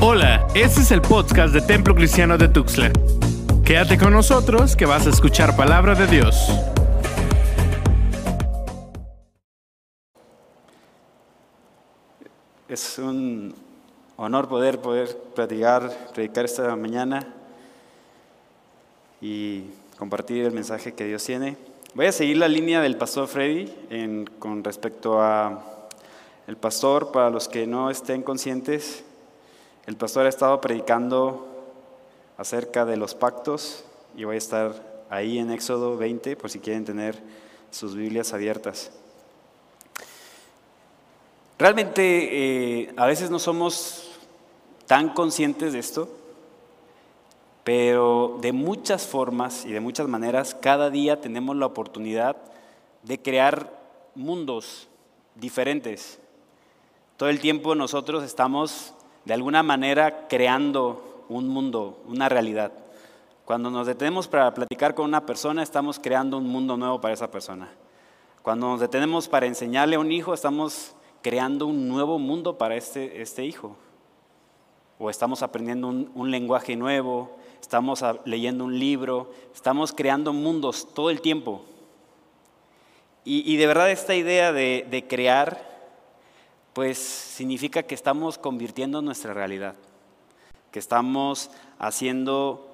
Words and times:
Hola, 0.00 0.46
este 0.54 0.82
es 0.82 0.92
el 0.92 1.02
podcast 1.02 1.52
de 1.52 1.60
Templo 1.60 1.92
Cristiano 1.92 2.38
de 2.38 2.46
Tuxtla. 2.46 2.92
Quédate 3.64 3.98
con 3.98 4.12
nosotros 4.12 4.76
que 4.76 4.86
vas 4.86 5.08
a 5.08 5.10
escuchar 5.10 5.56
palabra 5.56 5.96
de 5.96 6.06
Dios. 6.06 6.36
Es 12.68 12.98
un 12.98 13.52
honor 14.16 14.48
poder 14.48 14.78
poder 14.78 15.18
predicar, 15.34 15.90
predicar 16.14 16.44
esta 16.44 16.76
mañana 16.76 17.34
y 19.20 19.64
compartir 19.98 20.44
el 20.44 20.52
mensaje 20.52 20.94
que 20.94 21.06
Dios 21.06 21.24
tiene. 21.24 21.56
Voy 21.94 22.06
a 22.06 22.12
seguir 22.12 22.36
la 22.36 22.46
línea 22.46 22.80
del 22.80 22.96
pastor 22.96 23.26
Freddy 23.26 23.68
en, 23.90 24.30
con 24.38 24.62
respecto 24.62 25.20
a 25.20 25.60
el 26.46 26.56
pastor, 26.56 27.10
para 27.10 27.30
los 27.30 27.48
que 27.48 27.66
no 27.66 27.90
estén 27.90 28.22
conscientes, 28.22 29.04
el 29.88 29.96
pastor 29.96 30.26
ha 30.26 30.28
estado 30.28 30.60
predicando 30.60 31.46
acerca 32.36 32.84
de 32.84 32.98
los 32.98 33.14
pactos 33.14 33.84
y 34.14 34.24
voy 34.24 34.34
a 34.34 34.38
estar 34.38 35.06
ahí 35.08 35.38
en 35.38 35.50
Éxodo 35.50 35.96
20 35.96 36.36
por 36.36 36.50
si 36.50 36.58
quieren 36.58 36.84
tener 36.84 37.18
sus 37.70 37.94
Biblias 37.94 38.34
abiertas. 38.34 38.90
Realmente 41.58 42.82
eh, 42.82 42.92
a 42.98 43.06
veces 43.06 43.30
no 43.30 43.38
somos 43.38 44.10
tan 44.84 45.08
conscientes 45.08 45.72
de 45.72 45.78
esto, 45.78 46.10
pero 47.64 48.36
de 48.42 48.52
muchas 48.52 49.06
formas 49.06 49.64
y 49.64 49.72
de 49.72 49.80
muchas 49.80 50.06
maneras 50.06 50.54
cada 50.54 50.90
día 50.90 51.22
tenemos 51.22 51.56
la 51.56 51.64
oportunidad 51.64 52.36
de 53.04 53.22
crear 53.22 53.72
mundos 54.14 54.86
diferentes. 55.34 56.18
Todo 57.16 57.30
el 57.30 57.40
tiempo 57.40 57.74
nosotros 57.74 58.22
estamos 58.22 58.92
de 59.28 59.34
alguna 59.34 59.62
manera 59.62 60.26
creando 60.26 61.26
un 61.28 61.48
mundo, 61.48 61.98
una 62.06 62.30
realidad. 62.30 62.72
Cuando 63.44 63.70
nos 63.70 63.86
detenemos 63.86 64.26
para 64.26 64.54
platicar 64.54 64.94
con 64.94 65.04
una 65.04 65.26
persona, 65.26 65.62
estamos 65.62 65.98
creando 65.98 66.38
un 66.38 66.48
mundo 66.48 66.78
nuevo 66.78 66.98
para 66.98 67.12
esa 67.12 67.30
persona. 67.30 67.68
Cuando 68.40 68.68
nos 68.68 68.80
detenemos 68.80 69.28
para 69.28 69.44
enseñarle 69.44 69.96
a 69.96 69.98
un 69.98 70.10
hijo, 70.10 70.32
estamos 70.32 70.94
creando 71.20 71.66
un 71.66 71.88
nuevo 71.88 72.18
mundo 72.18 72.56
para 72.56 72.74
este, 72.76 73.20
este 73.20 73.44
hijo. 73.44 73.76
O 74.98 75.10
estamos 75.10 75.42
aprendiendo 75.42 75.88
un, 75.88 76.30
lenguaje 76.30 76.74
nuevo, 76.74 77.36
estamos 77.60 78.02
leyendo 78.24 78.64
un 78.64 78.78
libro, 78.78 79.30
estamos 79.54 79.92
creando 79.92 80.32
mundos 80.32 80.88
todo 80.94 81.10
el 81.10 81.20
tiempo. 81.20 81.60
Y, 83.26 83.58
de 83.58 83.66
verdad 83.66 83.90
esta 83.90 84.14
idea 84.14 84.54
de, 84.54 84.86
de 84.90 85.06
crear 85.06 85.68
pues 86.78 86.96
significa 86.98 87.82
que 87.82 87.96
estamos 87.96 88.38
convirtiendo 88.38 89.02
nuestra 89.02 89.34
realidad, 89.34 89.74
que 90.70 90.78
estamos 90.78 91.50
haciendo, 91.76 92.70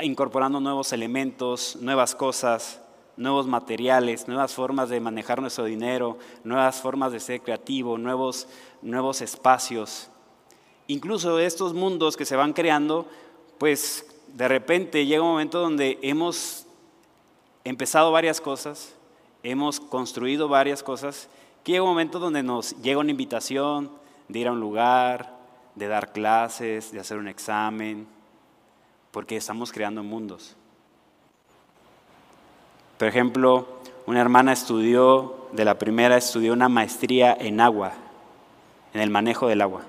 incorporando 0.00 0.60
nuevos 0.60 0.94
elementos, 0.94 1.76
nuevas 1.78 2.14
cosas, 2.14 2.80
nuevos 3.18 3.46
materiales, 3.46 4.28
nuevas 4.28 4.54
formas 4.54 4.88
de 4.88 4.98
manejar 4.98 5.42
nuestro 5.42 5.66
dinero, 5.66 6.16
nuevas 6.42 6.80
formas 6.80 7.12
de 7.12 7.20
ser 7.20 7.42
creativo, 7.42 7.98
nuevos, 7.98 8.48
nuevos 8.80 9.20
espacios. 9.20 10.08
Incluso 10.86 11.38
estos 11.38 11.74
mundos 11.74 12.16
que 12.16 12.24
se 12.24 12.34
van 12.34 12.54
creando, 12.54 13.06
pues 13.58 14.06
de 14.28 14.48
repente 14.48 15.04
llega 15.04 15.20
un 15.20 15.32
momento 15.32 15.60
donde 15.60 15.98
hemos 16.00 16.64
empezado 17.62 18.10
varias 18.10 18.40
cosas, 18.40 18.94
hemos 19.42 19.80
construido 19.80 20.48
varias 20.48 20.82
cosas 20.82 21.28
que 21.64 21.72
llega 21.72 21.84
un 21.84 21.90
momento 21.90 22.18
donde 22.18 22.42
nos 22.42 22.80
llega 22.82 23.00
una 23.00 23.10
invitación 23.10 23.90
de 24.28 24.38
ir 24.38 24.48
a 24.48 24.52
un 24.52 24.60
lugar, 24.60 25.34
de 25.74 25.88
dar 25.88 26.12
clases, 26.12 26.92
de 26.92 27.00
hacer 27.00 27.18
un 27.18 27.28
examen, 27.28 28.06
porque 29.10 29.36
estamos 29.36 29.72
creando 29.72 30.02
mundos. 30.02 30.56
Por 32.98 33.08
ejemplo, 33.08 33.66
una 34.06 34.20
hermana 34.20 34.52
estudió, 34.52 35.48
de 35.52 35.64
la 35.64 35.78
primera 35.78 36.16
estudió 36.16 36.52
una 36.52 36.68
maestría 36.68 37.36
en 37.38 37.60
agua, 37.60 37.92
en 38.92 39.00
el 39.00 39.10
manejo 39.10 39.48
del 39.48 39.62
agua. 39.62 39.82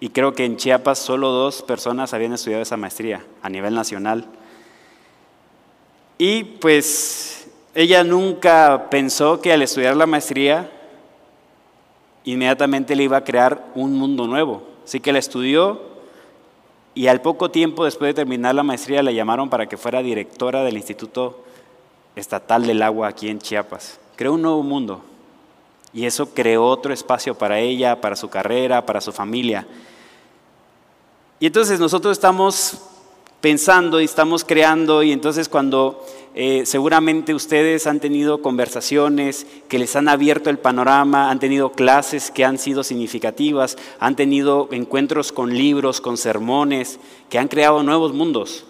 Y 0.00 0.08
creo 0.10 0.32
que 0.32 0.46
en 0.46 0.56
Chiapas 0.56 0.98
solo 0.98 1.28
dos 1.28 1.62
personas 1.62 2.14
habían 2.14 2.32
estudiado 2.32 2.62
esa 2.62 2.76
maestría 2.76 3.24
a 3.42 3.50
nivel 3.50 3.74
nacional. 3.74 4.26
Y 6.16 6.44
pues 6.44 7.39
ella 7.74 8.02
nunca 8.04 8.88
pensó 8.90 9.40
que 9.40 9.52
al 9.52 9.62
estudiar 9.62 9.96
la 9.96 10.06
maestría 10.06 10.70
inmediatamente 12.24 12.96
le 12.96 13.04
iba 13.04 13.16
a 13.16 13.24
crear 13.24 13.64
un 13.74 13.94
mundo 13.94 14.26
nuevo. 14.26 14.62
Así 14.84 15.00
que 15.00 15.12
la 15.12 15.18
estudió 15.18 15.80
y 16.94 17.06
al 17.06 17.20
poco 17.20 17.50
tiempo 17.50 17.84
después 17.84 18.08
de 18.10 18.14
terminar 18.14 18.54
la 18.54 18.62
maestría 18.62 19.02
la 19.02 19.12
llamaron 19.12 19.48
para 19.48 19.68
que 19.68 19.76
fuera 19.76 20.02
directora 20.02 20.64
del 20.64 20.76
Instituto 20.76 21.44
Estatal 22.16 22.66
del 22.66 22.82
Agua 22.82 23.08
aquí 23.08 23.28
en 23.28 23.38
Chiapas. 23.38 24.00
Creó 24.16 24.34
un 24.34 24.42
nuevo 24.42 24.62
mundo 24.62 25.02
y 25.92 26.06
eso 26.06 26.34
creó 26.34 26.66
otro 26.66 26.92
espacio 26.92 27.36
para 27.36 27.60
ella, 27.60 28.00
para 28.00 28.16
su 28.16 28.28
carrera, 28.28 28.84
para 28.84 29.00
su 29.00 29.12
familia. 29.12 29.66
Y 31.38 31.46
entonces 31.46 31.80
nosotros 31.80 32.12
estamos 32.12 32.78
pensando 33.40 34.00
y 34.00 34.04
estamos 34.04 34.44
creando 34.44 35.02
y 35.02 35.12
entonces 35.12 35.48
cuando 35.48 36.04
eh, 36.34 36.62
seguramente 36.64 37.34
ustedes 37.34 37.88
han 37.88 37.98
tenido 37.98 38.40
conversaciones 38.40 39.46
que 39.68 39.80
les 39.80 39.96
han 39.96 40.08
abierto 40.08 40.48
el 40.48 40.58
panorama, 40.58 41.30
han 41.30 41.40
tenido 41.40 41.72
clases 41.72 42.30
que 42.30 42.44
han 42.44 42.56
sido 42.58 42.84
significativas, 42.84 43.76
han 43.98 44.14
tenido 44.14 44.68
encuentros 44.70 45.32
con 45.32 45.52
libros, 45.52 46.00
con 46.00 46.16
sermones, 46.16 47.00
que 47.28 47.38
han 47.38 47.48
creado 47.48 47.82
nuevos 47.82 48.12
mundos. 48.12 48.64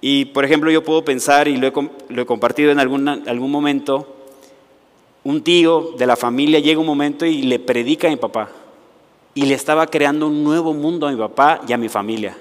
Y 0.00 0.26
por 0.26 0.44
ejemplo 0.44 0.70
yo 0.70 0.82
puedo 0.82 1.04
pensar, 1.04 1.46
y 1.46 1.56
lo 1.56 1.68
he, 1.68 2.26
compartido 2.26 2.72
en 2.72 2.80
algún 2.80 3.50
momento, 3.50 4.16
un 5.22 5.42
tío 5.42 5.92
de 5.96 6.06
la 6.06 6.16
familia 6.16 6.58
llega 6.58 6.80
un 6.80 6.86
momento 6.86 7.24
y 7.24 7.42
le 7.42 7.60
predica 7.60 8.08
a 8.08 8.10
mi 8.10 8.16
papá. 8.16 8.50
Y 9.34 9.42
le 9.42 9.54
estaba 9.54 9.86
creando 9.86 10.26
un 10.26 10.42
nuevo 10.42 10.74
mundo 10.74 11.06
a 11.06 11.12
mi 11.12 11.16
papá 11.16 11.60
y 11.68 11.72
a 11.72 11.76
mi 11.76 11.88
familia. 11.88 12.36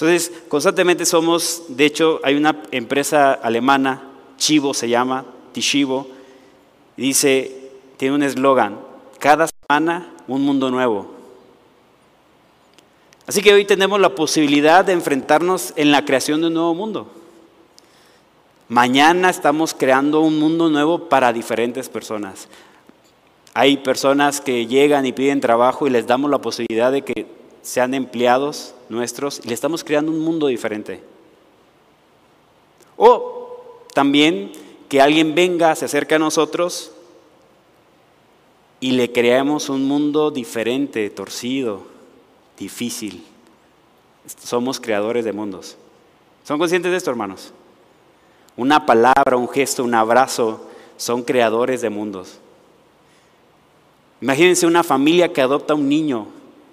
Entonces, 0.00 0.32
constantemente 0.48 1.04
somos, 1.04 1.64
de 1.68 1.84
hecho, 1.84 2.20
hay 2.22 2.34
una 2.34 2.62
empresa 2.70 3.34
alemana, 3.34 4.02
Chivo 4.38 4.72
se 4.72 4.88
llama, 4.88 5.26
Tishivo, 5.52 6.06
dice, 6.96 7.70
tiene 7.98 8.14
un 8.14 8.22
eslogan, 8.22 8.80
cada 9.18 9.46
semana 9.46 10.10
un 10.26 10.40
mundo 10.40 10.70
nuevo. 10.70 11.12
Así 13.26 13.42
que 13.42 13.52
hoy 13.52 13.66
tenemos 13.66 14.00
la 14.00 14.14
posibilidad 14.14 14.86
de 14.86 14.94
enfrentarnos 14.94 15.74
en 15.76 15.90
la 15.90 16.02
creación 16.06 16.40
de 16.40 16.46
un 16.46 16.54
nuevo 16.54 16.74
mundo. 16.74 17.06
Mañana 18.68 19.28
estamos 19.28 19.74
creando 19.74 20.20
un 20.20 20.38
mundo 20.38 20.70
nuevo 20.70 21.10
para 21.10 21.30
diferentes 21.30 21.90
personas. 21.90 22.48
Hay 23.52 23.76
personas 23.76 24.40
que 24.40 24.66
llegan 24.66 25.04
y 25.04 25.12
piden 25.12 25.42
trabajo 25.42 25.86
y 25.86 25.90
les 25.90 26.06
damos 26.06 26.30
la 26.30 26.38
posibilidad 26.38 26.90
de 26.90 27.02
que 27.02 27.39
sean 27.62 27.94
empleados 27.94 28.74
nuestros 28.88 29.40
y 29.44 29.48
le 29.48 29.54
estamos 29.54 29.84
creando 29.84 30.12
un 30.12 30.20
mundo 30.20 30.46
diferente. 30.46 31.02
O 32.96 33.84
también 33.94 34.52
que 34.88 35.00
alguien 35.00 35.34
venga, 35.34 35.74
se 35.74 35.84
acerque 35.84 36.14
a 36.14 36.18
nosotros 36.18 36.92
y 38.80 38.92
le 38.92 39.12
creamos 39.12 39.68
un 39.68 39.84
mundo 39.84 40.30
diferente, 40.30 41.08
torcido, 41.10 41.82
difícil. 42.58 43.24
Somos 44.42 44.80
creadores 44.80 45.24
de 45.24 45.32
mundos. 45.32 45.76
¿Son 46.44 46.58
conscientes 46.58 46.90
de 46.90 46.96
esto, 46.96 47.10
hermanos? 47.10 47.52
Una 48.56 48.84
palabra, 48.86 49.36
un 49.36 49.48
gesto, 49.48 49.84
un 49.84 49.94
abrazo 49.94 50.66
son 50.96 51.22
creadores 51.22 51.80
de 51.80 51.88
mundos. 51.88 52.38
Imagínense 54.20 54.66
una 54.66 54.82
familia 54.82 55.32
que 55.32 55.40
adopta 55.40 55.74
un 55.74 55.88
niño 55.88 56.26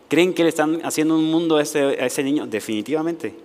¿Creen 0.08 0.34
que 0.34 0.44
le 0.44 0.50
están 0.50 0.80
haciendo 0.86 1.16
un 1.16 1.30
mundo 1.30 1.58
a 1.58 1.62
ese, 1.62 2.24
niño? 2.24 2.48
Definitivamente. 2.48 3.36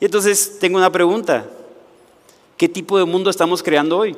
Y 0.00 0.04
entonces 0.04 0.58
tengo 0.58 0.76
una 0.76 0.92
pregunta. 0.92 1.48
¿Qué 2.56 2.68
tipo 2.68 2.98
de 2.98 3.04
mundo 3.04 3.30
estamos 3.30 3.62
creando 3.62 3.98
hoy? 3.98 4.16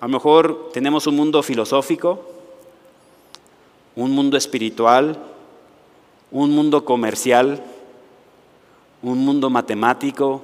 A 0.00 0.06
lo 0.06 0.12
mejor 0.12 0.70
tenemos 0.72 1.06
un 1.06 1.14
mundo 1.14 1.42
filosófico, 1.42 2.20
un 3.94 4.10
mundo 4.10 4.36
espiritual, 4.36 5.22
un 6.32 6.50
mundo 6.50 6.84
comercial, 6.84 7.62
un 9.02 9.18
mundo 9.18 9.48
matemático, 9.48 10.42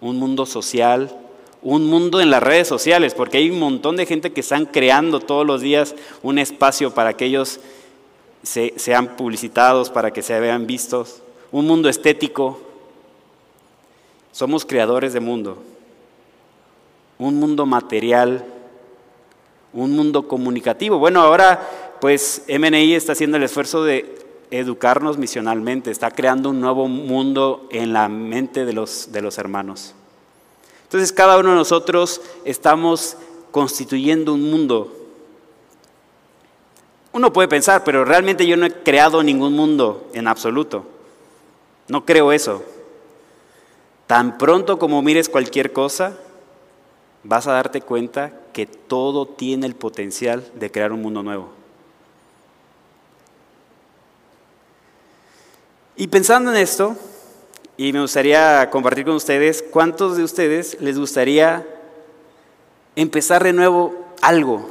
un 0.00 0.18
mundo 0.18 0.46
social, 0.46 1.16
un 1.62 1.86
mundo 1.86 2.20
en 2.20 2.30
las 2.30 2.42
redes 2.42 2.68
sociales, 2.68 3.14
porque 3.14 3.38
hay 3.38 3.50
un 3.50 3.58
montón 3.58 3.96
de 3.96 4.06
gente 4.06 4.32
que 4.32 4.40
están 4.40 4.66
creando 4.66 5.18
todos 5.18 5.44
los 5.44 5.62
días 5.62 5.96
un 6.22 6.38
espacio 6.38 6.92
para 6.94 7.14
que 7.14 7.24
ellos 7.24 7.58
sean 8.46 9.16
publicitados, 9.16 9.90
para 9.90 10.12
que 10.12 10.22
se 10.22 10.38
vean 10.38 10.66
vistos, 10.66 11.22
un 11.50 11.66
mundo 11.66 11.88
estético. 11.88 12.60
Somos 14.32 14.64
creadores 14.64 15.12
de 15.12 15.20
mundo, 15.20 15.62
un 17.18 17.36
mundo 17.40 17.66
material, 17.66 18.44
un 19.72 19.96
mundo 19.96 20.28
comunicativo. 20.28 20.98
Bueno, 20.98 21.20
ahora 21.20 21.96
pues 22.00 22.44
MNI 22.48 22.94
está 22.94 23.12
haciendo 23.12 23.36
el 23.36 23.42
esfuerzo 23.42 23.82
de 23.82 24.26
educarnos 24.50 25.18
misionalmente, 25.18 25.90
está 25.90 26.10
creando 26.10 26.50
un 26.50 26.60
nuevo 26.60 26.86
mundo 26.88 27.66
en 27.70 27.92
la 27.92 28.08
mente 28.08 28.64
de 28.64 28.72
los, 28.72 29.10
de 29.10 29.22
los 29.22 29.38
hermanos. 29.38 29.94
Entonces 30.84 31.12
cada 31.12 31.38
uno 31.38 31.50
de 31.50 31.56
nosotros 31.56 32.20
estamos 32.44 33.16
constituyendo 33.50 34.34
un 34.34 34.50
mundo. 34.50 34.92
Uno 37.16 37.32
puede 37.32 37.48
pensar, 37.48 37.82
pero 37.82 38.04
realmente 38.04 38.46
yo 38.46 38.58
no 38.58 38.66
he 38.66 38.70
creado 38.70 39.22
ningún 39.22 39.54
mundo 39.54 40.06
en 40.12 40.28
absoluto. 40.28 40.84
No 41.88 42.04
creo 42.04 42.30
eso. 42.30 42.62
Tan 44.06 44.36
pronto 44.36 44.78
como 44.78 45.00
mires 45.00 45.30
cualquier 45.30 45.72
cosa, 45.72 46.18
vas 47.24 47.46
a 47.46 47.52
darte 47.52 47.80
cuenta 47.80 48.34
que 48.52 48.66
todo 48.66 49.24
tiene 49.24 49.66
el 49.66 49.74
potencial 49.74 50.44
de 50.56 50.70
crear 50.70 50.92
un 50.92 51.00
mundo 51.00 51.22
nuevo. 51.22 51.48
Y 55.96 56.08
pensando 56.08 56.50
en 56.50 56.58
esto, 56.58 56.96
y 57.78 57.94
me 57.94 58.02
gustaría 58.02 58.68
compartir 58.68 59.06
con 59.06 59.14
ustedes, 59.14 59.62
¿cuántos 59.62 60.18
de 60.18 60.22
ustedes 60.22 60.76
les 60.82 60.98
gustaría 60.98 61.66
empezar 62.94 63.42
de 63.42 63.54
nuevo 63.54 64.04
algo? 64.20 64.68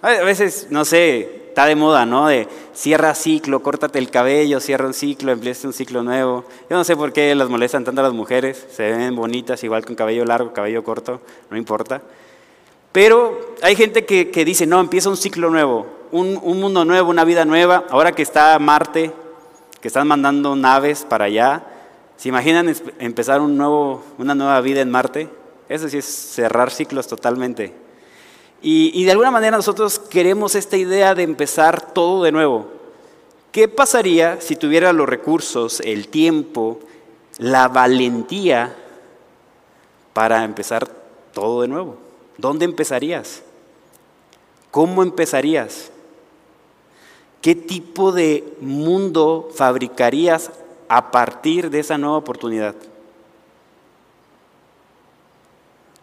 A 0.00 0.10
veces, 0.10 0.68
no 0.70 0.84
sé, 0.84 1.37
está 1.58 1.66
de 1.66 1.74
moda, 1.74 2.06
¿no? 2.06 2.28
De 2.28 2.46
cierra 2.72 3.16
ciclo, 3.16 3.64
córtate 3.64 3.98
el 3.98 4.12
cabello, 4.12 4.60
cierra 4.60 4.86
un 4.86 4.94
ciclo, 4.94 5.32
empieza 5.32 5.66
un 5.66 5.72
ciclo 5.72 6.04
nuevo. 6.04 6.44
Yo 6.70 6.76
no 6.76 6.84
sé 6.84 6.94
por 6.94 7.12
qué 7.12 7.34
las 7.34 7.48
molestan 7.48 7.82
tanto 7.84 8.00
a 8.00 8.04
las 8.04 8.12
mujeres, 8.12 8.64
se 8.70 8.92
ven 8.92 9.16
bonitas 9.16 9.64
igual 9.64 9.84
con 9.84 9.96
cabello 9.96 10.24
largo, 10.24 10.52
cabello 10.52 10.84
corto, 10.84 11.20
no 11.50 11.56
importa. 11.56 12.00
Pero 12.92 13.56
hay 13.60 13.74
gente 13.74 14.04
que, 14.04 14.44
dice, 14.44 14.66
no, 14.66 14.78
empieza 14.78 15.08
un 15.08 15.16
ciclo 15.16 15.50
nuevo, 15.50 15.88
un, 16.12 16.38
un 16.40 16.60
mundo 16.60 16.84
nuevo, 16.84 17.10
una 17.10 17.24
vida 17.24 17.44
nueva. 17.44 17.86
Ahora 17.90 18.12
que 18.12 18.22
está 18.22 18.56
Marte, 18.60 19.10
que 19.80 19.88
están 19.88 20.06
mandando 20.06 20.54
naves 20.54 21.04
para 21.08 21.24
allá, 21.24 21.64
¿se 22.16 22.28
imaginan 22.28 22.72
empezar 23.00 23.40
un 23.40 23.56
nuevo, 23.56 24.04
una 24.16 24.36
nueva 24.36 24.60
vida 24.60 24.80
en 24.80 24.92
Marte? 24.92 25.28
Eso 25.68 25.88
sí 25.88 25.98
es 25.98 26.04
cerrar 26.04 26.70
ciclos 26.70 27.08
totalmente. 27.08 27.87
Y, 28.60 29.04
de 29.04 29.12
alguna 29.12 29.30
manera 29.30 29.56
nosotros 29.56 29.98
queremos 29.98 30.54
esta 30.54 30.76
idea 30.76 31.14
de 31.14 31.22
empezar 31.22 31.92
todo 31.92 32.24
de 32.24 32.32
nuevo. 32.32 32.66
¿Qué 33.52 33.68
pasaría 33.68 34.40
si 34.40 34.56
tuviera 34.56 34.92
los 34.92 35.08
recursos, 35.08 35.80
el 35.80 36.08
tiempo, 36.08 36.80
la 37.38 37.68
valentía 37.68 38.76
para 40.12 40.42
empezar 40.44 40.88
todo 41.32 41.62
de 41.62 41.68
nuevo? 41.68 41.96
¿Dónde 42.36 42.64
empezarías? 42.64 43.42
¿Cómo 44.70 45.02
empezarías? 45.02 45.90
¿Qué 47.40 47.54
tipo 47.54 48.10
de 48.10 48.56
mundo 48.60 49.48
fabricarías 49.54 50.50
a 50.88 51.12
partir 51.12 51.70
de 51.70 51.78
esa 51.78 51.96
nueva 51.96 52.16
oportunidad? 52.16 52.74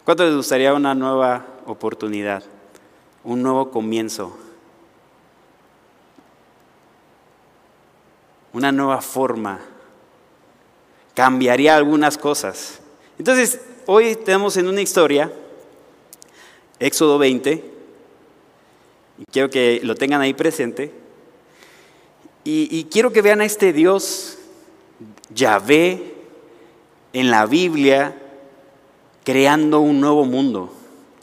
¿Cuánto 0.05 0.23
les 0.23 0.35
gustaría 0.35 0.73
una 0.73 0.95
nueva 0.95 1.45
oportunidad, 1.65 2.43
un 3.23 3.41
nuevo 3.41 3.71
comienzo, 3.71 4.37
una 8.53 8.71
nueva 8.71 9.01
forma. 9.01 9.59
Cambiaría 11.13 11.75
algunas 11.75 12.17
cosas. 12.17 12.79
Entonces, 13.17 13.59
hoy 13.85 14.15
tenemos 14.15 14.57
en 14.57 14.67
una 14.67 14.81
historia, 14.81 15.31
Éxodo 16.79 17.17
20, 17.17 17.63
y 19.17 19.25
quiero 19.31 19.49
que 19.49 19.79
lo 19.83 19.95
tengan 19.95 20.21
ahí 20.21 20.33
presente, 20.33 20.91
y, 22.43 22.67
y 22.71 22.85
quiero 22.85 23.11
que 23.11 23.21
vean 23.21 23.41
a 23.41 23.45
este 23.45 23.73
Dios, 23.73 24.37
Yahvé, 25.33 26.15
en 27.13 27.31
la 27.31 27.45
Biblia, 27.45 28.15
creando 29.23 29.79
un 29.79 30.01
nuevo 30.01 30.25
mundo. 30.25 30.74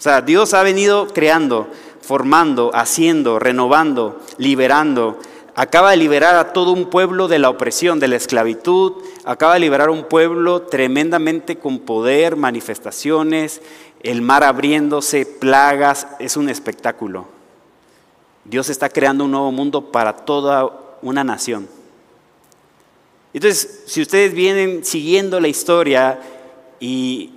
O 0.02 0.04
sea, 0.04 0.20
Dios 0.20 0.52
ha 0.52 0.64
venido 0.64 1.06
creando, 1.06 1.68
formando, 2.00 2.72
haciendo, 2.74 3.38
renovando, 3.38 4.20
liberando. 4.36 5.20
Acaba 5.54 5.92
de 5.92 5.96
liberar 5.96 6.34
a 6.34 6.52
todo 6.52 6.72
un 6.72 6.90
pueblo 6.90 7.28
de 7.28 7.38
la 7.38 7.48
opresión, 7.48 8.00
de 8.00 8.08
la 8.08 8.16
esclavitud. 8.16 8.94
Acaba 9.24 9.54
de 9.54 9.60
liberar 9.60 9.90
a 9.90 9.92
un 9.92 10.08
pueblo 10.08 10.62
tremendamente 10.62 11.56
con 11.56 11.78
poder, 11.78 12.34
manifestaciones, 12.34 13.62
el 14.02 14.22
mar 14.22 14.42
abriéndose, 14.42 15.24
plagas. 15.24 16.08
Es 16.18 16.36
un 16.36 16.48
espectáculo. 16.48 17.28
Dios 18.44 18.70
está 18.70 18.88
creando 18.88 19.26
un 19.26 19.30
nuevo 19.30 19.52
mundo 19.52 19.92
para 19.92 20.16
toda 20.16 20.96
una 21.00 21.22
nación. 21.22 21.68
Entonces, 23.32 23.84
si 23.86 24.02
ustedes 24.02 24.34
vienen 24.34 24.84
siguiendo 24.84 25.38
la 25.38 25.46
historia 25.46 26.18
y 26.80 27.34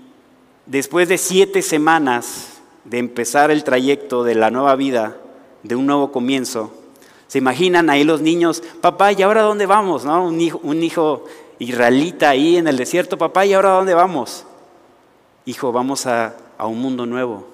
después 0.65 1.07
de 1.07 1.19
siete 1.19 1.61
semanas 1.61 2.53
de 2.85 2.99
empezar 2.99 3.51
el 3.51 3.63
trayecto 3.63 4.23
de 4.23 4.35
la 4.35 4.51
nueva 4.51 4.75
vida, 4.75 5.17
de 5.63 5.75
un 5.75 5.85
nuevo 5.85 6.11
comienzo, 6.11 6.71
se 7.27 7.39
imaginan 7.39 7.89
ahí 7.89 8.03
los 8.03 8.21
niños, 8.21 8.61
papá, 8.81 9.11
¿y 9.11 9.21
ahora 9.23 9.41
dónde 9.41 9.65
vamos? 9.65 10.05
¿No? 10.05 10.25
Un, 10.25 10.39
hijo, 10.39 10.59
un 10.63 10.83
hijo 10.83 11.25
israelita 11.59 12.29
ahí 12.29 12.57
en 12.57 12.67
el 12.67 12.77
desierto, 12.77 13.17
papá, 13.17 13.45
¿y 13.45 13.53
ahora 13.53 13.71
dónde 13.71 13.93
vamos? 13.93 14.45
Hijo, 15.45 15.71
vamos 15.71 16.05
a, 16.05 16.35
a 16.57 16.67
un 16.67 16.79
mundo 16.79 17.05
nuevo, 17.05 17.45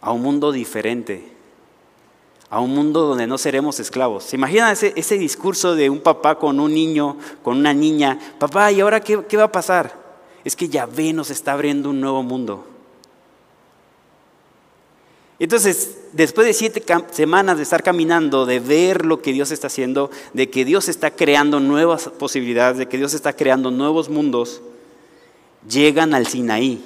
a 0.00 0.12
un 0.12 0.22
mundo 0.22 0.50
diferente, 0.50 1.32
a 2.50 2.60
un 2.60 2.74
mundo 2.74 3.02
donde 3.02 3.26
no 3.26 3.38
seremos 3.38 3.78
esclavos. 3.78 4.24
¿Se 4.24 4.36
imaginan 4.36 4.72
ese, 4.72 4.92
ese 4.96 5.16
discurso 5.16 5.76
de 5.76 5.88
un 5.88 6.00
papá 6.00 6.36
con 6.36 6.58
un 6.58 6.74
niño, 6.74 7.16
con 7.42 7.58
una 7.58 7.72
niña? 7.72 8.18
Papá, 8.38 8.72
¿y 8.72 8.80
ahora 8.80 9.00
qué, 9.00 9.24
qué 9.28 9.36
va 9.36 9.44
a 9.44 9.52
pasar? 9.52 9.94
Es 10.44 10.56
que 10.56 10.68
Yahvé 10.68 11.12
nos 11.12 11.30
está 11.30 11.52
abriendo 11.52 11.90
un 11.90 12.00
nuevo 12.00 12.22
mundo. 12.22 12.66
Entonces, 15.38 15.98
después 16.12 16.46
de 16.46 16.52
siete 16.52 16.82
semanas 17.12 17.58
de 17.58 17.62
estar 17.62 17.82
caminando, 17.82 18.44
de 18.44 18.58
ver 18.58 19.06
lo 19.06 19.22
que 19.22 19.32
Dios 19.32 19.52
está 19.52 19.68
haciendo, 19.68 20.10
de 20.32 20.50
que 20.50 20.64
Dios 20.64 20.88
está 20.88 21.12
creando 21.12 21.60
nuevas 21.60 22.08
posibilidades, 22.08 22.78
de 22.78 22.88
que 22.88 22.98
Dios 22.98 23.14
está 23.14 23.32
creando 23.32 23.70
nuevos 23.70 24.08
mundos, 24.08 24.60
llegan 25.68 26.12
al 26.12 26.26
Sinaí. 26.26 26.84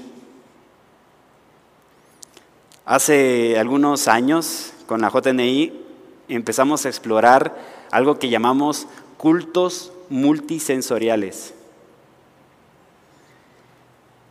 Hace 2.85 3.59
algunos 3.59 4.07
años, 4.07 4.73
con 4.87 5.01
la 5.01 5.11
JNI, 5.11 5.73
empezamos 6.29 6.85
a 6.85 6.89
explorar 6.89 7.57
algo 7.91 8.19
que 8.19 8.29
llamamos 8.29 8.87
cultos 9.17 9.93
multisensoriales. 10.11 11.55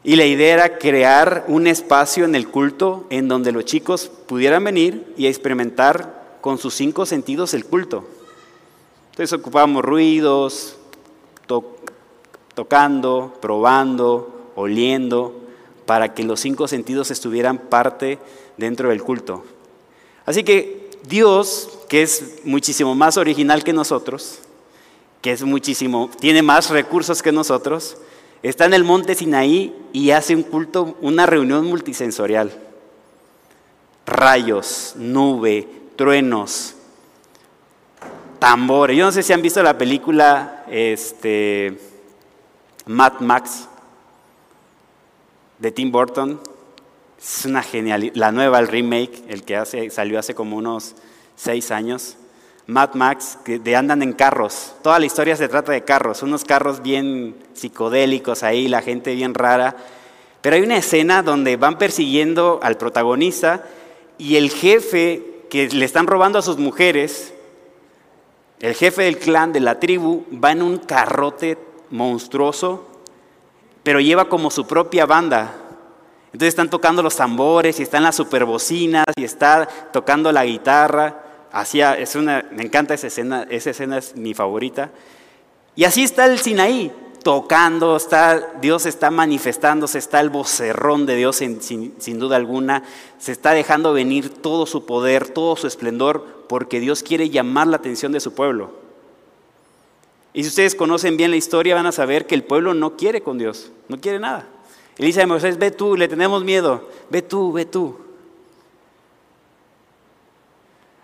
Y 0.04 0.16
la 0.16 0.26
idea 0.26 0.54
era 0.54 0.78
crear 0.80 1.46
un 1.48 1.68
espacio 1.68 2.26
en 2.26 2.34
el 2.34 2.48
culto 2.48 3.06
en 3.10 3.28
donde 3.28 3.52
los 3.52 3.66
chicos 3.66 4.12
pudieran 4.28 4.64
venir 4.64 5.14
y 5.16 5.28
experimentar 5.28 6.38
con 6.42 6.58
sus 6.58 6.74
cinco 6.74 7.06
sentidos 7.06 7.54
el 7.54 7.66
culto. 7.66 8.04
Entonces 9.12 9.34
ocupábamos 9.34 9.86
ruidos, 9.86 10.78
tocando, 12.56 13.38
probando, 13.42 14.52
oliendo, 14.56 15.36
para 15.86 16.14
que 16.14 16.24
los 16.24 16.40
cinco 16.40 16.68
sentidos 16.68 17.12
estuvieran 17.12 17.58
parte 17.58 18.18
dentro 18.58 18.90
del 18.90 19.04
culto. 19.04 19.44
Así 20.26 20.44
que 20.44 20.90
Dios, 21.04 21.80
que 21.90 22.02
es 22.02 22.40
muchísimo 22.44 22.96
más 22.96 23.18
original 23.18 23.64
que 23.64 23.74
nosotros, 23.74 24.40
que 25.22 25.32
es 25.32 25.44
muchísimo, 25.44 26.10
tiene 26.20 26.42
más 26.42 26.70
recursos 26.70 27.22
que 27.22 27.32
nosotros, 27.32 27.98
Está 28.44 28.66
en 28.66 28.74
el 28.74 28.84
monte 28.84 29.14
Sinaí 29.14 29.76
y 29.94 30.12
hace 30.12 30.36
un 30.36 30.44
culto, 30.44 30.98
una 31.02 31.26
reunión 31.26 31.68
multisensorial. 31.68 32.52
Rayos, 34.06 34.94
nube, 34.98 35.68
truenos, 35.96 36.76
tambores. 38.40 38.98
Yo 38.98 39.06
no 39.06 39.12
sé 39.12 39.22
si 39.22 39.34
han 39.34 39.44
visto 39.44 39.62
la 39.62 39.78
película 39.78 40.66
este, 40.68 41.78
Mad 42.88 43.20
Max 43.20 43.68
de 45.60 45.72
Tim 45.72 45.92
Burton. 45.92 46.42
Es 47.22 47.46
una 47.46 47.62
genialidad. 47.62 48.16
La 48.16 48.32
nueva, 48.32 48.58
el 48.58 48.68
remake, 48.68 49.24
el 49.28 49.44
que 49.44 49.56
hace, 49.56 49.92
salió 49.92 50.18
hace 50.18 50.34
como 50.34 50.58
unos 50.58 50.96
seis 51.36 51.70
años. 51.70 52.18
Mad 52.68 52.94
Max, 52.94 53.38
que 53.44 53.60
de 53.60 53.76
andan 53.76 54.02
en 54.02 54.14
carros. 54.14 54.74
Toda 54.82 55.00
la 55.00 55.06
historia 55.06 55.36
se 55.36 55.48
trata 55.48 55.72
de 55.72 55.84
carros, 55.84 56.24
unos 56.24 56.44
carros 56.44 56.82
bien 56.82 57.36
psicodélicos 57.54 58.44
ahí, 58.44 58.68
la 58.68 58.82
gente 58.82 59.16
bien 59.16 59.34
rara. 59.34 59.76
Pero 60.42 60.56
hay 60.56 60.62
una 60.62 60.78
escena 60.78 61.24
donde 61.24 61.58
van 61.58 61.78
persiguiendo 61.78 62.60
al 62.64 62.78
protagonista 62.78 63.64
y 64.18 64.36
el 64.36 64.52
jefe 64.52 65.46
que 65.50 65.68
le 65.68 65.86
están 65.86 66.08
robando 66.08 66.40
a 66.40 66.42
sus 66.42 66.58
mujeres, 66.58 67.34
el 68.60 68.76
jefe 68.76 69.04
del 69.04 69.18
clan, 69.18 69.52
de 69.52 69.60
la 69.60 69.80
tribu, 69.80 70.26
va 70.32 70.52
en 70.52 70.62
un 70.62 70.78
carrote 70.78 71.58
monstruoso, 71.90 72.88
pero 73.84 74.00
lleva 74.00 74.30
como 74.30 74.52
su 74.52 74.68
propia 74.68 75.06
banda. 75.06 75.56
Entonces 76.28 76.50
están 76.50 76.70
tocando 76.70 77.04
los 77.04 77.16
tambores 77.16 77.80
y 77.80 77.84
están 77.84 78.04
las 78.04 78.16
superbocinas 78.16 79.06
y 79.16 79.24
está 79.24 79.68
tocando 79.92 80.32
la 80.32 80.46
guitarra 80.46 81.31
hacía, 81.52 81.94
es 81.94 82.16
una, 82.16 82.46
me 82.52 82.64
encanta 82.64 82.94
esa 82.94 83.08
escena, 83.08 83.48
esa 83.50 83.72
escena 83.72 83.98
es 83.98 84.16
mi 84.16 84.34
favorita. 84.34 84.92
Y 85.76 85.84
así 85.84 86.04
está 86.04 86.26
el 86.26 86.40
Sinaí, 86.40 86.92
tocando, 87.24 87.96
está, 87.96 88.54
Dios 88.62 88.86
está 88.86 89.12
manifestándose, 89.12 89.98
está 89.98 90.20
el 90.20 90.30
vocerrón 90.30 91.06
de 91.06 91.16
Dios 91.16 91.38
sin, 91.38 91.62
sin, 91.62 92.20
duda 92.20 92.36
alguna, 92.36 92.84
se 93.20 93.32
está 93.32 93.52
dejando 93.52 93.94
venir 93.94 94.30
todo 94.30 94.66
su 94.66 94.86
poder, 94.86 95.30
todo 95.30 95.56
su 95.56 95.68
esplendor, 95.68 96.46
porque 96.48 96.80
Dios 96.80 97.04
quiere 97.04 97.30
llamar 97.30 97.68
la 97.68 97.78
atención 97.78 98.12
de 98.12 98.20
su 98.20 98.34
pueblo. 98.34 98.72
Y 100.34 100.44
si 100.44 100.50
ustedes 100.50 100.76
conocen 100.76 101.18
bien 101.18 101.32
la 101.32 101.38
historia, 101.38 101.76
van 101.76 101.86
a 101.86 101.92
saber 101.92 102.26
que 102.26 102.36
el 102.36 102.44
pueblo 102.44 102.74
no 102.74 102.96
quiere 102.96 103.22
con 103.22 103.38
Dios, 103.38 103.72
no 103.88 104.00
quiere 104.00 104.20
nada. 104.20 104.48
Él 104.98 105.06
dice 105.06 105.26
Moisés, 105.26 105.58
ve 105.58 105.72
tú, 105.72 105.96
le 105.96 106.08
tenemos 106.08 106.44
miedo, 106.44 106.90
ve 107.10 107.22
tú, 107.22 107.52
ve 107.52 107.66
tú. 107.66 107.98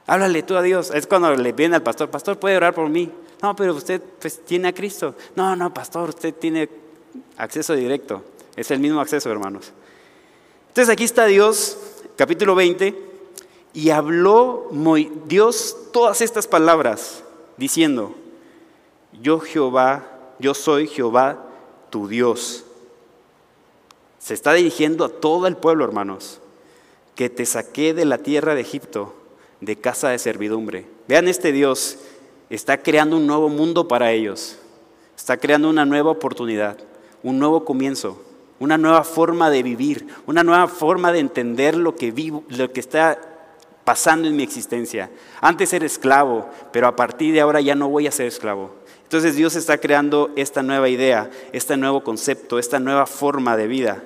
Háblale 0.08 0.42
tú 0.44 0.56
a 0.56 0.62
Dios. 0.62 0.90
Es 0.92 1.06
cuando 1.06 1.36
le 1.36 1.52
viene 1.52 1.76
al 1.76 1.84
pastor, 1.84 2.10
pastor, 2.10 2.40
¿puede 2.40 2.56
orar 2.56 2.74
por 2.74 2.90
mí? 2.90 3.12
No, 3.42 3.56
pero 3.56 3.76
usted 3.76 4.02
pues, 4.20 4.44
tiene 4.44 4.70
a 4.70 4.74
Cristo. 4.74 5.14
No, 5.36 5.56
no, 5.56 5.74
pastor, 5.74 6.10
usted 6.10 6.34
tiene 6.34 6.70
acceso 7.36 7.74
directo. 7.74 8.24
Es 8.56 8.72
el 8.72 8.80
mismo 8.80 9.02
acceso, 9.02 9.30
hermanos. 9.30 9.74
Entonces 10.70 10.92
aquí 10.92 11.04
está 11.04 11.26
Dios, 11.26 11.78
capítulo 12.16 12.56
20, 12.56 12.96
y 13.74 13.90
habló 13.90 14.70
Dios 15.26 15.76
todas 15.92 16.22
estas 16.22 16.48
palabras, 16.48 17.24
diciendo, 17.58 18.16
yo 19.22 19.40
Jehová, 19.40 20.08
yo 20.40 20.54
soy 20.54 20.88
Jehová, 20.88 21.44
tu 21.90 22.08
Dios. 22.08 22.64
Se 24.20 24.34
está 24.34 24.54
dirigiendo 24.54 25.04
a 25.04 25.10
todo 25.10 25.48
el 25.48 25.58
pueblo, 25.58 25.84
hermanos, 25.84 26.40
que 27.16 27.30
te 27.30 27.46
saqué 27.46 27.94
de 27.94 28.06
la 28.06 28.20
tierra 28.20 28.56
de 28.56 28.62
Egipto 28.62 29.14
de 29.62 29.76
casa 29.76 30.10
de 30.10 30.20
servidumbre. 30.20 30.86
Vean 31.08 31.28
este 31.28 31.52
Dios, 31.52 31.98
está 32.50 32.78
creando 32.78 33.18
un 33.18 33.28
nuevo 33.28 33.50
mundo 33.50 33.88
para 33.88 34.12
ellos, 34.12 34.58
está 35.16 35.38
creando 35.38 35.70
una 35.70 35.86
nueva 35.86 36.12
oportunidad, 36.12 36.78
un 37.24 37.40
nuevo 37.40 37.66
comienzo, 37.66 38.22
una 38.60 38.78
nueva 38.78 39.04
forma 39.04 39.50
de 39.50 39.64
vivir, 39.64 40.08
una 40.26 40.44
nueva 40.44 40.68
forma 40.68 41.12
de 41.12 41.20
entender 41.20 41.76
lo 41.76 41.96
que 41.96 42.12
vivo, 42.12 42.44
lo 42.50 42.72
que 42.72 42.80
está 42.80 43.20
pasando 43.84 44.28
en 44.28 44.36
mi 44.36 44.44
existencia. 44.44 45.10
Antes 45.40 45.72
era 45.74 45.86
esclavo, 45.86 46.50
pero 46.72 46.88
a 46.88 46.96
partir 46.96 47.34
de 47.34 47.42
ahora 47.42 47.62
ya 47.62 47.76
no 47.76 47.90
voy 47.90 48.08
a 48.08 48.12
ser 48.12 48.28
esclavo. 48.28 48.72
Entonces 49.04 49.36
Dios 49.36 49.56
está 49.56 49.78
creando 49.78 50.32
esta 50.36 50.62
nueva 50.62 50.90
idea, 50.90 51.30
este 51.54 51.78
nuevo 51.78 52.04
concepto, 52.04 52.60
esta 52.60 52.80
nueva 52.80 53.06
forma 53.06 53.56
de 53.56 53.68
vida. 53.68 54.04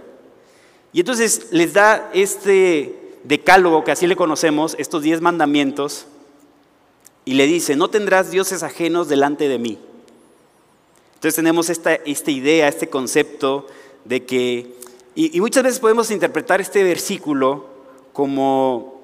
Y 0.94 1.00
entonces 1.00 1.48
les 1.52 1.74
da 1.74 2.12
este 2.14 3.01
decálogo, 3.24 3.84
que 3.84 3.92
así 3.92 4.08
le 4.08 4.16
conocemos, 4.16 4.76
estos 4.80 5.04
diez 5.04 5.22
mandamientos, 5.22 6.06
y 7.26 7.34
le 7.34 7.46
dice, 7.46 7.76
no 7.76 7.90
tendrás 7.90 8.32
dioses 8.32 8.64
ajenos 8.64 9.08
delante 9.08 9.48
de 9.48 9.60
mí. 9.60 9.80
Entonces 11.16 11.36
tenemos 11.36 11.70
esta, 11.70 11.94
esta 11.94 12.32
idea, 12.32 12.68
este 12.68 12.88
concepto 12.88 13.68
de 14.06 14.26
que, 14.26 14.76
y, 15.14 15.40
muchas 15.40 15.64
veces 15.64 15.80
podemos 15.80 16.10
interpretar 16.10 16.62
este 16.62 16.84
versículo 16.84 17.68
como, 18.12 19.02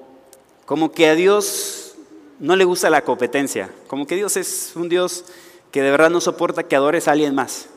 como 0.66 0.90
que 0.90 1.06
a 1.06 1.14
Dios 1.14 1.94
no 2.40 2.56
le 2.56 2.64
gusta 2.64 2.90
la 2.90 3.04
competencia, 3.04 3.70
como 3.86 4.06
que 4.06 4.16
Dios 4.16 4.36
es 4.36 4.72
un 4.74 4.88
Dios 4.88 5.24
que 5.70 5.82
de 5.82 5.90
verdad 5.90 6.10
no 6.10 6.20
soporta 6.20 6.64
que 6.64 6.74
adores 6.74 7.06
a 7.06 7.12
alguien 7.12 7.34
más. 7.34 7.68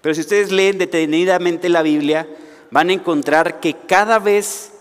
Pero 0.00 0.14
si 0.14 0.20
ustedes 0.20 0.52
leen 0.52 0.78
detenidamente 0.78 1.68
la 1.68 1.82
Biblia, 1.82 2.28
van 2.70 2.90
a 2.90 2.92
encontrar 2.92 3.58
que 3.58 3.74
cada 3.74 4.18
vez 4.18 4.73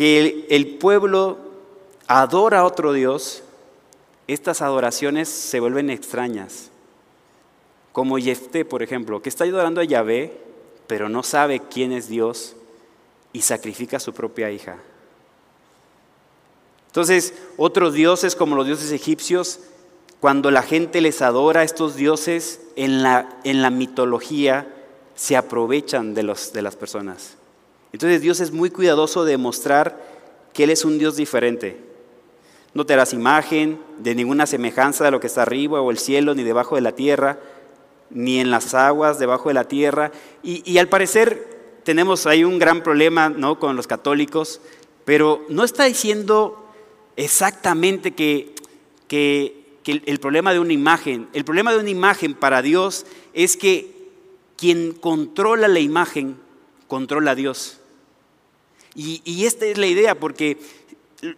que 0.00 0.46
el, 0.48 0.78
pueblo 0.78 1.36
adora 2.06 2.60
a 2.60 2.64
otro 2.64 2.94
Dios, 2.94 3.42
estas 4.28 4.62
adoraciones 4.62 5.28
se 5.28 5.60
vuelven 5.60 5.90
extrañas. 5.90 6.70
Como 7.92 8.16
Jefté, 8.16 8.64
por 8.64 8.82
ejemplo, 8.82 9.20
que 9.20 9.28
está 9.28 9.44
adorando 9.44 9.82
a 9.82 9.84
Yahvé, 9.84 10.40
pero 10.86 11.10
no 11.10 11.22
sabe 11.22 11.60
quién 11.60 11.92
es 11.92 12.08
Dios 12.08 12.56
y 13.34 13.42
sacrifica 13.42 13.98
a 13.98 14.00
su 14.00 14.14
propia 14.14 14.50
hija. 14.50 14.78
Entonces, 16.86 17.34
otros 17.58 17.92
dioses 17.92 18.34
como 18.34 18.56
los 18.56 18.64
dioses 18.64 18.92
egipcios, 18.92 19.60
cuando 20.18 20.50
la 20.50 20.62
gente 20.62 21.02
les 21.02 21.20
adora 21.20 21.60
a 21.60 21.64
estos 21.64 21.94
dioses 21.96 22.62
en 22.74 23.02
la, 23.02 23.38
en 23.44 23.60
la 23.60 23.68
mitología, 23.68 24.66
se 25.14 25.36
aprovechan 25.36 26.14
de, 26.14 26.22
los, 26.22 26.54
de 26.54 26.62
las 26.62 26.74
personas. 26.74 27.36
Entonces 27.92 28.20
Dios 28.20 28.40
es 28.40 28.52
muy 28.52 28.70
cuidadoso 28.70 29.24
de 29.24 29.36
mostrar 29.36 30.00
que 30.52 30.64
Él 30.64 30.70
es 30.70 30.84
un 30.84 30.98
Dios 30.98 31.16
diferente. 31.16 31.76
No 32.72 32.86
te 32.86 32.92
harás 32.92 33.12
imagen 33.12 33.80
de 33.98 34.14
ninguna 34.14 34.46
semejanza 34.46 35.04
de 35.04 35.10
lo 35.10 35.20
que 35.20 35.26
está 35.26 35.42
arriba 35.42 35.80
o 35.80 35.90
el 35.90 35.98
cielo, 35.98 36.34
ni 36.34 36.44
debajo 36.44 36.76
de 36.76 36.82
la 36.82 36.92
tierra, 36.92 37.38
ni 38.10 38.38
en 38.38 38.50
las 38.50 38.74
aguas 38.74 39.18
debajo 39.18 39.48
de 39.48 39.54
la 39.54 39.64
tierra. 39.64 40.12
Y, 40.42 40.78
al 40.78 40.88
parecer 40.88 41.58
tenemos 41.84 42.26
ahí 42.26 42.44
un 42.44 42.58
gran 42.58 42.82
problema 42.82 43.28
¿no? 43.28 43.58
con 43.58 43.74
los 43.74 43.86
católicos, 43.86 44.60
pero 45.04 45.44
no 45.48 45.64
está 45.64 45.84
diciendo 45.84 46.64
exactamente 47.16 48.12
que, 48.12 48.54
que, 49.08 49.78
que 49.82 50.02
el 50.04 50.20
problema 50.20 50.52
de 50.52 50.60
una 50.60 50.72
imagen, 50.72 51.28
el 51.32 51.44
problema 51.44 51.72
de 51.72 51.78
una 51.78 51.90
imagen 51.90 52.34
para 52.34 52.62
Dios 52.62 53.06
es 53.32 53.56
que 53.56 54.10
quien 54.56 54.92
controla 54.92 55.66
la 55.66 55.80
imagen 55.80 56.36
controla 56.86 57.32
a 57.32 57.34
Dios. 57.34 57.79
Y, 58.94 59.44
esta 59.44 59.66
es 59.66 59.78
la 59.78 59.86
idea, 59.86 60.18
porque 60.18 60.58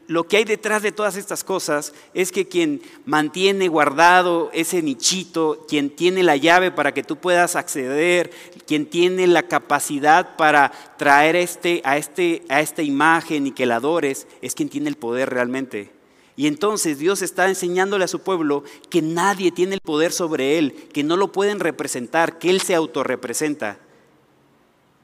lo 0.07 0.25
que 0.25 0.39
hay 0.39 0.45
detrás 0.45 0.83
de 0.83 0.93
todas 0.93 1.17
estas 1.17 1.43
cosas 1.45 1.93
es 2.15 2.31
que 2.31 2.47
quien 2.47 2.83
mantiene 3.05 3.69
guardado 3.69 4.51
ese 4.53 4.81
nichito, 4.81 5.65
quien 5.69 5.91
tiene 5.91 6.23
la 6.23 6.37
llave 6.37 6.71
para 6.71 6.95
que 6.95 7.03
tú 7.03 7.17
puedas 7.17 7.57
acceder, 7.57 8.31
quien 8.67 8.87
tiene 8.87 9.27
la 9.27 9.43
capacidad 9.43 10.37
para 10.37 10.73
traer 10.97 11.37
este, 11.37 11.83
a, 11.85 11.99
este, 11.99 12.45
a 12.49 12.61
esta 12.61 12.83
imagen 12.83 13.49
y 13.49 13.53
que 13.53 13.67
la 13.67 13.77
adores, 13.77 14.27
es 14.41 14.55
quien 14.55 14.69
tiene 14.69 14.89
el 14.89 14.97
poder 14.97 15.31
realmente. 15.31 15.91
Y 16.37 16.47
entonces 16.47 16.99
Dios 16.99 17.21
está 17.21 17.49
enseñándole 17.49 18.05
a 18.05 18.09
su 18.09 18.21
pueblo 18.21 18.65
que 18.89 19.03
nadie 19.03 19.53
tiene 19.53 19.75
el 19.75 19.81
poder 19.81 20.13
sobre 20.13 20.59
él, 20.59 20.89
que 20.93 21.05
no 21.05 21.17
lo 21.17 21.33
pueden 21.33 21.61
representar, 21.61 22.39
que 22.39 22.51
él 22.51 22.63
se 22.63 22.75
autorrepresenta. 22.75 23.79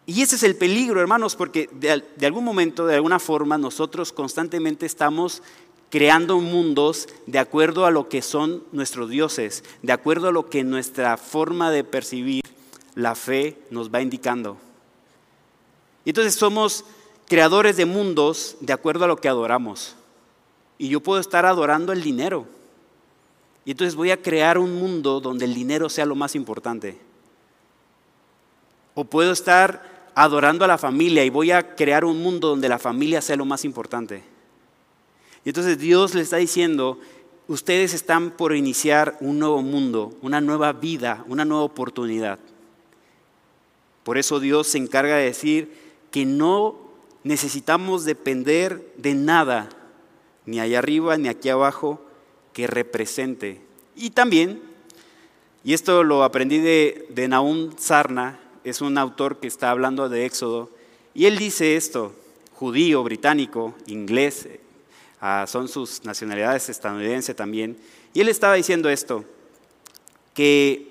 Y 0.08 0.22
ese 0.22 0.36
es 0.36 0.42
el 0.42 0.56
peligro, 0.56 1.02
hermanos, 1.02 1.36
porque 1.36 1.68
de, 1.70 2.26
algún 2.26 2.42
momento, 2.42 2.86
de 2.86 2.94
alguna 2.94 3.18
forma, 3.18 3.58
nosotros 3.58 4.10
constantemente 4.10 4.86
estamos 4.86 5.42
creando 5.90 6.40
mundos 6.40 7.10
de 7.26 7.38
acuerdo 7.38 7.84
a 7.84 7.90
lo 7.90 8.08
que 8.08 8.22
son 8.22 8.64
nuestros 8.72 9.10
dioses, 9.10 9.64
de 9.82 9.92
acuerdo 9.92 10.28
a 10.28 10.32
lo 10.32 10.48
que 10.48 10.64
nuestra 10.64 11.18
forma 11.18 11.70
de 11.70 11.84
percibir 11.84 12.42
la 12.94 13.14
fe 13.14 13.58
nos 13.68 13.92
va 13.92 14.00
indicando. 14.00 14.56
Y 16.06 16.10
entonces 16.10 16.36
somos 16.36 16.86
creadores 17.26 17.76
de 17.76 17.84
mundos 17.84 18.56
de 18.60 18.72
acuerdo 18.72 19.04
a 19.04 19.08
lo 19.08 19.18
que 19.18 19.28
adoramos. 19.28 19.94
Y 20.78 20.88
yo 20.88 21.00
puedo 21.00 21.20
estar 21.20 21.44
adorando 21.44 21.92
el 21.92 22.02
dinero. 22.02 22.46
Y 23.66 23.72
entonces 23.72 23.94
voy 23.94 24.10
a 24.10 24.22
crear 24.22 24.56
un 24.56 24.74
mundo 24.74 25.20
donde 25.20 25.44
el 25.44 25.52
dinero 25.52 25.90
sea 25.90 26.06
lo 26.06 26.14
más 26.14 26.34
importante. 26.34 26.98
O 28.94 29.04
puedo 29.04 29.32
estar 29.32 29.87
adorando 30.18 30.64
a 30.64 30.68
la 30.68 30.78
familia 30.78 31.24
y 31.24 31.30
voy 31.30 31.52
a 31.52 31.76
crear 31.76 32.04
un 32.04 32.20
mundo 32.20 32.48
donde 32.48 32.68
la 32.68 32.80
familia 32.80 33.22
sea 33.22 33.36
lo 33.36 33.44
más 33.44 33.64
importante. 33.64 34.24
Y 35.44 35.50
entonces 35.50 35.78
Dios 35.78 36.12
le 36.16 36.22
está 36.22 36.38
diciendo, 36.38 36.98
ustedes 37.46 37.94
están 37.94 38.32
por 38.32 38.56
iniciar 38.56 39.16
un 39.20 39.38
nuevo 39.38 39.62
mundo, 39.62 40.12
una 40.20 40.40
nueva 40.40 40.72
vida, 40.72 41.24
una 41.28 41.44
nueva 41.44 41.62
oportunidad. 41.62 42.40
Por 44.02 44.18
eso 44.18 44.40
Dios 44.40 44.66
se 44.66 44.78
encarga 44.78 45.14
de 45.14 45.26
decir 45.26 45.72
que 46.10 46.26
no 46.26 46.74
necesitamos 47.22 48.04
depender 48.04 48.92
de 48.96 49.14
nada, 49.14 49.68
ni 50.46 50.58
allá 50.58 50.80
arriba 50.80 51.16
ni 51.16 51.28
aquí 51.28 51.48
abajo, 51.48 52.02
que 52.52 52.66
represente. 52.66 53.60
Y 53.94 54.10
también, 54.10 54.60
y 55.62 55.74
esto 55.74 56.02
lo 56.02 56.24
aprendí 56.24 56.58
de, 56.58 57.06
de 57.10 57.28
Naum 57.28 57.70
Sarna, 57.76 58.40
es 58.64 58.80
un 58.80 58.98
autor 58.98 59.38
que 59.38 59.46
está 59.46 59.70
hablando 59.70 60.08
de 60.08 60.26
Éxodo, 60.26 60.70
y 61.14 61.26
él 61.26 61.38
dice 61.38 61.76
esto, 61.76 62.14
judío, 62.54 63.02
británico, 63.02 63.74
inglés, 63.86 64.48
ah, 65.20 65.46
son 65.48 65.68
sus 65.68 66.04
nacionalidades 66.04 66.68
estadounidense 66.68 67.34
también, 67.34 67.76
y 68.14 68.20
él 68.20 68.28
estaba 68.28 68.54
diciendo 68.54 68.88
esto, 68.88 69.24
que 70.34 70.88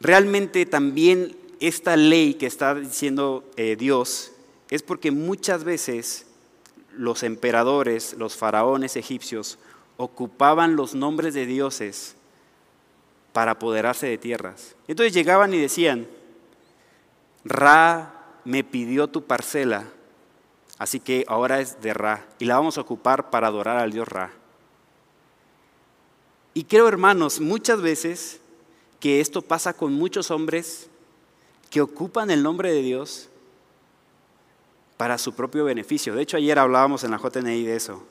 realmente 0.00 0.66
también 0.66 1.36
esta 1.60 1.96
ley 1.96 2.34
que 2.34 2.46
está 2.46 2.74
diciendo 2.74 3.44
eh, 3.56 3.76
Dios 3.76 4.32
es 4.70 4.82
porque 4.82 5.10
muchas 5.10 5.64
veces 5.64 6.26
los 6.96 7.22
emperadores, 7.22 8.14
los 8.18 8.36
faraones 8.36 8.96
egipcios, 8.96 9.58
ocupaban 9.96 10.76
los 10.76 10.94
nombres 10.94 11.34
de 11.34 11.46
dioses 11.46 12.16
para 13.34 13.50
apoderarse 13.50 14.06
de 14.06 14.16
tierras. 14.16 14.74
Entonces 14.88 15.12
llegaban 15.12 15.52
y 15.52 15.58
decían, 15.58 16.08
Ra 17.44 18.38
me 18.46 18.64
pidió 18.64 19.08
tu 19.08 19.24
parcela, 19.24 19.84
Así 20.78 20.98
que 21.00 21.24
ahora 21.28 21.60
es 21.60 21.80
de 21.80 21.94
Ra 21.94 22.26
y 22.38 22.46
la 22.46 22.56
vamos 22.56 22.78
a 22.78 22.80
ocupar 22.80 23.30
para 23.30 23.46
adorar 23.46 23.76
al 23.76 23.92
Dios 23.92 24.08
Ra. 24.08 24.32
Y 26.52 26.64
creo, 26.64 26.88
hermanos, 26.88 27.40
muchas 27.40 27.80
veces 27.80 28.40
que 29.00 29.20
esto 29.20 29.42
pasa 29.42 29.72
con 29.72 29.92
muchos 29.92 30.30
hombres 30.30 30.88
que 31.70 31.80
ocupan 31.80 32.30
el 32.30 32.42
nombre 32.42 32.72
de 32.72 32.82
Dios 32.82 33.28
para 34.96 35.18
su 35.18 35.34
propio 35.34 35.64
beneficio. 35.64 36.14
De 36.14 36.22
hecho, 36.22 36.36
ayer 36.36 36.58
hablábamos 36.58 37.04
en 37.04 37.10
la 37.10 37.18
JNI 37.18 37.64
de 37.64 37.76
eso. 37.76 38.04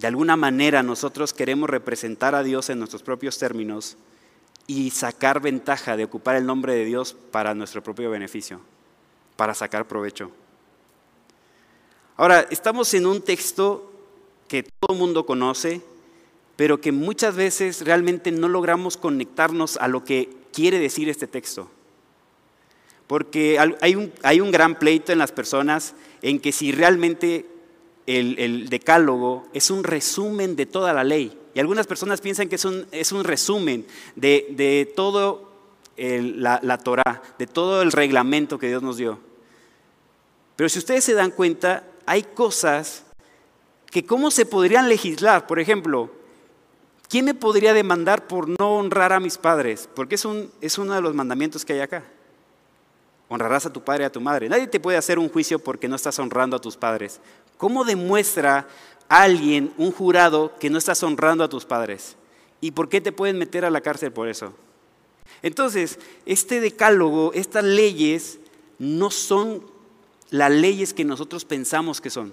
De 0.00 0.06
alguna 0.06 0.34
manera 0.34 0.82
nosotros 0.82 1.34
queremos 1.34 1.68
representar 1.68 2.34
a 2.34 2.42
Dios 2.42 2.70
en 2.70 2.78
nuestros 2.78 3.02
propios 3.02 3.36
términos 3.36 3.98
y 4.66 4.92
sacar 4.92 5.42
ventaja 5.42 5.94
de 5.94 6.04
ocupar 6.04 6.36
el 6.36 6.46
nombre 6.46 6.74
de 6.74 6.86
Dios 6.86 7.14
para 7.30 7.54
nuestro 7.54 7.82
propio 7.82 8.08
beneficio, 8.08 8.62
para 9.36 9.52
sacar 9.52 9.86
provecho. 9.86 10.30
Ahora, 12.16 12.46
estamos 12.48 12.94
en 12.94 13.04
un 13.04 13.20
texto 13.20 13.92
que 14.48 14.62
todo 14.62 14.94
el 14.94 14.98
mundo 14.98 15.26
conoce, 15.26 15.82
pero 16.56 16.80
que 16.80 16.92
muchas 16.92 17.36
veces 17.36 17.84
realmente 17.84 18.32
no 18.32 18.48
logramos 18.48 18.96
conectarnos 18.96 19.76
a 19.76 19.86
lo 19.86 20.02
que 20.02 20.30
quiere 20.50 20.78
decir 20.78 21.10
este 21.10 21.26
texto. 21.26 21.70
Porque 23.06 23.58
hay 23.58 23.96
un, 23.96 24.14
hay 24.22 24.40
un 24.40 24.50
gran 24.50 24.78
pleito 24.78 25.12
en 25.12 25.18
las 25.18 25.32
personas 25.32 25.94
en 26.22 26.40
que 26.40 26.52
si 26.52 26.72
realmente 26.72 27.49
el, 28.16 28.68
decálogo 28.68 29.48
es 29.52 29.70
un 29.70 29.84
resumen 29.84 30.56
de 30.56 30.66
toda 30.66 30.92
la 30.92 31.04
ley. 31.04 31.36
Y 31.54 31.60
algunas 31.60 31.86
personas 31.86 32.20
piensan 32.20 32.48
que 32.48 32.54
es 32.56 32.64
un, 32.64 32.86
es 32.92 33.12
un 33.12 33.24
resumen 33.24 33.86
de, 34.16 34.46
de 34.50 34.92
todo 34.94 35.50
la, 35.96 36.60
la 36.62 36.78
Torah, 36.78 37.22
de 37.38 37.46
todo 37.46 37.82
el 37.82 37.92
reglamento 37.92 38.58
que 38.58 38.68
Dios 38.68 38.82
nos 38.82 38.96
dio. 38.96 39.18
Pero 40.56 40.68
si 40.68 40.78
ustedes 40.78 41.04
se 41.04 41.14
dan 41.14 41.30
cuenta, 41.30 41.84
hay 42.06 42.22
cosas 42.22 43.04
que 43.90 44.04
cómo 44.04 44.30
se 44.30 44.46
podrían 44.46 44.88
legislar. 44.88 45.46
Por 45.46 45.58
ejemplo, 45.58 46.10
¿Quién 47.10 47.24
me 47.24 47.34
podría 47.34 47.74
demandar 47.74 48.28
por 48.28 48.48
no 48.48 48.76
honrar 48.76 49.12
a 49.12 49.18
mis 49.18 49.36
padres? 49.36 49.88
Porque 49.96 50.14
es, 50.14 50.24
un, 50.24 50.48
es 50.60 50.78
uno 50.78 50.94
de 50.94 51.00
los 51.00 51.12
mandamientos 51.12 51.64
que 51.64 51.72
hay 51.72 51.80
acá. 51.80 52.04
Honrarás 53.28 53.66
a 53.66 53.72
tu 53.72 53.82
padre 53.82 54.04
y 54.04 54.06
a 54.06 54.12
tu 54.12 54.20
madre. 54.20 54.48
Nadie 54.48 54.68
te 54.68 54.78
puede 54.78 54.96
hacer 54.96 55.18
un 55.18 55.28
juicio 55.28 55.58
porque 55.58 55.88
no 55.88 55.96
estás 55.96 56.16
honrando 56.20 56.56
a 56.56 56.60
tus 56.60 56.76
padres. 56.76 57.20
¿Cómo 57.60 57.84
demuestra 57.84 58.66
alguien, 59.06 59.74
un 59.76 59.92
jurado, 59.92 60.56
que 60.58 60.70
no 60.70 60.78
estás 60.78 61.02
honrando 61.02 61.44
a 61.44 61.48
tus 61.50 61.66
padres? 61.66 62.16
¿Y 62.62 62.70
por 62.70 62.88
qué 62.88 63.02
te 63.02 63.12
pueden 63.12 63.36
meter 63.36 63.66
a 63.66 63.70
la 63.70 63.82
cárcel 63.82 64.12
por 64.12 64.28
eso? 64.28 64.54
Entonces, 65.42 65.98
este 66.24 66.62
decálogo, 66.62 67.32
estas 67.34 67.62
leyes, 67.62 68.38
no 68.78 69.10
son 69.10 69.62
las 70.30 70.50
leyes 70.50 70.94
que 70.94 71.04
nosotros 71.04 71.44
pensamos 71.44 72.00
que 72.00 72.08
son. 72.08 72.32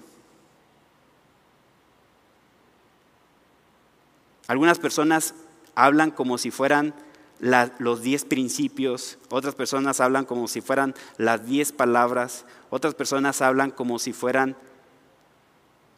Algunas 4.48 4.80
personas 4.80 5.34
hablan 5.76 6.12
como 6.12 6.38
si 6.38 6.52
fueran 6.52 6.94
los 7.40 8.02
diez 8.02 8.24
principios, 8.24 9.18
otras 9.30 9.56
personas 9.56 10.00
hablan 10.00 10.24
como 10.24 10.48
si 10.48 10.62
fueran 10.62 10.96
las 11.18 11.46
diez 11.46 11.74
palabras, 11.74 12.46
otras 12.70 12.96
personas 12.96 13.42
hablan 13.42 13.72
como 13.72 14.00
si 14.00 14.14
fueran 14.14 14.56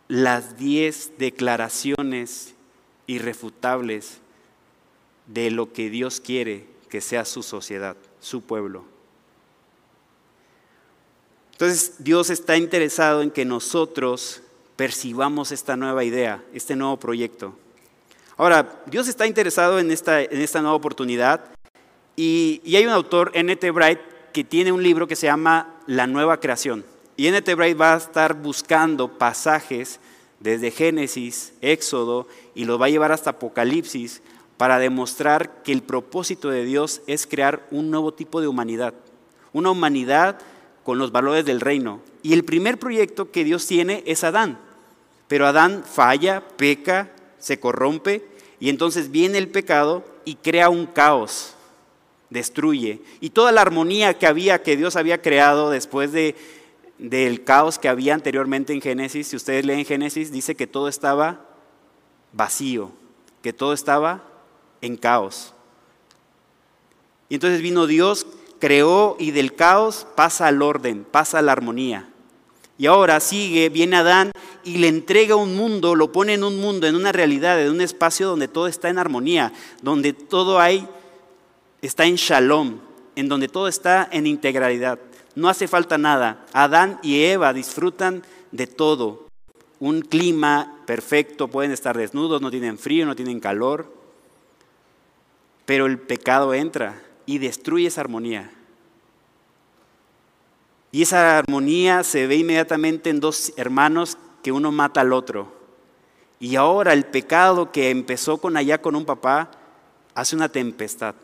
las 0.09 0.57
diez 0.57 1.13
declaraciones 1.17 2.55
irrefutables 3.07 4.17
de 5.27 5.51
lo 5.51 5.71
que 5.71 5.89
Dios 5.89 6.19
quiere 6.19 6.65
que 6.89 6.99
sea 6.99 7.23
su 7.23 7.43
sociedad, 7.43 7.95
su 8.19 8.41
pueblo. 8.41 8.83
Entonces 11.53 11.95
Dios 11.99 12.29
está 12.29 12.57
interesado 12.57 13.21
en 13.21 13.31
que 13.31 13.45
nosotros 13.45 14.41
percibamos 14.75 15.51
esta 15.51 15.75
nueva 15.77 16.03
idea, 16.03 16.43
este 16.53 16.75
nuevo 16.75 16.97
proyecto. 16.97 17.53
Ahora, 18.37 18.81
Dios 18.85 19.07
está 19.07 19.27
interesado 19.27 19.77
en 19.77 19.91
esta, 19.91 20.21
en 20.21 20.41
esta 20.41 20.61
nueva 20.61 20.75
oportunidad 20.75 21.41
y, 22.15 22.61
hay 22.75 22.85
un 22.85 22.91
autor, 22.91 23.31
N.T. 23.33 23.71
Bright, 23.71 23.99
que 24.33 24.43
tiene 24.43 24.71
un 24.71 24.81
libro 24.81 25.07
que 25.07 25.15
se 25.15 25.27
llama 25.27 25.75
La 25.85 26.07
Nueva 26.07 26.39
Creación. 26.39 26.83
Y 27.19 27.27
N.T. 27.27 27.53
Bright 27.53 27.77
va 27.77 27.95
a 27.95 27.97
estar 27.97 28.33
buscando 28.33 29.17
pasajes 29.17 29.99
desde 30.39 30.71
Génesis, 30.71 31.51
Éxodo, 31.59 32.29
y 32.55 32.63
los 32.63 32.79
va 32.79 32.85
a 32.85 32.89
llevar 32.89 33.11
hasta 33.11 33.31
Apocalipsis 33.31 34.21
para 34.55 34.79
demostrar 34.79 35.61
que 35.63 35.73
el 35.73 35.83
propósito 35.83 36.49
de 36.49 36.63
Dios 36.63 37.01
es 37.07 37.27
crear 37.27 37.67
un 37.71 37.91
nuevo 37.91 38.13
tipo 38.13 38.39
de 38.39 38.47
humanidad, 38.47 38.93
una 39.51 39.69
humanidad 39.69 40.39
con 40.85 40.97
los 40.97 41.11
valores 41.11 41.43
del 41.43 41.59
reino. 41.59 41.99
Y 42.23 42.31
el 42.31 42.45
primer 42.45 42.79
proyecto 42.79 43.31
que 43.31 43.43
Dios 43.43 43.67
tiene 43.67 44.01
es 44.05 44.23
Adán, 44.23 44.57
pero 45.27 45.45
Adán 45.45 45.83
falla, 45.83 46.41
peca, 46.55 47.11
se 47.37 47.59
corrompe 47.59 48.25
y 48.61 48.69
entonces 48.69 49.11
viene 49.11 49.39
el 49.39 49.49
pecado 49.49 50.05
y 50.23 50.35
crea 50.35 50.69
un 50.69 50.85
caos, 50.85 51.53
destruye. 52.29 53.01
Y 53.19 53.31
toda 53.31 53.51
la 53.51 53.59
armonía 53.59 54.17
que 54.17 54.25
había, 54.25 54.63
que 54.63 54.77
Dios 54.77 54.95
había 54.95 55.21
creado 55.21 55.69
después 55.69 56.13
de, 56.13 56.37
del 56.99 57.45
caos 57.45 57.79
que 57.79 57.89
había 57.89 58.13
anteriormente 58.13 58.73
en 58.73 58.81
Génesis, 58.81 59.29
si 59.29 59.35
ustedes 59.35 59.65
leen 59.65 59.85
Génesis, 59.85 60.31
dice 60.31 60.55
que 60.55 60.67
todo 60.67 60.89
estaba 60.89 61.45
vacío, 62.33 62.91
que 63.41 63.53
todo 63.53 63.73
estaba 63.73 64.23
en 64.81 64.97
caos. 64.97 65.53
Y 67.29 67.35
entonces 67.35 67.61
vino 67.61 67.87
Dios, 67.87 68.27
creó 68.59 69.15
y 69.17 69.31
del 69.31 69.55
caos 69.55 70.05
pasa 70.15 70.47
al 70.47 70.61
orden, 70.61 71.05
pasa 71.09 71.39
a 71.39 71.41
la 71.41 71.53
armonía. 71.53 72.09
Y 72.77 72.85
ahora 72.85 73.19
sigue, 73.19 73.69
viene 73.69 73.97
Adán 73.97 74.31
y 74.63 74.77
le 74.77 74.87
entrega 74.87 75.35
un 75.35 75.55
mundo, 75.55 75.95
lo 75.95 76.11
pone 76.11 76.33
en 76.33 76.43
un 76.43 76.59
mundo, 76.59 76.87
en 76.87 76.95
una 76.95 77.11
realidad, 77.11 77.61
en 77.61 77.71
un 77.71 77.81
espacio 77.81 78.27
donde 78.27 78.47
todo 78.47 78.67
está 78.67 78.89
en 78.89 78.99
armonía, 78.99 79.53
donde 79.81 80.13
todo 80.13 80.59
hay, 80.59 80.87
está 81.81 82.05
en 82.05 82.15
shalom, 82.15 82.79
en 83.15 83.27
donde 83.27 83.47
todo 83.47 83.67
está 83.67 84.07
en 84.11 84.27
integralidad. 84.27 84.99
No 85.39 85.47
hace 85.47 85.69
falta 85.69 85.97
nada. 85.97 86.45
Adán 86.51 86.99
y 87.01 87.23
Eva 87.23 87.53
disfrutan 87.53 88.23
de 88.51 88.67
todo. 88.67 89.27
Un 89.79 90.01
clima 90.01 90.81
perfecto, 90.85 91.47
pueden 91.47 91.71
estar 91.71 91.97
desnudos, 91.97 92.41
no 92.41 92.51
tienen 92.51 92.77
frío, 92.77 93.05
no 93.05 93.15
tienen 93.15 93.39
calor. 93.39 93.89
Pero 95.65 95.85
el 95.85 95.97
pecado 95.97 96.53
entra 96.53 97.01
y 97.25 97.37
destruye 97.37 97.87
esa 97.87 98.01
armonía. 98.01 98.51
Y 100.91 101.03
esa 101.03 101.37
armonía 101.37 102.03
se 102.03 102.27
ve 102.27 102.35
inmediatamente 102.35 103.09
en 103.09 103.21
dos 103.21 103.53
hermanos 103.55 104.17
que 104.43 104.51
uno 104.51 104.73
mata 104.73 104.99
al 104.99 105.13
otro. 105.13 105.53
Y 106.41 106.57
ahora 106.57 106.91
el 106.91 107.05
pecado 107.05 107.71
que 107.71 107.91
empezó 107.91 108.39
con 108.39 108.57
allá 108.57 108.81
con 108.81 108.93
un 108.93 109.05
papá 109.05 109.51
hace 110.15 110.35
una 110.35 110.49
tempestad. 110.49 111.15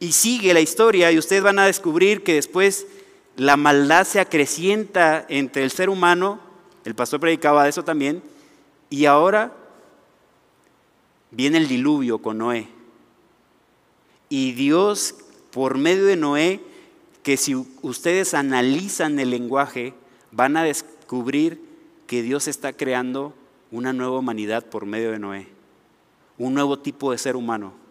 Y 0.00 0.10
sigue 0.10 0.52
la 0.52 0.60
historia 0.60 1.12
y 1.12 1.18
ustedes 1.18 1.44
van 1.44 1.60
a 1.60 1.66
descubrir 1.66 2.24
que 2.24 2.34
después 2.34 2.88
la 3.36 3.56
maldad 3.56 4.06
se 4.06 4.20
acrecienta 4.20 5.24
entre 5.28 5.64
el 5.64 5.70
ser 5.70 5.88
humano, 5.88 6.40
el 6.84 6.94
pastor 6.94 7.20
predicaba 7.20 7.64
de 7.64 7.70
eso 7.70 7.84
también, 7.84 8.22
y 8.90 9.06
ahora 9.06 9.52
viene 11.30 11.58
el 11.58 11.68
diluvio 11.68 12.18
con 12.18 12.38
Noé. 12.38 12.68
Y 14.28 14.52
Dios, 14.52 15.16
por 15.50 15.78
medio 15.78 16.06
de 16.06 16.16
Noé, 16.16 16.60
que 17.22 17.36
si 17.36 17.54
ustedes 17.82 18.34
analizan 18.34 19.18
el 19.18 19.30
lenguaje, 19.30 19.94
van 20.30 20.56
a 20.56 20.62
descubrir 20.62 21.60
que 22.06 22.22
Dios 22.22 22.48
está 22.48 22.72
creando 22.72 23.34
una 23.70 23.92
nueva 23.92 24.18
humanidad 24.18 24.64
por 24.64 24.86
medio 24.86 25.10
de 25.10 25.18
Noé, 25.18 25.48
un 26.38 26.54
nuevo 26.54 26.78
tipo 26.78 27.10
de 27.10 27.18
ser 27.18 27.34
humano. 27.34 27.83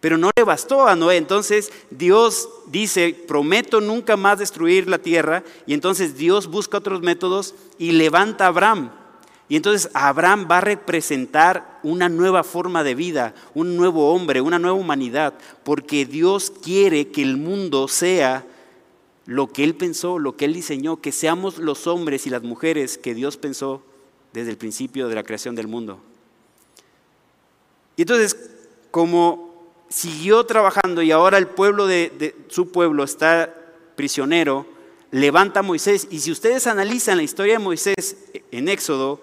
Pero 0.00 0.16
no 0.16 0.30
le 0.36 0.44
bastó 0.44 0.86
a 0.86 0.94
Noé, 0.94 1.16
entonces 1.16 1.72
Dios 1.90 2.48
dice, 2.66 3.16
prometo 3.26 3.80
nunca 3.80 4.16
más 4.16 4.38
destruir 4.38 4.88
la 4.88 4.98
tierra, 4.98 5.42
y 5.66 5.74
entonces 5.74 6.16
Dios 6.16 6.46
busca 6.46 6.78
otros 6.78 7.02
métodos 7.02 7.54
y 7.78 7.92
levanta 7.92 8.44
a 8.44 8.48
Abraham. 8.48 8.92
Y 9.48 9.56
entonces 9.56 9.90
Abraham 9.94 10.46
va 10.48 10.58
a 10.58 10.62
representar 10.62 11.80
una 11.82 12.08
nueva 12.08 12.44
forma 12.44 12.84
de 12.84 12.94
vida, 12.94 13.34
un 13.54 13.76
nuevo 13.76 14.12
hombre, 14.12 14.40
una 14.40 14.58
nueva 14.58 14.76
humanidad, 14.76 15.34
porque 15.64 16.04
Dios 16.04 16.52
quiere 16.62 17.08
que 17.08 17.22
el 17.22 17.36
mundo 17.38 17.88
sea 17.88 18.46
lo 19.24 19.48
que 19.48 19.64
Él 19.64 19.74
pensó, 19.74 20.18
lo 20.18 20.36
que 20.36 20.44
Él 20.44 20.54
diseñó, 20.54 21.00
que 21.00 21.12
seamos 21.12 21.58
los 21.58 21.86
hombres 21.86 22.26
y 22.26 22.30
las 22.30 22.42
mujeres 22.42 22.98
que 22.98 23.14
Dios 23.14 23.36
pensó 23.36 23.82
desde 24.32 24.50
el 24.50 24.58
principio 24.58 25.08
de 25.08 25.14
la 25.14 25.24
creación 25.24 25.54
del 25.54 25.66
mundo. 25.66 25.98
Y 27.96 28.02
entonces, 28.02 28.36
como 28.90 29.47
siguió 29.88 30.44
trabajando 30.44 31.02
y 31.02 31.10
ahora 31.10 31.38
el 31.38 31.46
pueblo 31.48 31.86
de, 31.86 32.34
su 32.48 32.70
pueblo 32.70 33.04
está 33.04 33.54
prisionero, 33.96 34.66
levanta 35.10 35.60
a 35.60 35.62
Moisés. 35.62 36.08
Y 36.10 36.20
si 36.20 36.30
ustedes 36.30 36.66
analizan 36.66 37.16
la 37.16 37.22
historia 37.22 37.54
de 37.54 37.58
Moisés 37.58 38.16
en 38.50 38.68
Éxodo, 38.68 39.20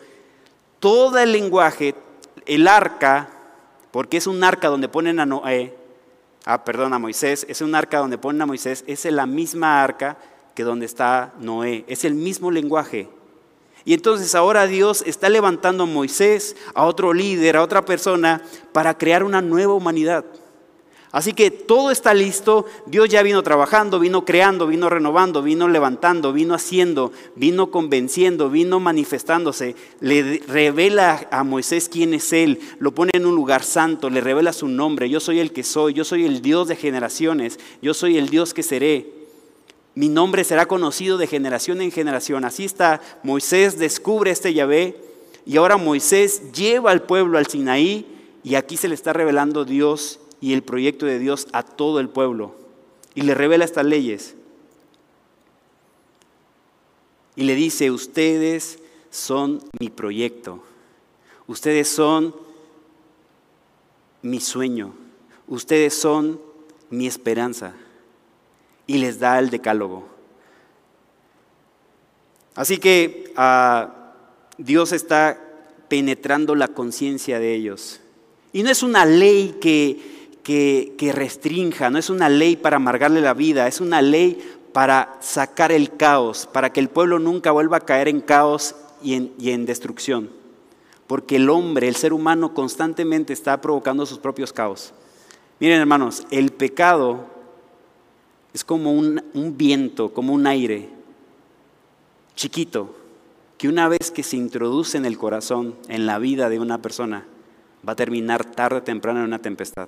todo 0.80 1.18
el 1.18 1.32
lenguaje, 1.32 1.96
el 2.46 2.68
arca, 2.68 3.30
porque 3.92 4.18
es 4.18 4.28
un 4.28 4.44
arca 4.44 4.68
donde 4.68 4.90
ponen 4.90 5.20
a 5.20 5.26
Noé, 5.26 5.76
ah, 6.46 6.64
perdón, 6.64 6.94
a 6.94 7.00
Moisés, 7.00 7.46
es 7.50 7.62
un 7.62 7.76
arca 7.76 8.00
donde 8.00 8.18
ponen 8.18 8.42
a 8.42 8.46
Moisés, 8.46 8.84
es 8.88 9.06
la 9.06 9.26
misma 9.26 9.84
arca 9.84 10.18
que 10.54 10.64
donde 10.64 10.86
está 10.86 11.34
Noé. 11.40 11.86
Es 11.88 12.06
el 12.06 12.16
mismo 12.16 12.50
lenguaje. 12.50 13.10
Y 13.84 13.94
entonces 13.94 14.34
ahora 14.34 14.66
Dios 14.66 15.04
está 15.06 15.30
levantando 15.30 15.84
a 15.84 15.88
Moisés, 15.88 16.56
a 16.74 16.86
otro 16.86 17.14
líder, 17.14 17.58
a 17.58 17.62
otra 17.62 17.86
persona, 17.86 18.42
para 18.72 18.98
crear 18.98 19.24
una 19.24 19.42
nueva 19.42 19.74
humanidad. 19.76 20.26
Así 21.16 21.32
que 21.32 21.50
todo 21.50 21.92
está 21.92 22.14
listo, 22.14 22.66
Dios 22.88 23.08
ya 23.08 23.24
vino 23.24 23.42
trabajando, 23.42 24.02
vino 24.02 24.26
creando, 24.26 24.68
vino 24.68 24.90
renovando, 24.90 25.42
vino 25.42 25.70
levantando, 25.70 26.34
vino 26.34 26.54
haciendo, 26.54 27.14
vino 27.38 27.72
convenciendo, 27.72 28.50
vino 28.50 28.82
manifestándose, 28.82 29.78
le 30.02 30.42
revela 30.46 31.26
a 31.32 31.46
Moisés 31.46 31.88
quién 31.88 32.14
es 32.14 32.34
Él, 32.34 32.60
lo 32.80 32.92
pone 32.92 33.12
en 33.14 33.26
un 33.26 33.34
lugar 33.34 33.64
santo, 33.64 34.10
le 34.10 34.20
revela 34.20 34.52
su 34.52 34.68
nombre, 34.68 35.10
yo 35.10 35.22
soy 35.22 35.40
el 35.40 35.54
que 35.54 35.64
soy, 35.64 35.94
yo 35.94 36.04
soy 36.04 36.26
el 36.26 36.42
Dios 36.42 36.68
de 36.68 36.76
generaciones, 36.76 37.62
yo 37.82 37.94
soy 37.94 38.18
el 38.18 38.28
Dios 38.28 38.54
que 38.54 38.62
seré. 38.62 39.10
Mi 39.94 40.10
nombre 40.10 40.44
será 40.44 40.66
conocido 40.66 41.18
de 41.18 41.28
generación 41.28 41.80
en 41.80 41.94
generación. 41.94 42.44
Así 42.44 42.66
está, 42.66 43.00
Moisés 43.24 43.80
descubre 43.80 44.32
este 44.32 44.54
Yahvé 44.54 44.98
y 45.46 45.56
ahora 45.56 45.78
Moisés 45.78 46.52
lleva 46.52 46.92
al 46.92 47.04
pueblo 47.04 47.38
al 47.38 47.48
Sinaí 47.48 48.06
y 48.44 48.56
aquí 48.56 48.76
se 48.76 48.90
le 48.90 48.96
está 48.96 49.14
revelando 49.14 49.64
Dios 49.64 50.20
y 50.46 50.54
el 50.54 50.62
proyecto 50.62 51.08
de 51.08 51.18
Dios 51.18 51.48
a 51.54 51.64
todo 51.64 52.00
el 52.00 52.08
pueblo. 52.08 52.54
Y 53.16 53.24
le 53.24 53.34
revela 53.34 53.66
estas 53.66 53.84
leyes. 53.84 54.36
Y 57.36 57.46
le 57.46 57.56
dice, 57.56 57.90
ustedes 57.90 58.78
son 59.10 59.60
mi 59.80 59.90
proyecto. 59.90 60.62
Ustedes 61.48 61.88
son 61.88 62.36
mi 64.22 64.40
sueño. 64.40 64.94
Ustedes 65.48 65.96
son 65.96 66.40
mi 66.92 67.08
esperanza. 67.08 67.74
Y 68.86 69.00
les 69.00 69.18
da 69.18 69.40
el 69.40 69.50
decálogo. 69.50 70.08
Así 72.54 72.78
que 72.78 73.34
ah, 73.36 74.14
Dios 74.60 74.92
está 74.92 75.42
penetrando 75.88 76.54
la 76.54 76.68
conciencia 76.68 77.40
de 77.40 77.56
ellos. 77.56 78.00
Y 78.54 78.62
no 78.62 78.70
es 78.70 78.84
una 78.84 79.08
ley 79.08 79.58
que, 79.60 80.15
que, 80.46 81.12
restrinja, 81.12 81.90
no 81.90 81.98
es 81.98 82.12
una 82.12 82.30
ley 82.30 82.56
para 82.56 82.76
amargarle 82.76 83.20
la 83.20 83.34
vida, 83.34 83.68
es 83.68 83.82
una 83.82 84.04
ley 84.04 84.58
para 84.74 85.18
sacar 85.20 85.72
el 85.72 85.98
caos, 85.98 86.48
para 86.54 86.72
que 86.72 86.80
el 86.80 86.88
pueblo 86.88 87.18
nunca 87.18 87.50
vuelva 87.50 87.78
a 87.78 87.80
caer 87.80 88.08
en 88.08 88.22
caos 88.22 88.76
y 89.02 89.16
en, 89.50 89.66
destrucción. 89.66 90.30
Porque 91.08 91.38
el 91.38 91.50
hombre, 91.50 91.88
el 91.88 91.96
ser 91.96 92.14
humano 92.14 92.54
constantemente 92.54 93.34
está 93.34 93.60
provocando 93.60 94.06
sus 94.06 94.20
propios 94.20 94.54
caos. 94.54 94.94
Miren 95.60 95.80
hermanos, 95.80 96.28
el 96.30 96.52
pecado 96.52 97.26
es 98.54 98.64
como 98.64 98.92
un 98.92 99.54
viento, 99.58 100.14
como 100.14 100.32
un 100.32 100.46
aire 100.46 100.90
chiquito, 102.36 102.96
que 103.58 103.68
una 103.68 103.88
vez 103.88 104.12
que 104.12 104.22
se 104.22 104.38
introduce 104.38 104.96
en 104.96 105.06
el 105.06 105.18
corazón, 105.18 105.76
en 105.88 106.06
la 106.06 106.20
vida 106.20 106.50
de 106.50 106.60
una 106.60 106.84
persona, 106.84 107.26
va 107.88 107.94
a 107.94 107.96
terminar 107.96 108.46
tarde 108.46 108.78
o 108.78 108.84
temprano 108.84 109.22
en 109.22 109.26
una 109.26 109.42
tempestad. 109.42 109.88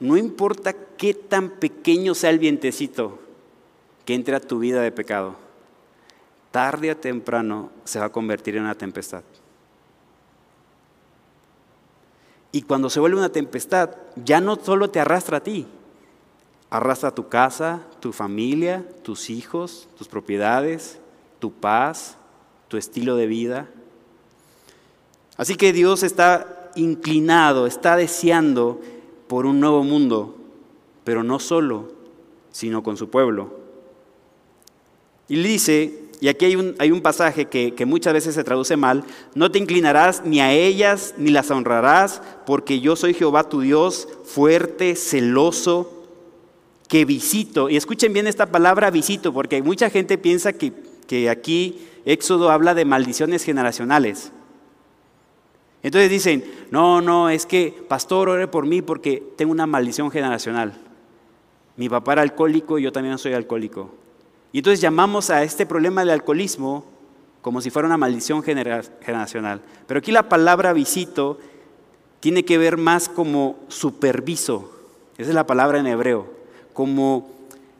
No 0.00 0.16
importa 0.16 0.72
qué 0.72 1.14
tan 1.14 1.50
pequeño 1.50 2.14
sea 2.14 2.30
el 2.30 2.38
vientecito 2.38 3.18
que 4.04 4.14
entre 4.14 4.36
a 4.36 4.40
tu 4.40 4.58
vida 4.58 4.80
de 4.80 4.92
pecado, 4.92 5.36
tarde 6.50 6.92
o 6.92 6.96
temprano 6.96 7.70
se 7.84 7.98
va 7.98 8.06
a 8.06 8.12
convertir 8.12 8.56
en 8.56 8.62
una 8.62 8.74
tempestad. 8.74 9.22
Y 12.52 12.62
cuando 12.62 12.88
se 12.88 13.00
vuelve 13.00 13.18
una 13.18 13.28
tempestad, 13.28 13.90
ya 14.16 14.40
no 14.40 14.56
solo 14.56 14.90
te 14.90 15.00
arrastra 15.00 15.38
a 15.38 15.42
ti, 15.42 15.66
arrastra 16.70 17.10
a 17.10 17.14
tu 17.14 17.28
casa, 17.28 17.82
tu 18.00 18.12
familia, 18.12 18.84
tus 19.02 19.30
hijos, 19.30 19.88
tus 19.98 20.08
propiedades, 20.08 20.98
tu 21.38 21.52
paz, 21.52 22.16
tu 22.68 22.76
estilo 22.76 23.16
de 23.16 23.26
vida. 23.26 23.68
Así 25.36 25.56
que 25.56 25.72
Dios 25.72 26.02
está 26.02 26.70
inclinado, 26.74 27.66
está 27.66 27.96
deseando 27.96 28.80
por 29.28 29.46
un 29.46 29.60
nuevo 29.60 29.84
mundo, 29.84 30.36
pero 31.04 31.22
no 31.22 31.38
solo, 31.38 31.92
sino 32.50 32.82
con 32.82 32.96
su 32.96 33.08
pueblo. 33.08 33.50
Y 35.28 35.36
le 35.36 35.48
dice, 35.48 36.08
y 36.20 36.28
aquí 36.28 36.46
hay 36.46 36.56
un, 36.56 36.74
hay 36.78 36.90
un 36.90 37.02
pasaje 37.02 37.46
que, 37.46 37.74
que, 37.74 37.86
muchas 37.86 38.12
veces 38.12 38.34
se 38.34 38.44
traduce 38.44 38.76
mal, 38.76 39.04
no 39.34 39.50
te 39.50 39.58
inclinarás 39.58 40.24
ni 40.24 40.40
a 40.40 40.52
ellas 40.52 41.14
ni 41.18 41.30
las 41.30 41.50
honrarás, 41.50 42.22
porque 42.46 42.80
yo 42.80 42.96
soy 42.96 43.14
Jehová 43.14 43.48
tu 43.48 43.60
Dios, 43.60 44.08
fuerte, 44.24 44.96
celoso, 44.96 45.94
que 46.88 47.04
visito. 47.04 47.68
Y 47.68 47.76
escuchen 47.76 48.12
bien 48.12 48.26
esta 48.26 48.46
palabra 48.46 48.90
visito, 48.90 49.32
porque 49.32 49.62
mucha 49.62 49.90
gente 49.90 50.18
piensa 50.18 50.54
que, 50.54 50.72
que 51.06 51.28
aquí 51.28 51.78
Éxodo 52.04 52.50
habla 52.50 52.74
de 52.74 52.86
maldiciones 52.86 53.44
generacionales. 53.44 54.32
Entonces 55.82 56.10
dicen, 56.10 56.44
no, 56.70 57.00
no, 57.00 57.30
es 57.30 57.46
que, 57.46 57.84
pastor, 57.88 58.28
ore 58.28 58.48
por 58.48 58.66
mí 58.66 58.82
porque 58.82 59.22
tengo 59.36 59.52
una 59.52 59.66
maldición 59.66 60.10
generacional. 60.10 60.74
Mi 61.76 61.88
papá 61.88 62.14
era 62.14 62.22
alcohólico 62.22 62.78
y 62.78 62.82
yo 62.82 62.92
también 62.92 63.16
soy 63.18 63.34
alcohólico. 63.34 63.90
Y 64.52 64.58
entonces 64.58 64.80
llamamos 64.80 65.30
a 65.30 65.42
este 65.42 65.66
problema 65.66 66.00
del 66.00 66.10
alcoholismo 66.10 66.84
como 67.42 67.60
si 67.60 67.70
fuera 67.70 67.86
una 67.86 67.96
maldición 67.96 68.42
generacional. 68.42 69.62
Pero 69.86 69.98
aquí 69.98 70.10
la 70.10 70.28
palabra 70.28 70.72
visito 70.72 71.38
tiene 72.20 72.44
que 72.44 72.58
ver 72.58 72.76
más 72.76 73.08
como 73.08 73.60
superviso. 73.68 74.72
Esa 75.16 75.30
es 75.30 75.34
la 75.34 75.46
palabra 75.46 75.78
en 75.78 75.86
hebreo. 75.86 76.26
Como 76.72 77.30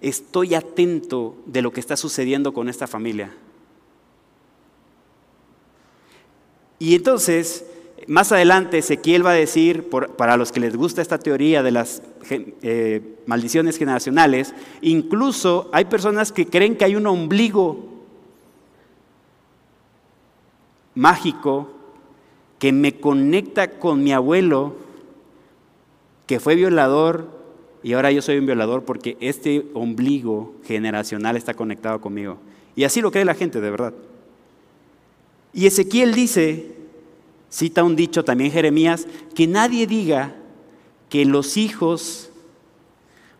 estoy 0.00 0.54
atento 0.54 1.36
de 1.46 1.62
lo 1.62 1.72
que 1.72 1.80
está 1.80 1.96
sucediendo 1.96 2.52
con 2.54 2.68
esta 2.68 2.86
familia. 2.86 3.34
Y 6.78 6.94
entonces 6.94 7.64
más 8.08 8.32
adelante 8.32 8.78
Ezequiel 8.78 9.24
va 9.24 9.32
a 9.32 9.34
decir, 9.34 9.90
para 9.90 10.38
los 10.38 10.50
que 10.50 10.60
les 10.60 10.74
gusta 10.74 11.02
esta 11.02 11.18
teoría 11.18 11.62
de 11.62 11.70
las 11.70 12.02
eh, 12.30 13.16
maldiciones 13.26 13.76
generacionales, 13.76 14.54
incluso 14.80 15.68
hay 15.72 15.84
personas 15.84 16.32
que 16.32 16.46
creen 16.46 16.76
que 16.76 16.86
hay 16.86 16.96
un 16.96 17.06
ombligo 17.06 17.86
mágico 20.94 21.70
que 22.58 22.72
me 22.72 22.98
conecta 22.98 23.78
con 23.78 24.02
mi 24.02 24.12
abuelo, 24.14 24.76
que 26.26 26.40
fue 26.40 26.54
violador, 26.54 27.28
y 27.82 27.92
ahora 27.92 28.10
yo 28.10 28.22
soy 28.22 28.38
un 28.38 28.46
violador 28.46 28.84
porque 28.84 29.18
este 29.20 29.66
ombligo 29.74 30.54
generacional 30.64 31.36
está 31.36 31.52
conectado 31.52 32.00
conmigo. 32.00 32.38
Y 32.74 32.84
así 32.84 33.02
lo 33.02 33.10
cree 33.10 33.26
la 33.26 33.34
gente, 33.34 33.60
de 33.60 33.70
verdad. 33.70 33.92
Y 35.52 35.66
Ezequiel 35.66 36.14
dice, 36.14 36.77
Cita 37.50 37.84
un 37.84 37.96
dicho 37.96 38.24
también 38.24 38.50
Jeremías, 38.50 39.06
que 39.34 39.46
nadie 39.46 39.86
diga 39.86 40.34
que 41.08 41.24
los 41.24 41.56
hijos 41.56 42.30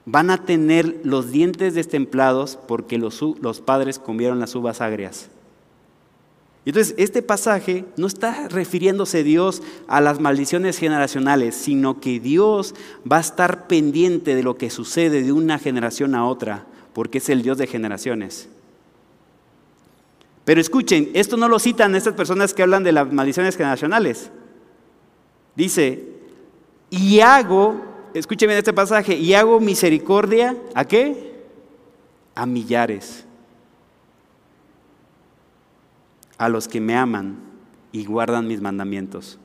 van 0.07 0.31
a 0.31 0.45
tener 0.45 1.01
los 1.05 1.31
dientes 1.31 1.75
destemplados 1.75 2.59
porque 2.67 2.97
los, 2.97 3.21
los 3.41 3.61
padres 3.61 3.99
comieron 3.99 4.41
las 4.41 4.55
uvas 4.55 4.81
agrias. 4.81 5.29
Entonces, 6.65 6.95
este 6.99 7.23
pasaje 7.23 7.85
no 7.97 8.07
está 8.07 8.49
refiriéndose 8.49 9.23
Dios 9.23 9.63
a 9.87 10.01
las 10.01 10.21
maldiciones 10.21 10.79
generacionales, 10.79 11.55
sino 11.55 12.01
que 12.01 12.21
Dios 12.21 12.75
va 13.11 13.19
a 13.19 13.21
estar 13.21 13.67
pendiente 13.69 14.35
de 14.35 14.43
lo 14.43 14.57
que 14.59 14.69
sucede 14.69 15.23
de 15.23 15.33
una 15.33 15.59
generación 15.59 16.15
a 16.15 16.27
otra, 16.27 16.67
porque 16.93 17.19
es 17.19 17.29
el 17.29 17.43
Dios 17.43 17.57
de 17.57 17.67
generaciones. 17.67 18.49
Pero 20.49 20.63
escuchen, 20.63 21.11
esto 21.13 21.37
no 21.37 21.47
lo 21.47 21.59
citan 21.59 21.95
estas 21.95 22.15
personas 22.15 22.55
que 22.55 22.63
hablan 22.63 22.83
de 22.83 22.91
las 22.91 23.13
maldiciones 23.13 23.55
generacionales. 23.55 24.31
Dice, 25.55 26.09
y 26.89 27.21
hago, 27.21 27.79
escuchen 28.15 28.49
bien 28.49 28.57
este 28.57 28.73
pasaje, 28.73 29.15
y 29.15 29.35
hago 29.35 29.61
misericordia, 29.61 30.57
¿a 30.75 30.87
qué? 30.87 31.45
A 32.35 32.47
millares. 32.47 33.27
A 36.39 36.49
los 36.49 36.67
que 36.67 36.81
me 36.81 36.97
aman 36.97 37.37
y 37.93 38.07
guardan 38.07 38.49
mis 38.49 38.63
mandamientos. 38.63 39.39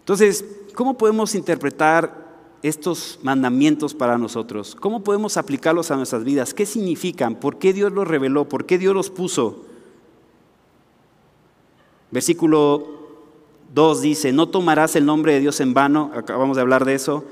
Entonces, 0.00 0.44
¿cómo 0.74 0.98
podemos 0.98 1.34
interpretar 1.34 2.21
estos 2.62 3.18
mandamientos 3.22 3.94
para 3.94 4.18
nosotros? 4.18 4.76
¿Cómo 4.78 5.02
podemos 5.02 5.36
aplicarlos 5.36 5.90
a 5.90 5.96
nuestras 5.96 6.24
vidas? 6.24 6.54
¿Qué 6.54 6.66
significan? 6.66 7.34
¿Por 7.34 7.58
qué 7.58 7.72
Dios 7.72 7.92
los 7.92 8.06
reveló? 8.06 8.48
¿Por 8.48 8.66
qué 8.66 8.78
Dios 8.78 8.94
los 8.94 9.10
puso? 9.10 9.64
Versículo 12.10 12.86
2 13.74 14.02
dice, 14.02 14.32
no 14.32 14.48
tomarás 14.48 14.96
el 14.96 15.06
nombre 15.06 15.32
de 15.32 15.40
Dios 15.40 15.60
en 15.60 15.72
vano, 15.72 16.10
acabamos 16.14 16.56
de 16.56 16.60
hablar 16.60 16.84
de 16.84 16.94
eso, 16.94 17.24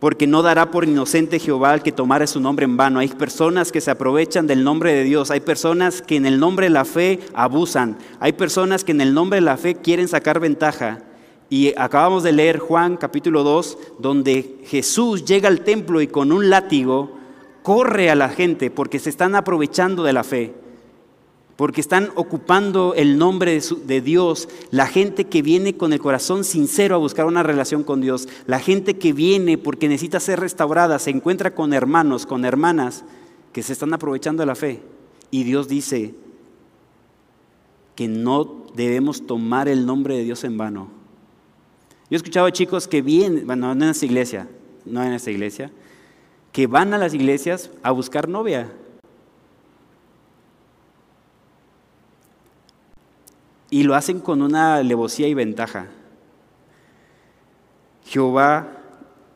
porque 0.00 0.26
no 0.26 0.42
dará 0.42 0.70
por 0.70 0.84
inocente 0.84 1.38
Jehová 1.38 1.74
el 1.74 1.82
que 1.82 1.92
tomare 1.92 2.26
su 2.26 2.40
nombre 2.40 2.64
en 2.64 2.76
vano. 2.76 2.98
Hay 2.98 3.08
personas 3.08 3.72
que 3.72 3.80
se 3.80 3.90
aprovechan 3.90 4.46
del 4.46 4.64
nombre 4.64 4.92
de 4.92 5.04
Dios, 5.04 5.30
hay 5.30 5.40
personas 5.40 6.02
que 6.02 6.16
en 6.16 6.26
el 6.26 6.40
nombre 6.40 6.66
de 6.66 6.70
la 6.70 6.84
fe 6.84 7.20
abusan, 7.32 7.96
hay 8.18 8.32
personas 8.32 8.84
que 8.84 8.92
en 8.92 9.00
el 9.00 9.14
nombre 9.14 9.36
de 9.36 9.42
la 9.42 9.56
fe 9.56 9.76
quieren 9.76 10.08
sacar 10.08 10.40
ventaja. 10.40 11.04
Y 11.50 11.72
acabamos 11.78 12.22
de 12.22 12.32
leer 12.32 12.58
Juan 12.58 12.96
capítulo 12.96 13.42
2, 13.42 13.78
donde 13.98 14.60
Jesús 14.64 15.24
llega 15.24 15.48
al 15.48 15.62
templo 15.62 16.02
y 16.02 16.06
con 16.06 16.30
un 16.30 16.50
látigo 16.50 17.16
corre 17.62 18.10
a 18.10 18.14
la 18.14 18.28
gente 18.28 18.70
porque 18.70 18.98
se 18.98 19.10
están 19.10 19.34
aprovechando 19.34 20.02
de 20.02 20.12
la 20.12 20.24
fe, 20.24 20.54
porque 21.56 21.80
están 21.80 22.10
ocupando 22.16 22.92
el 22.94 23.18
nombre 23.18 23.52
de, 23.52 23.76
de, 23.86 24.00
Dios, 24.00 24.48
la 24.70 24.86
gente 24.86 25.24
que 25.24 25.40
viene 25.40 25.76
con 25.76 25.92
el 25.92 26.00
corazón 26.00 26.44
sincero 26.44 26.94
a 26.94 26.98
buscar 26.98 27.24
una 27.24 27.42
relación 27.42 27.82
con 27.82 28.00
Dios, 28.00 28.28
la 28.46 28.60
gente 28.60 28.98
que 28.98 29.14
viene 29.14 29.56
porque 29.56 29.88
necesita 29.88 30.20
ser 30.20 30.40
restaurada, 30.40 30.98
se 30.98 31.10
encuentra 31.10 31.54
con 31.54 31.72
hermanos, 31.72 32.26
con 32.26 32.44
hermanas 32.44 33.04
que 33.52 33.62
se 33.62 33.72
están 33.72 33.94
aprovechando 33.94 34.42
de 34.42 34.46
la 34.46 34.54
fe. 34.54 34.82
Y 35.30 35.44
Dios 35.44 35.68
dice 35.68 36.14
que 37.94 38.06
no 38.06 38.66
debemos 38.74 39.26
tomar 39.26 39.68
el 39.68 39.84
nombre 39.84 40.16
de 40.16 40.24
Dios 40.24 40.44
en 40.44 40.56
vano. 40.56 40.97
Yo 42.10 42.14
he 42.14 42.16
escuchado 42.16 42.46
a 42.46 42.52
chicos 42.52 42.88
que 42.88 43.02
vienen, 43.02 43.46
bueno, 43.46 43.74
no 43.74 43.84
en 43.84 43.90
esta 43.90 44.06
iglesia, 44.06 44.48
no 44.84 45.02
en 45.02 45.12
esta 45.12 45.30
iglesia, 45.30 45.70
que 46.52 46.66
van 46.66 46.94
a 46.94 46.98
las 46.98 47.12
iglesias 47.14 47.70
a 47.82 47.90
buscar 47.90 48.28
novia. 48.28 48.72
Y 53.70 53.82
lo 53.82 53.94
hacen 53.94 54.20
con 54.20 54.40
una 54.40 54.76
alevosía 54.76 55.28
y 55.28 55.34
ventaja. 55.34 55.88
Jehová 58.06 58.68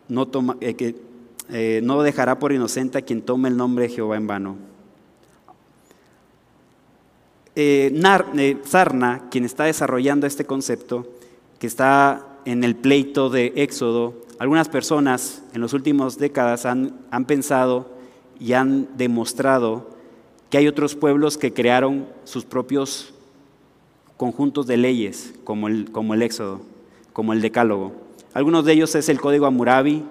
no, 0.08 0.26
toma, 0.26 0.56
eh, 0.60 0.74
que, 0.74 0.96
eh, 1.50 1.80
no 1.82 2.02
dejará 2.02 2.38
por 2.38 2.52
inocente 2.52 2.96
a 2.96 3.02
quien 3.02 3.20
tome 3.20 3.50
el 3.50 3.56
nombre 3.58 3.88
de 3.88 3.94
Jehová 3.94 4.16
en 4.16 4.26
vano. 4.26 4.56
Eh, 7.54 7.92
eh, 7.94 8.56
Sarna, 8.64 9.28
quien 9.30 9.44
está 9.44 9.64
desarrollando 9.64 10.26
este 10.26 10.46
concepto, 10.46 11.06
que 11.58 11.66
está 11.66 12.31
en 12.44 12.64
el 12.64 12.76
pleito 12.76 13.30
de 13.30 13.52
Éxodo, 13.56 14.14
algunas 14.38 14.68
personas 14.68 15.42
en 15.54 15.60
las 15.60 15.72
últimas 15.72 16.18
décadas 16.18 16.66
han, 16.66 16.98
pensado 17.26 17.86
y 18.40 18.54
han 18.54 18.88
demostrado 18.96 19.90
que 20.50 20.58
hay 20.58 20.66
otros 20.66 20.96
pueblos 20.96 21.38
que 21.38 21.52
crearon 21.52 22.06
sus 22.24 22.44
propios 22.44 23.14
conjuntos 24.16 24.66
de 24.66 24.76
leyes, 24.76 25.34
como 25.44 25.68
el, 25.68 25.90
como 25.92 26.14
el 26.14 26.22
Éxodo, 26.22 26.60
como 27.12 27.32
el 27.32 27.40
Decálogo. 27.40 27.92
Algunos 28.34 28.64
de 28.64 28.72
ellos 28.72 28.94
es 28.94 29.08
el 29.08 29.20
Código 29.20 29.46
Amurabi, 29.46 30.04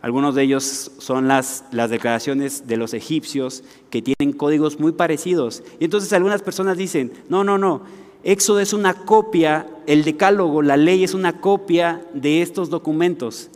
algunos 0.00 0.34
de 0.34 0.42
ellos 0.42 0.92
son 0.98 1.26
las, 1.26 1.64
las 1.72 1.90
declaraciones 1.90 2.66
de 2.68 2.76
los 2.76 2.94
egipcios 2.94 3.64
que 3.90 4.00
tienen 4.00 4.36
códigos 4.36 4.78
muy 4.78 4.92
parecidos. 4.92 5.62
Y 5.80 5.84
entonces 5.84 6.12
algunas 6.12 6.42
personas 6.42 6.78
dicen, 6.78 7.12
no, 7.28 7.42
no, 7.42 7.58
no, 7.58 7.82
Éxodo 8.24 8.60
es 8.60 8.72
una 8.72 8.94
copia, 8.94 9.66
el 9.86 10.04
decálogo, 10.04 10.62
la 10.62 10.76
ley 10.76 11.04
es 11.04 11.14
una 11.14 11.40
copia 11.40 12.02
de 12.14 12.42
estos 12.42 12.70
documentos. 12.70 13.50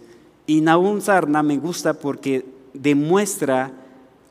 Y 0.47 0.61
Nahum 0.61 1.01
Sarna 1.01 1.43
me 1.43 1.57
gusta 1.59 1.95
porque 1.95 2.45
demuestra 2.73 3.73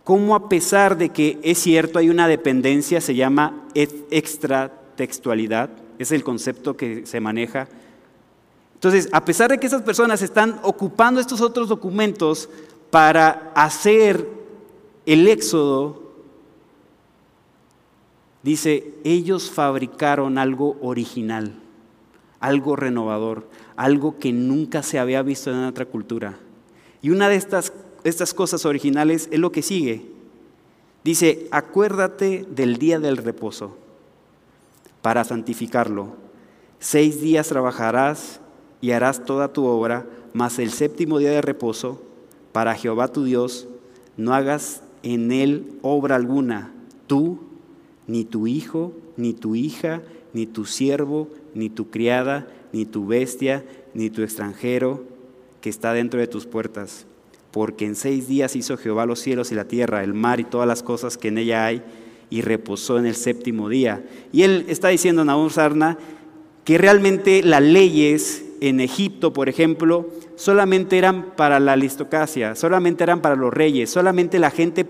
cómo 0.04 0.36
a 0.36 0.50
pesar 0.50 0.98
de 0.98 1.10
que 1.10 1.40
es 1.44 1.60
cierto 1.60 2.00
hay 2.00 2.10
una 2.10 2.28
dependencia, 2.28 3.02
se 3.02 3.16
llama 3.16 3.66
extratextualidad, 3.76 5.70
es 6.00 6.12
el 6.12 6.24
concepto 6.24 6.76
que 6.76 7.06
se 7.06 7.20
maneja, 7.20 7.68
entonces, 8.82 9.10
a 9.12 9.24
pesar 9.24 9.52
de 9.52 9.60
que 9.60 9.68
esas 9.68 9.84
personas 9.84 10.24
están 10.24 10.60
ocupando 10.64 11.22
estos 11.22 11.40
otros 11.40 11.70
documentos 11.70 12.50
para 12.90 13.52
hacer 13.54 14.28
el 15.06 15.28
éxodo, 15.28 16.01
dice, 18.44 18.94
ellos 19.04 19.52
fabricaron 19.52 20.38
algo 20.38 20.78
original, 20.82 21.54
algo 22.40 22.76
renovador, 22.76 23.48
algo 23.76 24.18
que 24.18 24.34
nunca 24.34 24.84
se 24.84 25.00
había 25.00 25.22
visto 25.22 25.52
en 25.52 25.64
otra 25.64 25.86
cultura. 25.86 26.38
Y 27.02 27.10
una 27.10 27.30
de 27.30 27.36
estas, 27.36 27.74
estas 28.04 28.34
cosas 28.34 28.66
originales 28.66 29.28
es 29.32 29.40
lo 29.40 29.52
que 29.52 29.62
sigue. 29.62 30.06
Dice, 31.04 31.48
acuérdate 31.52 32.46
del 32.50 32.78
día 32.78 33.00
del 33.00 33.18
reposo 33.18 33.78
para 35.02 35.24
santificarlo. 35.24 36.16
Seis 36.80 37.22
días 37.22 37.48
trabajarás 37.48 38.40
y 38.82 38.92
harás 38.92 39.26
toda 39.26 39.54
tu 39.54 39.66
obra, 39.66 40.06
mas 40.34 40.60
el 40.60 40.72
séptimo 40.72 41.20
día 41.20 41.32
de 41.32 41.42
reposo 41.42 42.02
para 42.52 42.76
Jehová 42.76 43.08
tu 43.08 43.24
Dios, 43.24 43.68
no 44.18 44.34
hagas 44.34 44.84
en 45.04 45.32
él 45.32 45.78
obra 45.82 46.16
alguna, 46.16 46.72
tú, 47.08 47.40
ni 48.12 48.26
tu 48.26 48.46
hijo, 48.46 48.92
ni 49.16 49.32
tu 49.32 49.56
hija, 49.56 50.02
ni 50.34 50.46
tu 50.46 50.66
siervo, 50.66 51.30
ni 51.56 51.70
tu 51.70 51.90
criada, 51.90 52.46
ni 52.74 52.86
tu 52.86 53.08
bestia, 53.08 53.64
ni 53.94 54.10
tu 54.10 54.22
extranjero 54.22 55.06
que 55.62 55.70
está 55.70 55.94
dentro 55.94 56.20
de 56.20 56.28
tus 56.28 56.46
puertas. 56.46 57.06
Porque 57.52 57.86
en 57.86 57.96
seis 57.96 58.28
días 58.28 58.58
hizo 58.58 58.76
Jehová 58.76 59.06
los 59.06 59.22
cielos 59.22 59.54
y 59.54 59.56
la 59.56 59.66
tierra, 59.66 60.04
el 60.04 60.14
mar 60.14 60.42
y 60.42 60.44
todas 60.44 60.68
las 60.68 60.84
cosas 60.84 61.18
que 61.18 61.30
en 61.30 61.38
ella 61.38 61.66
hay, 61.66 61.82
y 62.30 62.42
reposó 62.42 63.00
en 63.00 63.06
el 63.06 63.16
séptimo 63.16 63.70
día. 63.70 64.04
Y 64.34 64.44
él 64.44 64.66
está 64.68 64.90
diciendo, 64.90 65.24
Nahum 65.24 65.50
Sarna, 65.50 65.98
que 66.66 66.78
realmente 66.78 67.44
las 67.44 67.62
leyes 67.62 68.44
en 68.60 68.82
Egipto, 68.82 69.32
por 69.32 69.48
ejemplo, 69.48 70.10
solamente 70.42 70.98
eran 70.98 71.36
para 71.36 71.60
la 71.60 71.74
aristocracia, 71.74 72.56
solamente 72.56 73.04
eran 73.04 73.22
para 73.22 73.36
los 73.36 73.54
reyes, 73.54 73.92
solamente 73.92 74.40
la 74.40 74.50
gente, 74.50 74.88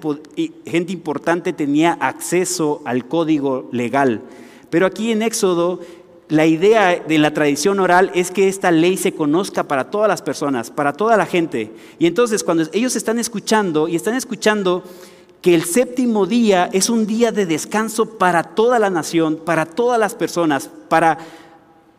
gente 0.66 0.94
importante 0.94 1.52
tenía 1.52 1.92
acceso 2.00 2.82
al 2.86 3.06
código 3.06 3.68
legal. 3.74 4.22
Pero 4.70 4.86
aquí 4.86 5.12
en 5.12 5.22
Éxodo, 5.22 5.82
la 6.30 6.46
idea 6.46 7.04
de 7.06 7.18
la 7.18 7.34
tradición 7.34 7.82
oral 7.82 8.12
es 8.16 8.32
que 8.32 8.48
esta 8.48 8.72
ley 8.72 8.96
se 8.96 9.12
conozca 9.12 9.64
para 9.64 9.92
todas 9.92 10.08
las 10.08 10.22
personas, 10.22 10.72
para 10.72 10.94
toda 10.94 11.18
la 11.18 11.26
gente. 11.26 11.70
Y 12.00 12.08
entonces 12.08 12.46
cuando 12.46 12.64
ellos 12.72 12.96
están 12.96 13.20
escuchando 13.20 13.90
y 13.90 13.98
están 13.98 14.16
escuchando 14.16 14.86
que 15.42 15.54
el 15.54 15.66
séptimo 15.66 16.28
día 16.28 16.70
es 16.72 16.90
un 16.90 17.06
día 17.06 17.34
de 17.34 17.46
descanso 17.46 18.18
para 18.18 18.44
toda 18.44 18.80
la 18.80 18.90
nación, 18.90 19.36
para 19.44 19.66
todas 19.66 20.00
las 20.00 20.16
personas, 20.16 20.70
para 20.88 21.18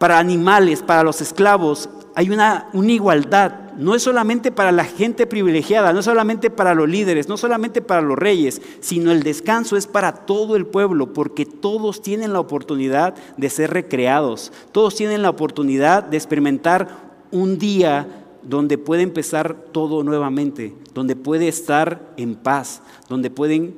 para 0.02 0.18
animales, 0.18 0.82
para 0.82 1.04
los 1.04 1.20
esclavos, 1.20 1.88
hay 2.16 2.28
una, 2.30 2.68
igualdad. 2.74 3.70
No 3.76 3.94
es 3.94 4.02
solamente 4.02 4.50
para 4.50 4.72
la 4.72 4.84
gente 4.84 5.28
privilegiada, 5.28 5.92
no 5.92 6.00
es 6.00 6.06
solamente 6.06 6.50
para 6.50 6.74
los 6.74 6.88
líderes, 6.88 7.28
no 7.28 7.36
solamente 7.36 7.82
para 7.82 8.02
los 8.02 8.18
reyes, 8.18 8.60
sino 8.80 9.12
el 9.12 9.22
descanso 9.22 9.76
es 9.76 9.86
para 9.86 10.26
todo 10.26 10.56
el 10.56 10.66
pueblo, 10.66 11.12
porque 11.12 11.46
todos 11.46 12.02
tienen 12.02 12.32
la 12.32 12.40
oportunidad 12.40 13.14
de 13.36 13.48
ser 13.48 13.70
recreados, 13.70 14.50
todos 14.72 14.96
tienen 14.96 15.22
la 15.22 15.30
oportunidad 15.30 16.02
de 16.02 16.16
experimentar 16.16 16.88
un 17.30 17.60
día 17.60 18.24
donde 18.42 18.78
puede 18.78 19.02
empezar 19.02 19.54
todo 19.70 20.02
nuevamente, 20.02 20.74
donde 20.94 21.14
puede 21.14 21.46
estar 21.46 22.12
en 22.16 22.34
paz, 22.34 22.82
donde 23.08 23.30
pueden 23.30 23.76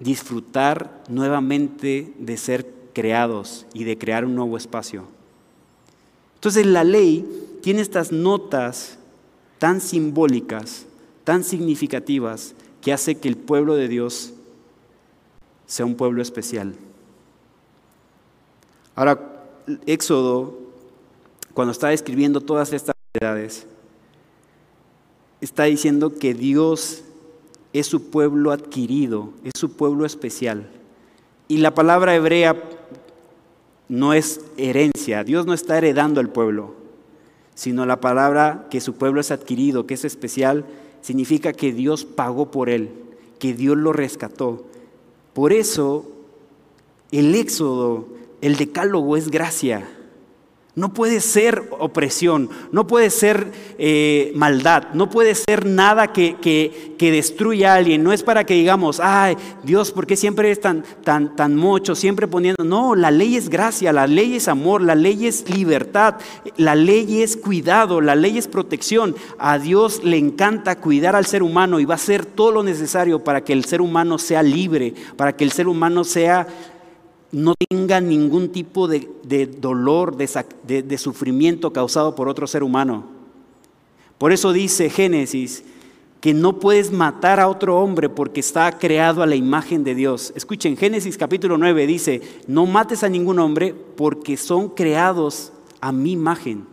disfrutar 0.00 1.02
nuevamente 1.08 2.12
de 2.18 2.36
ser 2.36 2.70
creados 2.92 3.64
y 3.72 3.84
de 3.84 3.96
crear 3.96 4.26
un 4.26 4.34
nuevo 4.34 4.58
espacio. 4.58 5.15
Entonces 6.36 6.64
la 6.66 6.84
ley 6.84 7.58
tiene 7.62 7.82
estas 7.82 8.12
notas 8.12 8.98
tan 9.58 9.80
simbólicas, 9.80 10.86
tan 11.24 11.42
significativas, 11.42 12.54
que 12.80 12.92
hace 12.92 13.16
que 13.16 13.28
el 13.28 13.36
pueblo 13.36 13.74
de 13.74 13.88
Dios 13.88 14.32
sea 15.66 15.84
un 15.84 15.96
pueblo 15.96 16.22
especial. 16.22 16.74
Ahora, 18.94 19.20
Éxodo, 19.86 20.58
cuando 21.54 21.72
está 21.72 21.92
escribiendo 21.92 22.40
todas 22.40 22.72
estas 22.72 22.94
verdades, 23.12 23.66
está 25.40 25.64
diciendo 25.64 26.14
que 26.14 26.34
Dios 26.34 27.02
es 27.72 27.86
su 27.86 28.10
pueblo 28.10 28.52
adquirido, 28.52 29.30
es 29.42 29.52
su 29.56 29.72
pueblo 29.72 30.06
especial. 30.06 30.68
Y 31.48 31.58
la 31.58 31.74
palabra 31.74 32.14
hebrea 32.14 32.62
no 33.88 34.12
es 34.12 34.40
herencia. 34.56 35.24
Dios 35.24 35.46
no 35.46 35.54
está 35.54 35.78
heredando 35.78 36.20
al 36.20 36.30
pueblo, 36.30 36.74
sino 37.54 37.86
la 37.86 38.00
palabra 38.00 38.66
que 38.70 38.80
su 38.80 38.94
pueblo 38.94 39.20
es 39.20 39.30
adquirido, 39.30 39.86
que 39.86 39.94
es 39.94 40.04
especial, 40.04 40.64
significa 41.00 41.52
que 41.52 41.72
Dios 41.72 42.04
pagó 42.04 42.50
por 42.50 42.68
él, 42.68 42.90
que 43.38 43.54
Dios 43.54 43.76
lo 43.76 43.92
rescató. 43.92 44.66
Por 45.32 45.52
eso 45.52 46.10
el 47.10 47.34
éxodo, 47.34 48.08
el 48.40 48.56
decálogo 48.56 49.16
es 49.16 49.30
gracia. 49.30 49.88
No 50.76 50.92
puede 50.92 51.22
ser 51.22 51.70
opresión, 51.78 52.50
no 52.70 52.86
puede 52.86 53.08
ser 53.08 53.50
eh, 53.78 54.30
maldad, 54.34 54.88
no 54.92 55.08
puede 55.08 55.34
ser 55.34 55.64
nada 55.64 56.12
que, 56.12 56.36
que, 56.36 57.10
destruya 57.10 57.72
a 57.72 57.76
alguien. 57.76 58.02
No 58.02 58.12
es 58.12 58.22
para 58.22 58.44
que 58.44 58.52
digamos, 58.52 59.00
ay, 59.02 59.38
Dios, 59.62 59.90
¿por 59.90 60.06
qué 60.06 60.16
siempre 60.16 60.50
es 60.50 60.60
tan, 60.60 60.84
tan, 61.02 61.34
tan 61.34 61.56
mocho, 61.56 61.94
siempre 61.94 62.28
poniendo? 62.28 62.62
No, 62.62 62.94
la 62.94 63.10
ley 63.10 63.36
es 63.36 63.48
gracia, 63.48 63.90
la 63.90 64.06
ley 64.06 64.36
es 64.36 64.48
amor, 64.48 64.82
la 64.82 64.94
ley 64.94 65.26
es 65.26 65.48
libertad, 65.48 66.16
la 66.58 66.74
ley 66.74 67.22
es 67.22 67.38
cuidado, 67.38 68.02
la 68.02 68.14
ley 68.14 68.36
es 68.36 68.46
protección. 68.46 69.16
A 69.38 69.58
Dios 69.58 70.04
le 70.04 70.18
encanta 70.18 70.76
cuidar 70.76 71.16
al 71.16 71.24
ser 71.24 71.42
humano 71.42 71.80
y 71.80 71.86
va 71.86 71.94
a 71.94 71.96
hacer 71.96 72.26
todo 72.26 72.50
lo 72.52 72.62
necesario 72.62 73.24
para 73.24 73.42
que 73.42 73.54
el 73.54 73.64
ser 73.64 73.80
humano 73.80 74.18
sea 74.18 74.42
libre, 74.42 74.92
para 75.16 75.34
que 75.34 75.44
el 75.44 75.52
ser 75.52 75.68
humano 75.68 76.04
sea 76.04 76.46
no 77.36 77.54
tenga 77.68 78.00
ningún 78.00 78.48
tipo 78.48 78.88
de, 78.88 79.46
dolor, 79.60 80.16
de, 80.16 80.82
de 80.82 80.98
sufrimiento 80.98 81.70
causado 81.70 82.14
por 82.14 82.30
otro 82.30 82.46
ser 82.46 82.62
humano. 82.62 83.04
Por 84.16 84.32
eso 84.32 84.54
dice 84.54 84.88
Génesis 84.88 85.62
que 86.22 86.32
no 86.32 86.58
puedes 86.58 86.90
matar 86.90 87.38
a 87.38 87.48
otro 87.48 87.78
hombre 87.78 88.08
porque 88.08 88.40
está 88.40 88.78
creado 88.78 89.22
a 89.22 89.26
la 89.26 89.36
imagen 89.36 89.84
de 89.84 89.94
Dios. 89.94 90.32
Escuchen, 90.34 90.78
Génesis 90.78 91.18
capítulo 91.18 91.58
9 91.58 91.86
dice, 91.86 92.22
no 92.46 92.64
mates 92.64 93.04
a 93.04 93.10
ningún 93.10 93.38
hombre 93.38 93.74
porque 93.74 94.38
son 94.38 94.70
creados 94.70 95.52
a 95.82 95.92
mi 95.92 96.12
imagen. 96.12 96.64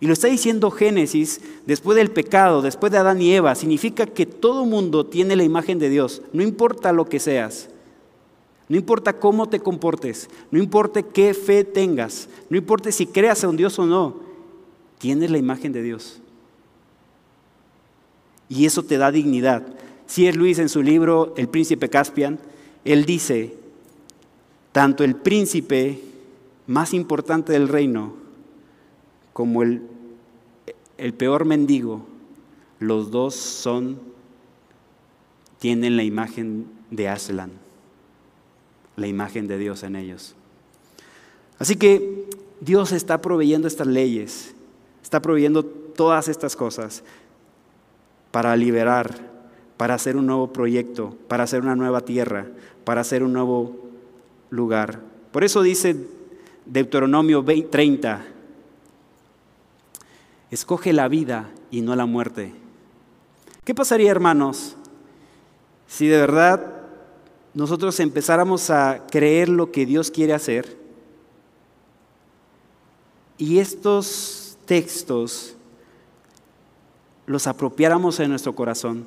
Y 0.00 0.06
lo 0.06 0.14
está 0.14 0.28
diciendo 0.28 0.70
Génesis 0.70 1.42
después 1.66 1.94
del 1.94 2.10
pecado, 2.10 2.62
después 2.62 2.90
de 2.90 2.96
Adán 2.96 3.20
y 3.20 3.34
Eva. 3.34 3.54
Significa 3.54 4.06
que 4.06 4.24
todo 4.24 4.64
mundo 4.64 5.04
tiene 5.04 5.36
la 5.36 5.44
imagen 5.44 5.78
de 5.78 5.90
Dios, 5.90 6.22
no 6.32 6.42
importa 6.42 6.94
lo 6.94 7.04
que 7.04 7.20
seas. 7.20 7.68
No 8.68 8.76
importa 8.76 9.18
cómo 9.18 9.48
te 9.48 9.60
comportes, 9.60 10.28
no 10.50 10.58
importa 10.58 11.02
qué 11.02 11.32
fe 11.32 11.64
tengas, 11.64 12.28
no 12.50 12.58
importa 12.58 12.92
si 12.92 13.06
creas 13.06 13.42
a 13.42 13.48
un 13.48 13.56
Dios 13.56 13.78
o 13.78 13.86
no, 13.86 14.16
tienes 14.98 15.30
la 15.30 15.38
imagen 15.38 15.72
de 15.72 15.82
Dios. 15.82 16.20
Y 18.48 18.66
eso 18.66 18.82
te 18.82 18.98
da 18.98 19.10
dignidad. 19.10 19.66
Si 20.06 20.26
es 20.26 20.36
Luis 20.36 20.58
en 20.58 20.68
su 20.68 20.82
libro 20.82 21.34
El 21.36 21.48
príncipe 21.48 21.88
Caspian, 21.88 22.38
él 22.84 23.04
dice, 23.04 23.54
tanto 24.72 25.04
el 25.04 25.16
príncipe 25.16 26.00
más 26.66 26.92
importante 26.92 27.52
del 27.52 27.68
reino 27.68 28.14
como 29.32 29.62
el, 29.62 29.82
el 30.98 31.14
peor 31.14 31.44
mendigo, 31.44 32.06
los 32.80 33.10
dos 33.10 33.34
son, 33.34 33.98
tienen 35.58 35.96
la 35.96 36.04
imagen 36.04 36.66
de 36.90 37.08
Aslan, 37.08 37.52
la 38.98 39.06
imagen 39.06 39.46
de 39.46 39.58
Dios 39.58 39.82
en 39.82 39.96
ellos. 39.96 40.34
Así 41.58 41.76
que 41.76 42.28
Dios 42.60 42.92
está 42.92 43.20
proveyendo 43.20 43.68
estas 43.68 43.86
leyes, 43.86 44.54
está 45.02 45.20
proveyendo 45.20 45.64
todas 45.64 46.28
estas 46.28 46.56
cosas 46.56 47.02
para 48.30 48.56
liberar, 48.56 49.14
para 49.76 49.94
hacer 49.94 50.16
un 50.16 50.26
nuevo 50.26 50.52
proyecto, 50.52 51.16
para 51.28 51.44
hacer 51.44 51.62
una 51.62 51.76
nueva 51.76 52.02
tierra, 52.02 52.46
para 52.84 53.00
hacer 53.00 53.22
un 53.22 53.32
nuevo 53.32 53.76
lugar. 54.50 55.00
Por 55.32 55.44
eso 55.44 55.62
dice 55.62 55.96
Deuteronomio 56.66 57.44
30, 57.44 58.24
escoge 60.50 60.92
la 60.92 61.08
vida 61.08 61.50
y 61.70 61.80
no 61.80 61.94
la 61.96 62.06
muerte. 62.06 62.54
¿Qué 63.64 63.74
pasaría, 63.74 64.10
hermanos, 64.10 64.76
si 65.86 66.06
de 66.06 66.18
verdad 66.18 66.77
nosotros 67.58 67.98
empezáramos 67.98 68.70
a 68.70 69.04
creer 69.10 69.48
lo 69.48 69.72
que 69.72 69.84
Dios 69.84 70.12
quiere 70.12 70.32
hacer. 70.32 70.76
Y 73.36 73.58
estos 73.58 74.56
textos 74.64 75.56
los 77.26 77.48
apropiáramos 77.48 78.20
en 78.20 78.30
nuestro 78.30 78.54
corazón, 78.54 79.06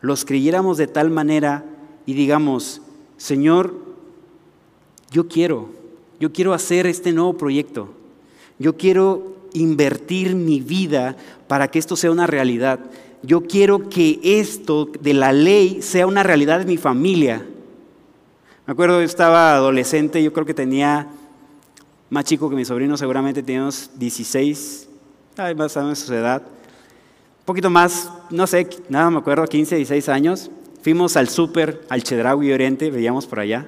los 0.00 0.24
creyéramos 0.24 0.76
de 0.76 0.88
tal 0.88 1.10
manera 1.10 1.64
y 2.04 2.14
digamos, 2.14 2.82
Señor, 3.16 3.72
yo 5.12 5.28
quiero, 5.28 5.68
yo 6.18 6.32
quiero 6.32 6.54
hacer 6.54 6.88
este 6.88 7.12
nuevo 7.12 7.38
proyecto, 7.38 7.90
yo 8.58 8.76
quiero 8.76 9.36
invertir 9.52 10.34
mi 10.34 10.60
vida 10.60 11.16
para 11.46 11.68
que 11.68 11.78
esto 11.78 11.94
sea 11.94 12.10
una 12.10 12.26
realidad, 12.26 12.80
yo 13.22 13.42
quiero 13.42 13.88
que 13.88 14.18
esto 14.20 14.90
de 15.00 15.14
la 15.14 15.32
ley 15.32 15.80
sea 15.80 16.08
una 16.08 16.24
realidad 16.24 16.60
en 16.60 16.66
mi 16.66 16.76
familia. 16.76 17.46
Me 18.66 18.72
acuerdo, 18.72 19.00
yo 19.00 19.06
estaba 19.06 19.54
adolescente, 19.54 20.22
yo 20.22 20.32
creo 20.32 20.46
que 20.46 20.54
tenía 20.54 21.08
más 22.10 22.24
chico 22.24 22.48
que 22.48 22.56
mi 22.56 22.64
sobrino, 22.64 22.96
seguramente 22.96 23.42
tenía 23.42 23.62
unos 23.62 23.90
16, 23.96 24.88
más 25.56 25.76
o 25.76 25.82
menos 25.82 25.98
su 25.98 26.14
edad 26.14 26.42
un 27.42 27.46
poquito 27.46 27.70
más, 27.70 28.08
no 28.30 28.46
sé, 28.46 28.68
nada 28.88 29.10
me 29.10 29.18
acuerdo, 29.18 29.44
15, 29.44 29.74
16 29.74 30.08
años, 30.10 30.48
fuimos 30.80 31.16
al 31.16 31.28
súper, 31.28 31.84
al 31.88 32.04
Chedraui 32.04 32.52
Oriente, 32.52 32.88
veíamos 32.88 33.26
por 33.26 33.40
allá. 33.40 33.66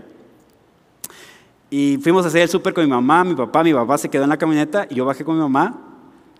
Y 1.71 1.99
fuimos 2.01 2.25
a 2.25 2.29
hacer 2.29 2.43
el 2.43 2.49
súper 2.49 2.73
con 2.73 2.85
mi 2.85 2.91
mamá, 2.91 3.25
mi 3.25 3.35
papá, 3.35 3.65
mi 3.65 3.75
papá 3.75 3.99
se 3.99 4.09
quedó 4.09 4.23
en 4.23 4.31
la 4.31 4.37
camioneta 4.37 4.87
y 4.89 4.95
yo 4.95 5.05
bajé 5.05 5.25
con 5.25 5.35
mi 5.35 5.41
mamá. 5.41 5.77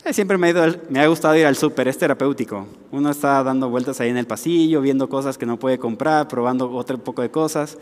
Eh, 0.05 0.13
siempre 0.13 0.39
me, 0.39 0.55
me 0.91 1.01
ha 1.01 1.09
gustado 1.09 1.35
ir 1.35 1.45
al 1.45 1.57
súper, 1.57 1.89
es 1.89 1.99
terapéutico. 1.99 2.69
Uno 2.93 3.11
está 3.11 3.43
dando 3.43 3.69
vueltas 3.69 4.01
ahí 4.01 4.11
en 4.11 4.17
el 4.17 4.29
pasillo, 4.29 4.81
viendo 4.81 5.09
cosas 5.09 5.37
que 5.37 5.45
no 5.45 5.59
puede 5.59 5.77
comprar, 5.77 6.29
probando 6.29 6.71
otro 6.71 6.99
poco 6.99 7.23
de 7.23 7.33
cosas. 7.33 7.79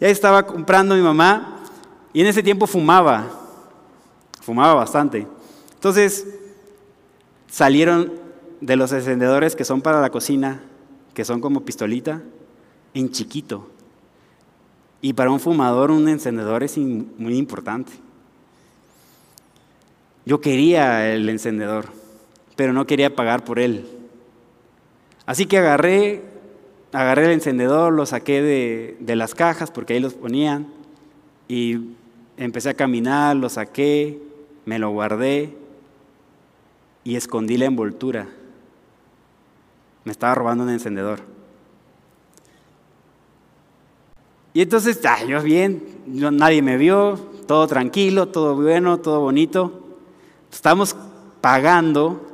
Y 0.00 0.04
estaba 0.04 0.44
comprando 0.46 0.94
mi 0.94 1.02
mamá 1.02 1.60
y 2.12 2.20
en 2.20 2.26
ese 2.26 2.42
tiempo 2.42 2.66
fumaba, 2.66 3.26
fumaba 4.40 4.74
bastante. 4.74 5.26
Entonces 5.74 6.26
salieron 7.48 8.12
de 8.60 8.76
los 8.76 8.92
encendedores 8.92 9.56
que 9.56 9.64
son 9.64 9.80
para 9.80 10.00
la 10.00 10.10
cocina, 10.10 10.60
que 11.14 11.24
son 11.24 11.40
como 11.40 11.64
pistolita, 11.64 12.22
en 12.94 13.10
chiquito. 13.10 13.68
Y 15.00 15.12
para 15.12 15.30
un 15.30 15.40
fumador 15.40 15.90
un 15.90 16.08
encendedor 16.08 16.62
es 16.62 16.76
muy 16.76 17.36
importante. 17.36 17.92
Yo 20.26 20.40
quería 20.40 21.12
el 21.12 21.28
encendedor, 21.28 21.86
pero 22.56 22.72
no 22.72 22.86
quería 22.86 23.14
pagar 23.14 23.44
por 23.44 23.58
él. 23.58 23.88
Así 25.24 25.46
que 25.46 25.58
agarré, 25.58 26.22
agarré 26.92 27.26
el 27.26 27.32
encendedor, 27.32 27.92
lo 27.92 28.06
saqué 28.06 28.42
de, 28.42 28.96
de 29.00 29.16
las 29.16 29.34
cajas 29.34 29.70
porque 29.70 29.94
ahí 29.94 30.00
los 30.00 30.14
ponían 30.14 30.68
y 31.48 31.94
empecé 32.36 32.70
a 32.70 32.74
caminar, 32.74 33.36
lo 33.36 33.48
saqué, 33.48 34.20
me 34.64 34.78
lo 34.78 34.90
guardé 34.90 35.56
y 37.04 37.16
escondí 37.16 37.56
la 37.56 37.66
envoltura. 37.66 38.28
Me 40.04 40.12
estaba 40.12 40.34
robando 40.34 40.64
un 40.64 40.70
encendedor. 40.70 41.20
Y 44.54 44.62
entonces, 44.62 45.00
ah, 45.04 45.24
yo 45.24 45.42
bien, 45.42 45.82
nadie 46.06 46.62
me 46.62 46.76
vio, 46.76 47.18
todo 47.46 47.66
tranquilo, 47.66 48.28
todo 48.28 48.54
bueno, 48.54 48.98
todo 48.98 49.20
bonito. 49.20 49.84
Estamos 50.50 50.96
pagando, 51.40 52.27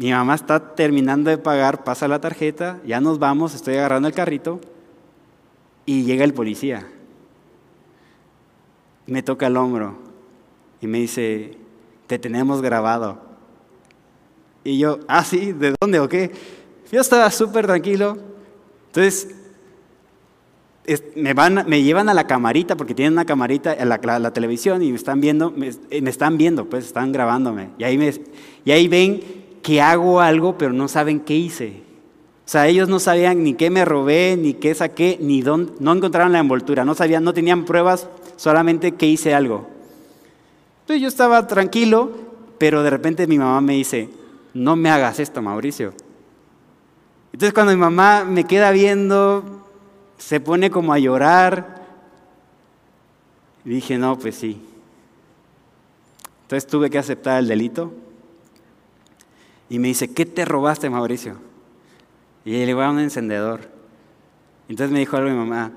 mi 0.00 0.12
mamá 0.12 0.34
está 0.34 0.74
terminando 0.74 1.28
de 1.28 1.36
pagar, 1.36 1.84
pasa 1.84 2.08
la 2.08 2.22
tarjeta, 2.22 2.80
ya 2.86 3.02
nos 3.02 3.18
vamos, 3.18 3.54
estoy 3.54 3.76
agarrando 3.76 4.08
el 4.08 4.14
carrito 4.14 4.58
y 5.84 6.04
llega 6.04 6.24
el 6.24 6.32
policía. 6.32 6.88
Me 9.06 9.22
toca 9.22 9.48
el 9.48 9.58
hombro 9.58 9.98
y 10.80 10.86
me 10.86 11.00
dice, 11.00 11.58
te 12.06 12.18
tenemos 12.18 12.62
grabado. 12.62 13.20
Y 14.64 14.78
yo, 14.78 15.00
ah, 15.06 15.22
sí, 15.22 15.52
¿de 15.52 15.74
dónde 15.78 16.00
o 16.00 16.08
qué? 16.08 16.32
Yo 16.90 17.02
estaba 17.02 17.30
súper 17.30 17.66
tranquilo. 17.66 18.16
Entonces, 18.86 19.34
me, 21.14 21.34
van, 21.34 21.66
me 21.68 21.82
llevan 21.82 22.08
a 22.08 22.14
la 22.14 22.26
camarita, 22.26 22.74
porque 22.74 22.94
tienen 22.94 23.12
una 23.12 23.26
camarita 23.26 23.74
en 23.74 23.90
la, 23.90 24.32
televisión 24.32 24.82
y 24.82 24.92
me 24.92 24.96
están 24.96 25.20
viendo, 25.20 25.50
me, 25.50 25.68
están 25.90 26.38
viendo, 26.38 26.70
pues 26.70 26.86
están 26.86 27.12
grabándome. 27.12 27.68
Y 27.76 27.84
ahí, 27.84 27.98
me, 27.98 28.10
y 28.64 28.70
ahí 28.70 28.88
ven 28.88 29.39
que 29.62 29.80
hago 29.80 30.20
algo, 30.20 30.56
pero 30.58 30.72
no 30.72 30.88
saben 30.88 31.20
qué 31.20 31.34
hice. 31.34 31.82
O 32.46 32.48
sea, 32.50 32.66
ellos 32.66 32.88
no 32.88 32.98
sabían 32.98 33.44
ni 33.44 33.54
qué 33.54 33.70
me 33.70 33.84
robé, 33.84 34.36
ni 34.36 34.54
qué 34.54 34.74
saqué, 34.74 35.18
ni 35.20 35.40
dónde, 35.40 35.72
no 35.78 35.92
encontraron 35.92 36.32
la 36.32 36.40
envoltura, 36.40 36.84
no 36.84 36.94
sabían, 36.94 37.22
no 37.22 37.32
tenían 37.32 37.64
pruebas, 37.64 38.08
solamente 38.36 38.92
que 38.92 39.06
hice 39.06 39.34
algo. 39.34 39.68
Entonces 40.80 41.02
yo 41.02 41.08
estaba 41.08 41.46
tranquilo, 41.46 42.10
pero 42.58 42.82
de 42.82 42.90
repente 42.90 43.26
mi 43.28 43.38
mamá 43.38 43.60
me 43.60 43.74
dice, 43.74 44.08
no 44.52 44.74
me 44.74 44.90
hagas 44.90 45.20
esto, 45.20 45.40
Mauricio. 45.40 45.94
Entonces 47.32 47.54
cuando 47.54 47.72
mi 47.72 47.78
mamá 47.78 48.24
me 48.24 48.44
queda 48.44 48.72
viendo, 48.72 49.68
se 50.18 50.40
pone 50.40 50.70
como 50.70 50.92
a 50.92 50.98
llorar. 50.98 51.80
Dije, 53.64 53.96
no, 53.96 54.18
pues 54.18 54.34
sí. 54.34 54.60
Entonces 56.42 56.66
tuve 56.68 56.90
que 56.90 56.98
aceptar 56.98 57.38
el 57.38 57.46
delito. 57.46 57.92
Y 59.70 59.78
me 59.78 59.88
dice, 59.88 60.12
¿qué 60.12 60.26
te 60.26 60.44
robaste, 60.44 60.90
Mauricio? 60.90 61.36
Y 62.44 62.66
le 62.66 62.74
voy 62.74 62.84
a 62.84 62.90
un 62.90 62.98
encendedor. 62.98 63.60
Entonces 64.68 64.92
me 64.92 64.98
dijo 64.98 65.16
algo 65.16 65.30
mi 65.30 65.36
mamá, 65.36 65.72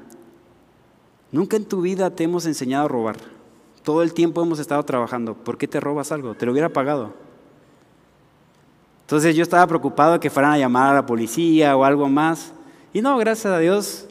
nunca 1.31 1.57
en 1.57 1.65
tu 1.65 1.81
vida 1.81 2.09
te 2.09 2.23
hemos 2.23 2.45
enseñado 2.45 2.85
a 2.85 2.87
robar. 2.89 3.15
Todo 3.83 4.01
el 4.01 4.13
tiempo 4.13 4.41
hemos 4.41 4.59
estado 4.59 4.83
trabajando. 4.83 5.35
¿Por 5.35 5.57
qué 5.57 5.67
te 5.67 5.79
robas 5.79 6.11
algo? 6.11 6.35
Te 6.35 6.45
lo 6.45 6.51
hubiera 6.51 6.69
pagado. 6.69 7.13
Entonces 9.01 9.35
yo 9.35 9.43
estaba 9.43 9.67
preocupado 9.67 10.13
de 10.13 10.19
que 10.19 10.29
fueran 10.29 10.53
a 10.53 10.57
llamar 10.57 10.91
a 10.91 10.95
la 10.95 11.05
policía 11.05 11.75
o 11.75 11.83
algo 11.83 12.09
más. 12.09 12.53
Y 12.93 13.01
no, 13.01 13.17
gracias 13.17 13.53
a 13.53 13.59
Dios, 13.59 14.07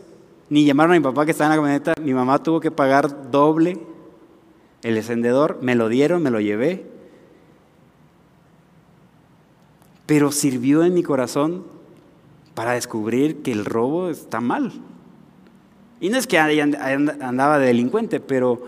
ni 0.48 0.64
llamaron 0.64 0.92
a 0.92 0.98
mi 0.98 1.02
papá 1.02 1.24
que 1.24 1.30
estaba 1.32 1.46
en 1.46 1.56
la 1.56 1.62
camioneta. 1.62 1.94
Mi 2.00 2.14
mamá 2.14 2.40
tuvo 2.40 2.60
que 2.60 2.70
pagar 2.70 3.30
doble 3.30 3.80
el 4.82 4.96
encendedor. 4.96 5.58
Me 5.62 5.74
lo 5.74 5.88
dieron, 5.88 6.22
me 6.22 6.30
lo 6.30 6.40
llevé. 6.40 6.86
Pero 10.12 10.30
sirvió 10.30 10.84
en 10.84 10.92
mi 10.92 11.02
corazón 11.02 11.64
para 12.52 12.72
descubrir 12.72 13.40
que 13.40 13.50
el 13.50 13.64
robo 13.64 14.10
está 14.10 14.42
mal. 14.42 14.70
Y 16.02 16.10
no 16.10 16.18
es 16.18 16.26
que 16.26 16.38
andaba 16.38 17.58
de 17.58 17.68
delincuente, 17.68 18.20
pero, 18.20 18.60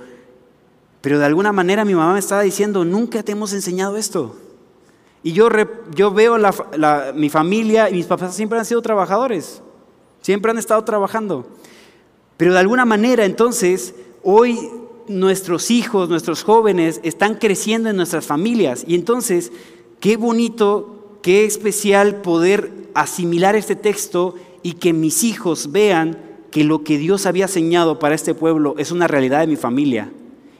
pero 1.02 1.18
de 1.18 1.26
alguna 1.26 1.52
manera 1.52 1.84
mi 1.84 1.94
mamá 1.94 2.14
me 2.14 2.18
estaba 2.18 2.40
diciendo, 2.40 2.86
nunca 2.86 3.22
te 3.22 3.32
hemos 3.32 3.52
enseñado 3.52 3.98
esto. 3.98 4.36
Y 5.22 5.32
yo, 5.32 5.50
yo 5.94 6.12
veo 6.12 6.38
mi 7.14 7.28
familia 7.28 7.90
y 7.90 7.92
mis 7.92 8.06
papás 8.06 8.34
siempre 8.34 8.58
han 8.58 8.64
sido 8.64 8.80
trabajadores, 8.80 9.60
siempre 10.22 10.50
han 10.50 10.56
estado 10.56 10.82
trabajando. 10.82 11.46
Pero 12.38 12.54
de 12.54 12.60
alguna 12.60 12.86
manera 12.86 13.26
entonces, 13.26 13.94
hoy 14.22 14.70
nuestros 15.08 15.70
hijos, 15.70 16.08
nuestros 16.08 16.42
jóvenes 16.42 17.02
están 17.02 17.34
creciendo 17.34 17.90
en 17.90 17.96
nuestras 17.96 18.24
familias. 18.24 18.82
Y 18.88 18.94
entonces, 18.94 19.52
qué 20.00 20.16
bonito, 20.16 20.93
qué 21.24 21.46
especial 21.46 22.16
poder 22.16 22.70
asimilar 22.92 23.56
este 23.56 23.76
texto 23.76 24.34
y 24.62 24.74
que 24.74 24.92
mis 24.92 25.24
hijos 25.24 25.72
vean 25.72 26.18
que 26.50 26.64
lo 26.64 26.84
que 26.84 26.98
Dios 26.98 27.24
había 27.24 27.48
señado 27.48 27.98
para 27.98 28.14
este 28.14 28.34
pueblo 28.34 28.74
es 28.76 28.92
una 28.92 29.08
realidad 29.08 29.40
de 29.40 29.46
mi 29.46 29.56
familia. 29.56 30.12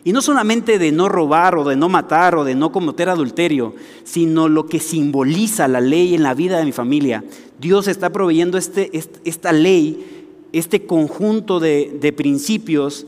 Y 0.04 0.14
no 0.14 0.22
solamente 0.22 0.78
de 0.78 0.90
no 0.90 1.10
robar 1.10 1.58
o 1.58 1.64
de 1.64 1.76
no 1.76 1.90
matar 1.90 2.34
o 2.36 2.44
de 2.44 2.54
no 2.54 2.72
cometer 2.72 3.10
adulterio, 3.10 3.74
sino 4.04 4.48
lo 4.48 4.64
que 4.64 4.80
simboliza 4.80 5.68
la 5.68 5.82
ley 5.82 6.14
en 6.14 6.22
la 6.22 6.32
vida 6.32 6.56
de 6.56 6.64
mi 6.64 6.72
familia. 6.72 7.22
Dios 7.60 7.86
está 7.86 8.10
proveyendo 8.10 8.56
este, 8.56 8.90
esta 9.24 9.52
ley, 9.52 10.32
este 10.54 10.86
conjunto 10.86 11.60
de, 11.60 12.14
principios, 12.16 13.06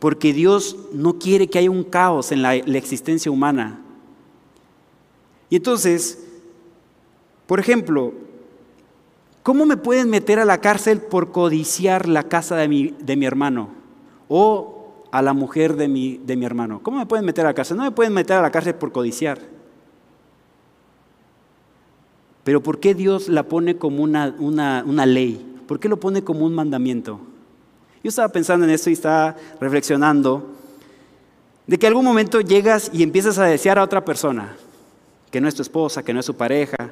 porque 0.00 0.32
Dios 0.32 0.76
no 0.92 1.20
quiere 1.20 1.46
que 1.46 1.60
haya 1.60 1.70
un 1.70 1.84
caos 1.84 2.32
en 2.32 2.42
la 2.42 2.56
existencia 2.56 3.30
humana. 3.30 3.80
Y 5.50 5.56
entonces, 5.56 6.23
por 7.46 7.60
ejemplo, 7.60 8.12
¿cómo 9.42 9.66
me 9.66 9.76
pueden 9.76 10.08
meter 10.10 10.38
a 10.38 10.44
la 10.44 10.60
cárcel 10.60 11.00
por 11.00 11.32
codiciar 11.32 12.08
la 12.08 12.24
casa 12.24 12.56
de 12.56 12.68
mi, 12.68 12.94
de 13.00 13.16
mi 13.16 13.26
hermano? 13.26 13.70
O 14.28 15.04
a 15.14 15.22
la 15.22 15.32
mujer 15.32 15.76
de 15.76 15.86
mi, 15.86 16.18
de 16.18 16.36
mi 16.36 16.44
hermano. 16.44 16.80
¿Cómo 16.82 16.98
me 16.98 17.06
pueden 17.06 17.24
meter 17.24 17.44
a 17.44 17.50
la 17.50 17.54
cárcel? 17.54 17.76
No 17.76 17.84
me 17.84 17.92
pueden 17.92 18.12
meter 18.12 18.36
a 18.36 18.42
la 18.42 18.50
cárcel 18.50 18.74
por 18.74 18.90
codiciar. 18.90 19.38
Pero 22.42 22.62
¿por 22.62 22.80
qué 22.80 22.94
Dios 22.94 23.28
la 23.28 23.44
pone 23.44 23.76
como 23.76 24.02
una, 24.02 24.34
una, 24.38 25.06
ley? 25.06 25.60
¿Por 25.68 25.78
qué 25.78 25.88
lo 25.88 26.00
pone 26.00 26.24
como 26.24 26.44
un 26.44 26.54
mandamiento? 26.54 27.20
Yo 28.02 28.08
estaba 28.08 28.28
pensando 28.28 28.66
en 28.66 28.72
esto 28.72 28.90
y 28.90 28.94
estaba 28.94 29.36
reflexionando 29.60 30.50
de 31.66 31.78
que 31.78 31.86
algún 31.86 32.04
momento 32.04 32.40
llegas 32.40 32.90
y 32.92 33.02
empiezas 33.02 33.38
a 33.38 33.44
desear 33.44 33.78
a 33.78 33.82
otra 33.82 34.04
persona, 34.04 34.56
que 35.30 35.40
no 35.40 35.46
es 35.46 35.54
tu 35.54 35.62
esposa, 35.62 36.02
que 36.02 36.12
no 36.12 36.20
es 36.20 36.26
su 36.26 36.34
pareja, 36.34 36.90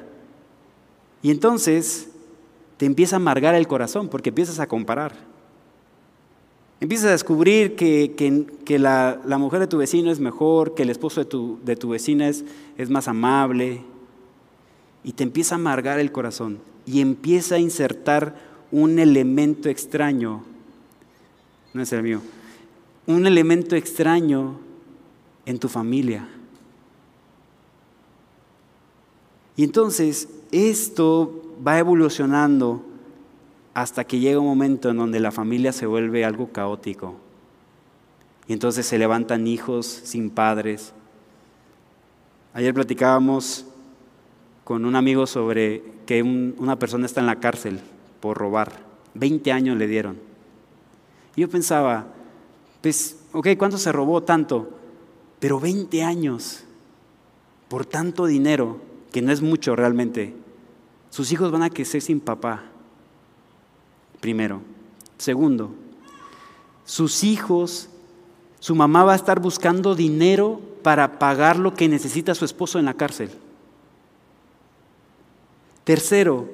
y 1.23 1.31
entonces 1.31 2.09
te 2.77 2.85
empieza 2.85 3.15
a 3.15 3.17
amargar 3.17 3.55
el 3.55 3.67
corazón 3.67 4.09
porque 4.09 4.29
empiezas 4.29 4.59
a 4.59 4.67
comparar. 4.67 5.15
Empiezas 6.79 7.07
a 7.07 7.11
descubrir 7.11 7.75
que, 7.75 8.77
la, 8.77 9.17
mujer 9.39 9.61
de 9.61 9.67
tu 9.67 9.77
vecino 9.77 10.11
es 10.11 10.19
mejor, 10.19 10.75
que 10.75 10.83
el 10.83 10.89
esposo 10.89 11.21
de 11.21 11.25
tu, 11.25 11.59
de 11.63 11.77
tu 11.77 11.89
vecina 11.89 12.27
es, 12.27 12.43
es 12.77 12.89
más 12.89 13.07
amable, 13.07 13.81
y 15.03 15.13
te 15.13 15.23
empieza 15.23 15.55
a 15.55 15.57
amargar 15.57 15.99
el 15.99 16.11
corazón 16.11 16.59
y 16.85 17.01
empieza 17.01 17.55
a 17.55 17.59
insertar 17.59 18.35
un 18.71 18.99
elemento 18.99 19.69
extraño, 19.69 20.43
no 21.73 21.81
es 21.81 21.93
el 21.93 22.03
mío, 22.03 22.21
un 23.05 23.25
elemento 23.25 23.75
extraño 23.75 24.59
en 25.45 25.59
tu 25.59 25.69
familia. 25.69 26.27
Y 29.55 29.63
entonces 29.63 30.27
esto 30.53 31.41
va 31.65 31.79
evolucionando 31.79 32.83
hasta 33.73 34.03
que 34.03 34.19
llega 34.19 34.39
un 34.39 34.45
momento 34.45 34.89
en 34.89 34.97
donde 34.97 35.19
la 35.19 35.31
familia 35.31 35.73
se 35.73 35.85
vuelve 35.85 36.25
algo 36.25 36.51
caótico. 36.51 37.15
Y 38.47 38.53
entonces 38.53 38.85
se 38.85 38.99
levantan 38.99 39.47
hijos 39.47 39.87
sin 39.87 40.29
padres. 40.29 40.93
Ayer 42.53 42.73
platicábamos 42.73 43.65
con 44.63 44.85
un 44.85 44.95
amigo 44.95 45.25
sobre 45.25 45.83
que 46.05 46.21
una 46.21 46.77
persona 46.77 47.05
está 47.05 47.21
en 47.21 47.27
la 47.27 47.39
cárcel 47.39 47.79
por 48.19 48.37
robar. 48.37 48.73
20 49.15 49.51
años 49.51 49.77
le 49.77 49.87
dieron. 49.87 50.17
Y 51.35 51.41
yo 51.41 51.49
pensaba, 51.49 52.05
pues, 52.81 53.17
ok, 53.31 53.49
¿cuánto 53.57 53.77
se 53.77 53.91
robó 53.91 54.21
tanto? 54.21 54.69
Pero 55.39 55.59
20 55.59 56.03
años 56.03 56.63
por 57.67 57.87
tanto 57.87 58.27
dinero, 58.27 58.77
que 59.13 59.21
no 59.21 59.31
es 59.31 59.41
mucho 59.41 59.77
realmente. 59.77 60.35
Sus 61.09 61.31
hijos 61.31 61.51
van 61.51 61.63
a 61.63 61.69
crecer 61.69 62.01
sin 62.01 62.19
papá 62.19 62.63
primero. 64.19 64.61
Segundo, 65.17 65.73
sus 66.83 67.23
hijos, 67.23 67.89
su 68.59 68.75
mamá 68.75 69.03
va 69.03 69.13
a 69.13 69.17
estar 69.17 69.39
buscando 69.39 69.95
dinero 69.95 70.59
para 70.81 71.19
pagar 71.19 71.59
lo 71.59 71.73
que 71.73 71.87
necesita 71.87 72.35
su 72.35 72.43
esposo 72.43 72.79
en 72.79 72.85
la 72.85 72.95
cárcel. 72.95 73.29
Tercero, 75.83 76.49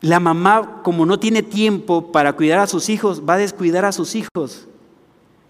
la 0.00 0.18
mamá, 0.18 0.82
como 0.82 1.06
no 1.06 1.20
tiene 1.20 1.42
tiempo 1.42 2.10
para 2.10 2.32
cuidar 2.32 2.58
a 2.58 2.66
sus 2.66 2.88
hijos, 2.88 3.22
va 3.28 3.34
a 3.34 3.38
descuidar 3.38 3.84
a 3.84 3.92
sus 3.92 4.14
hijos. 4.14 4.66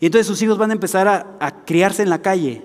Y 0.00 0.06
entonces 0.06 0.26
sus 0.26 0.42
hijos 0.42 0.58
van 0.58 0.70
a 0.70 0.74
empezar 0.74 1.08
a, 1.08 1.64
criarse 1.64 2.02
en 2.02 2.10
la 2.10 2.20
calle 2.20 2.62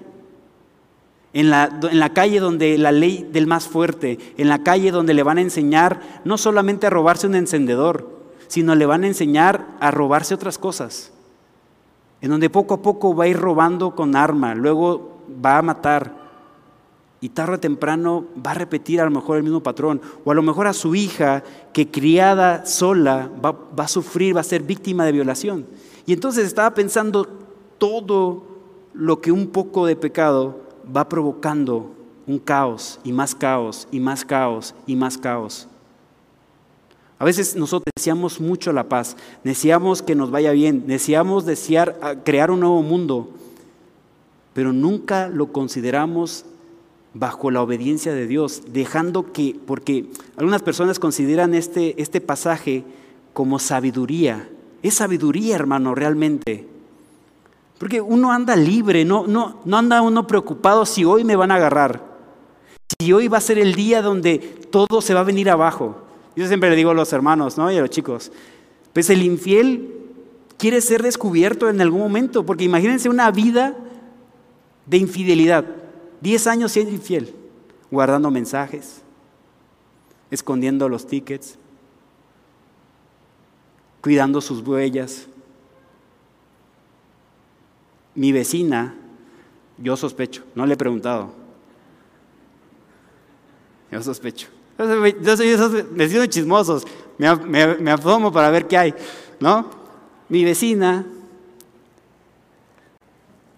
en 1.36 1.50
la, 1.50 2.14
calle 2.14 2.40
donde 2.40 2.78
la 2.78 2.94
ley 2.94 3.28
del 3.30 3.46
más 3.46 3.68
fuerte, 3.68 4.20
en 4.38 4.48
la 4.48 4.64
calle 4.64 4.92
donde 4.92 5.14
le 5.14 5.22
van 5.22 5.38
a 5.38 5.42
enseñar 5.42 6.22
no 6.24 6.38
solamente 6.38 6.88
a 6.88 6.90
robarse 6.90 7.28
un 7.28 7.36
encendedor, 7.36 8.10
sino 8.48 8.74
le 8.74 8.86
van 8.86 9.04
a 9.04 9.08
enseñar 9.08 9.68
a 9.82 9.92
robarse 9.92 10.34
otras 10.34 10.58
cosas. 10.58 11.12
En 12.22 12.30
donde 12.30 12.50
poco 12.50 12.76
a 12.76 12.82
poco 12.82 13.14
va 13.14 13.26
a 13.26 13.28
ir 13.28 13.38
robando 13.38 13.96
con 13.96 14.16
arma, 14.16 14.56
luego 14.56 15.20
va 15.46 15.58
a 15.58 15.62
matar. 15.62 16.16
Y 17.20 17.28
tarde 17.28 17.56
o 17.56 17.60
temprano 17.60 18.28
va 18.46 18.52
a 18.52 18.56
repetir 18.56 19.02
a 19.02 19.06
lo 19.06 19.12
mejor 19.12 19.36
el 19.36 19.44
mismo 19.44 19.62
patrón. 19.62 20.00
O 20.24 20.32
a 20.32 20.36
lo 20.36 20.42
mejor 20.42 20.68
a 20.68 20.74
su 20.74 20.96
hija, 20.96 21.44
que 21.74 21.92
criada 21.92 22.66
sola, 22.66 23.30
va, 23.44 23.52
va 23.78 23.84
a 23.84 23.90
sufrir, 23.90 24.38
va 24.38 24.40
a 24.40 24.44
ser 24.46 24.64
víctima 24.64 25.04
de 25.06 25.12
violación. 25.12 25.66
Y 26.06 26.14
entonces 26.14 26.48
estaba 26.48 26.74
pensando 26.74 27.28
todo 27.78 28.46
lo 28.94 29.20
que 29.20 29.34
un 29.34 29.48
poco 29.48 29.86
de 29.86 29.98
pecado 29.98 30.64
va 30.96 31.08
provocando 31.10 31.92
un 32.28 32.40
caos 32.40 33.00
y 33.04 33.12
más 33.12 33.36
caos 33.36 33.88
y 33.92 34.00
más 34.00 34.26
caos 34.26 34.74
y 34.88 34.96
más 34.96 35.18
caos. 35.18 35.68
A 37.18 37.24
veces 37.24 37.56
nosotros 37.56 37.94
deseamos 37.96 38.42
mucho 38.42 38.74
la 38.74 38.90
paz, 38.90 39.16
deseamos 39.44 40.02
que 40.02 40.16
nos 40.16 40.32
vaya 40.32 40.52
bien, 40.52 40.86
deseamos 40.86 41.46
desear 41.46 41.98
ah, 42.02 42.16
crear 42.24 42.52
un 42.52 42.60
nuevo 42.60 42.82
mundo, 42.82 43.30
pero 44.54 44.74
nunca 44.74 45.30
lo 45.30 45.54
consideramos 45.54 46.46
bajo 47.14 47.50
la 47.52 47.62
obediencia 47.62 48.14
de 48.14 48.28
Dios, 48.28 48.64
dejando 48.74 49.32
que, 49.32 49.58
porque 49.66 50.08
algunas 50.36 50.62
personas 50.62 51.00
consideran 51.00 51.54
este, 51.54 52.02
este 52.02 52.20
pasaje 52.20 52.84
como 53.32 53.60
sabiduría. 53.60 54.50
Es 54.84 54.96
sabiduría, 54.96 55.56
hermano, 55.56 55.96
realmente. 55.96 56.68
Porque 57.78 58.02
uno 58.02 58.32
anda 58.32 58.56
libre, 58.56 59.04
no, 59.04 59.28
no, 59.28 59.62
no 59.66 59.78
anda 59.78 60.02
uno 60.02 60.28
preocupado 60.28 60.86
si 60.86 61.04
hoy 61.04 61.24
me 61.24 61.36
van 61.36 61.52
a 61.52 61.56
agarrar, 61.56 62.02
si 63.00 63.12
hoy 63.12 63.28
va 63.28 63.38
a 63.38 63.42
ser 63.42 63.58
el 63.58 63.76
día 63.76 64.02
donde 64.02 64.38
todo 64.72 65.02
se 65.02 65.14
va 65.14 65.22
a 65.22 65.24
venir 65.24 65.50
abajo. 65.50 65.96
Yo 66.36 66.48
siempre 66.48 66.70
le 66.70 66.76
digo 66.76 66.92
a 66.92 66.94
los 66.94 67.12
hermanos 67.14 67.58
¿no? 67.58 67.72
y 67.72 67.78
a 67.78 67.82
los 67.82 67.90
chicos, 67.90 68.32
pues 68.94 69.10
el 69.10 69.24
infiel 69.24 69.94
quiere 70.58 70.82
ser 70.82 71.04
descubierto 71.04 71.70
en 71.70 71.82
algún 71.82 72.00
momento, 72.00 72.46
porque 72.46 72.64
imagínense 72.64 73.10
una 73.10 73.30
vida 73.32 73.76
de 74.86 74.98
infidelidad, 74.98 75.66
10 76.22 76.48
años 76.48 76.72
siendo 76.72 76.92
infiel, 76.92 77.34
guardando 77.92 78.32
mensajes, 78.32 79.02
escondiendo 80.32 80.88
los 80.88 81.08
tickets, 81.08 81.58
cuidando 84.02 84.40
sus 84.40 84.66
huellas, 84.66 85.28
mi 88.16 88.32
vecina, 88.32 88.96
yo 89.78 89.96
sospecho, 89.98 90.44
no 90.56 90.66
le 90.66 90.74
he 90.74 90.78
preguntado. 90.78 91.34
Yo 93.92 94.02
sospecho. 94.02 94.48
Yo 94.78 95.38
soy 95.38 95.48
esos 95.50 96.30
chismosos, 96.30 96.86
me, 97.18 97.36
me, 97.36 97.76
me 97.76 97.98
para 98.32 98.50
ver 98.50 98.68
qué 98.68 98.78
hay, 98.78 98.94
¿no? 99.40 99.70
Mi 100.28 100.44
vecina, 100.44 101.06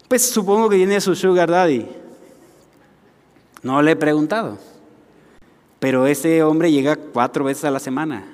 pues 0.08 0.30
supongo 0.30 0.70
que 0.70 0.78
tiene 0.78 1.02
su 1.02 1.16
sugar 1.16 1.50
daddy. 1.50 1.88
No 3.64 3.82
le 3.82 3.92
he 3.92 3.96
preguntado. 3.96 4.58
Pero 5.80 6.08
ese 6.08 6.44
hombre 6.44 6.72
llega 6.72 6.96
cuatro 6.96 7.44
veces 7.44 7.66
a 7.66 7.72
la 7.72 7.80
semana. 7.80 8.26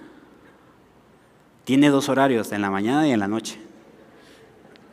Tiene 1.64 1.90
dos 1.90 2.10
horarios, 2.10 2.52
en 2.52 2.62
la 2.62 2.70
mañana 2.70 3.08
y 3.08 3.12
en 3.12 3.20
la 3.20 3.28
noche. 3.28 3.60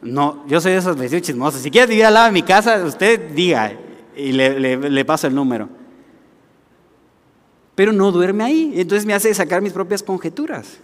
No, 0.03 0.47
yo 0.47 0.61
soy 0.61 0.73
de 0.73 0.79
esos 0.79 0.97
vecinos 0.97 1.23
chismosos. 1.23 1.61
Si 1.61 1.71
quiere 1.71 1.87
vivir 1.87 2.07
al 2.07 2.15
lado 2.15 2.27
de 2.27 2.33
mi 2.33 2.43
casa, 2.43 2.83
usted 2.85 3.33
diga 3.33 3.73
y 4.17 4.33
le, 4.33 4.77
le, 4.77 5.05
paso 5.05 5.27
el 5.27 5.35
número. 5.35 5.69
Pero 7.75 7.93
no 7.93 8.11
duerme 8.11 8.45
ahí. 8.45 8.73
Entonces 8.77 9.05
me 9.07 9.15
hace 9.15 9.33
sacar 9.35 9.61
mis 9.63 9.73
propias 9.73 10.03
conjeturas. 10.03 10.79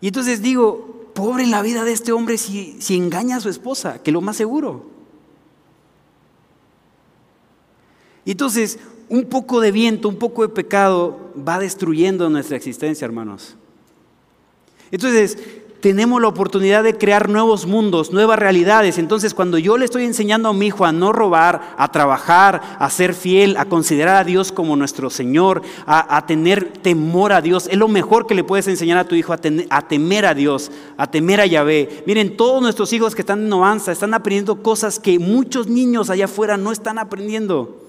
Y 0.00 0.08
entonces 0.08 0.40
digo, 0.40 1.10
pobre 1.14 1.46
la 1.46 1.62
vida 1.62 1.84
de 1.84 1.92
este 1.92 2.12
hombre 2.12 2.38
si, 2.38 2.80
si 2.80 2.96
engaña 2.96 3.36
a 3.36 3.40
su 3.40 3.48
esposa, 3.48 4.00
que 4.02 4.12
lo 4.12 4.20
más 4.20 4.36
seguro. 4.36 4.86
Y 8.24 8.32
entonces, 8.32 8.78
un 9.08 9.24
poco 9.24 9.60
de 9.60 9.72
viento, 9.72 10.08
un 10.08 10.16
poco 10.16 10.42
de 10.42 10.48
pecado 10.50 11.32
va 11.36 11.58
destruyendo 11.58 12.28
nuestra 12.28 12.56
existencia, 12.56 13.04
hermanos. 13.04 13.56
Entonces, 14.90 15.38
tenemos 15.80 16.20
la 16.20 16.28
oportunidad 16.28 16.82
de 16.82 16.96
crear 16.96 17.28
nuevos 17.28 17.66
mundos, 17.66 18.12
nuevas 18.12 18.38
realidades. 18.38 18.98
Entonces, 18.98 19.34
cuando 19.34 19.58
yo 19.58 19.78
le 19.78 19.84
estoy 19.84 20.04
enseñando 20.04 20.48
a 20.48 20.52
mi 20.52 20.66
hijo 20.66 20.84
a 20.84 20.92
no 20.92 21.12
robar, 21.12 21.74
a 21.76 21.92
trabajar, 21.92 22.76
a 22.78 22.90
ser 22.90 23.14
fiel, 23.14 23.56
a 23.56 23.66
considerar 23.66 24.16
a 24.16 24.24
Dios 24.24 24.50
como 24.50 24.76
nuestro 24.76 25.10
Señor, 25.10 25.62
a, 25.86 26.26
tener 26.26 26.72
temor 26.72 27.32
a 27.32 27.40
Dios, 27.40 27.68
es 27.70 27.78
lo 27.78 27.88
mejor 27.88 28.26
que 28.26 28.34
le 28.34 28.44
puedes 28.44 28.66
enseñar 28.68 28.98
a 28.98 29.04
tu 29.04 29.14
hijo, 29.14 29.32
a, 29.32 29.38
a, 29.70 29.88
temer 29.88 30.26
a 30.26 30.34
Dios, 30.34 30.70
a 30.96 31.10
temer 31.10 31.40
a 31.40 31.46
Yahvé. 31.46 32.02
Miren, 32.06 32.36
todos 32.36 32.60
nuestros 32.60 32.92
hijos 32.92 33.14
que 33.14 33.22
están 33.22 33.40
en 33.40 33.48
Novanza 33.48 33.92
están 33.92 34.14
aprendiendo 34.14 34.62
cosas 34.62 34.98
que 34.98 35.18
muchos 35.18 35.68
niños 35.68 36.10
allá 36.10 36.24
afuera 36.24 36.56
no 36.56 36.72
están 36.72 36.98
aprendiendo. 36.98 37.87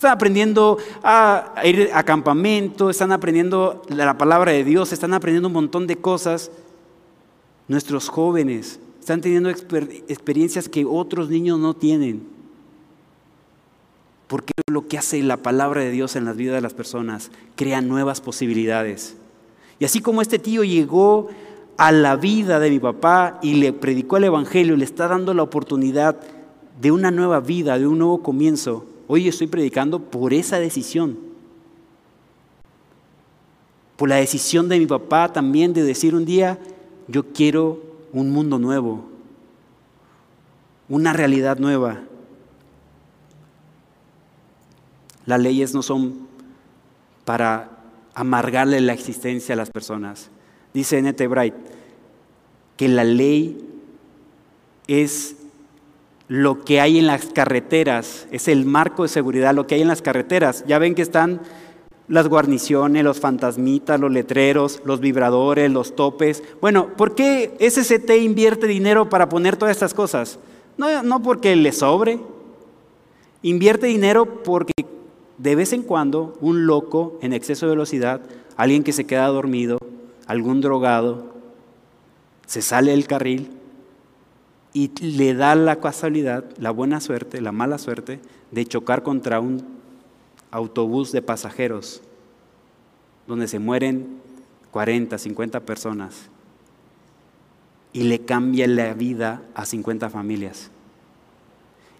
Están 0.00 0.12
aprendiendo 0.12 0.78
a 1.02 1.52
ir 1.62 1.90
a 1.92 2.02
campamento, 2.04 2.88
están 2.88 3.12
aprendiendo 3.12 3.82
la 3.90 4.16
palabra 4.16 4.50
de 4.50 4.64
Dios, 4.64 4.94
están 4.94 5.12
aprendiendo 5.12 5.48
un 5.48 5.52
montón 5.52 5.86
de 5.86 5.96
cosas. 5.96 6.50
Nuestros 7.68 8.08
jóvenes 8.08 8.80
están 8.98 9.20
teniendo 9.20 9.50
experiencias 9.50 10.70
que 10.70 10.86
otros 10.86 11.28
niños 11.28 11.58
no 11.58 11.74
tienen. 11.74 12.26
Porque 14.26 14.54
lo 14.68 14.88
que 14.88 14.96
hace 14.96 15.22
la 15.22 15.36
palabra 15.36 15.82
de 15.82 15.90
Dios 15.90 16.16
en 16.16 16.24
las 16.24 16.34
vidas 16.34 16.54
de 16.54 16.62
las 16.62 16.72
personas 16.72 17.30
crea 17.54 17.82
nuevas 17.82 18.22
posibilidades. 18.22 19.18
Y 19.80 19.84
así 19.84 20.00
como 20.00 20.22
este 20.22 20.38
tío 20.38 20.64
llegó 20.64 21.28
a 21.76 21.92
la 21.92 22.16
vida 22.16 22.58
de 22.58 22.70
mi 22.70 22.78
papá 22.78 23.38
y 23.42 23.56
le 23.56 23.74
predicó 23.74 24.16
el 24.16 24.24
Evangelio, 24.24 24.78
le 24.78 24.84
está 24.86 25.08
dando 25.08 25.34
la 25.34 25.42
oportunidad 25.42 26.16
de 26.80 26.90
una 26.90 27.10
nueva 27.10 27.40
vida, 27.40 27.78
de 27.78 27.86
un 27.86 27.98
nuevo 27.98 28.22
comienzo. 28.22 28.86
Hoy 29.12 29.26
estoy 29.26 29.48
predicando 29.48 29.98
por 29.98 30.32
esa 30.32 30.60
decisión. 30.60 31.18
Por 33.96 34.08
la 34.08 34.14
decisión 34.14 34.68
de 34.68 34.78
mi 34.78 34.86
papá 34.86 35.32
también 35.32 35.72
de 35.72 35.82
decir 35.82 36.14
un 36.14 36.24
día, 36.24 36.60
yo 37.08 37.32
quiero 37.32 37.82
un 38.12 38.30
mundo 38.30 38.60
nuevo, 38.60 39.04
una 40.88 41.12
realidad 41.12 41.58
nueva. 41.58 42.02
Las 45.26 45.40
leyes 45.40 45.74
no 45.74 45.82
son 45.82 46.28
para 47.24 47.68
amargarle 48.14 48.80
la 48.80 48.92
existencia 48.92 49.54
a 49.54 49.56
las 49.56 49.70
personas. 49.70 50.30
Dice 50.72 50.98
N.T. 50.98 51.26
Bright 51.26 51.54
que 52.76 52.86
la 52.86 53.02
ley 53.02 53.58
es 54.86 55.34
lo 56.30 56.64
que 56.64 56.80
hay 56.80 57.00
en 57.00 57.08
las 57.08 57.26
carreteras, 57.26 58.28
es 58.30 58.46
el 58.46 58.64
marco 58.64 59.02
de 59.02 59.08
seguridad, 59.08 59.52
lo 59.52 59.66
que 59.66 59.74
hay 59.74 59.82
en 59.82 59.88
las 59.88 60.00
carreteras. 60.00 60.64
Ya 60.64 60.78
ven 60.78 60.94
que 60.94 61.02
están 61.02 61.40
las 62.06 62.28
guarniciones, 62.28 63.02
los 63.02 63.18
fantasmitas, 63.18 63.98
los 63.98 64.12
letreros, 64.12 64.80
los 64.84 65.00
vibradores, 65.00 65.72
los 65.72 65.96
topes. 65.96 66.44
Bueno, 66.60 66.94
¿por 66.96 67.16
qué 67.16 67.56
SCT 67.58 68.10
invierte 68.22 68.68
dinero 68.68 69.08
para 69.08 69.28
poner 69.28 69.56
todas 69.56 69.72
estas 69.72 69.92
cosas? 69.92 70.38
No, 70.78 71.02
no 71.02 71.20
porque 71.20 71.56
le 71.56 71.72
sobre, 71.72 72.20
invierte 73.42 73.88
dinero 73.88 74.44
porque 74.44 74.72
de 75.36 75.56
vez 75.56 75.72
en 75.72 75.82
cuando 75.82 76.38
un 76.40 76.64
loco 76.64 77.18
en 77.22 77.32
exceso 77.32 77.66
de 77.66 77.70
velocidad, 77.70 78.20
alguien 78.56 78.84
que 78.84 78.92
se 78.92 79.04
queda 79.04 79.26
dormido, 79.26 79.78
algún 80.28 80.60
drogado, 80.60 81.34
se 82.46 82.62
sale 82.62 82.92
del 82.92 83.08
carril 83.08 83.50
y 84.72 84.88
le 85.00 85.34
da 85.34 85.54
la 85.54 85.76
casualidad, 85.76 86.44
la 86.58 86.70
buena 86.70 87.00
suerte, 87.00 87.40
la 87.40 87.52
mala 87.52 87.78
suerte 87.78 88.20
de 88.50 88.66
chocar 88.66 89.02
contra 89.02 89.40
un 89.40 89.64
autobús 90.50 91.12
de 91.12 91.22
pasajeros 91.22 92.02
donde 93.26 93.48
se 93.48 93.58
mueren 93.58 94.20
40, 94.70 95.18
50 95.18 95.60
personas 95.60 96.28
y 97.92 98.04
le 98.04 98.20
cambia 98.20 98.66
la 98.66 98.94
vida 98.94 99.42
a 99.54 99.64
50 99.64 100.10
familias. 100.10 100.70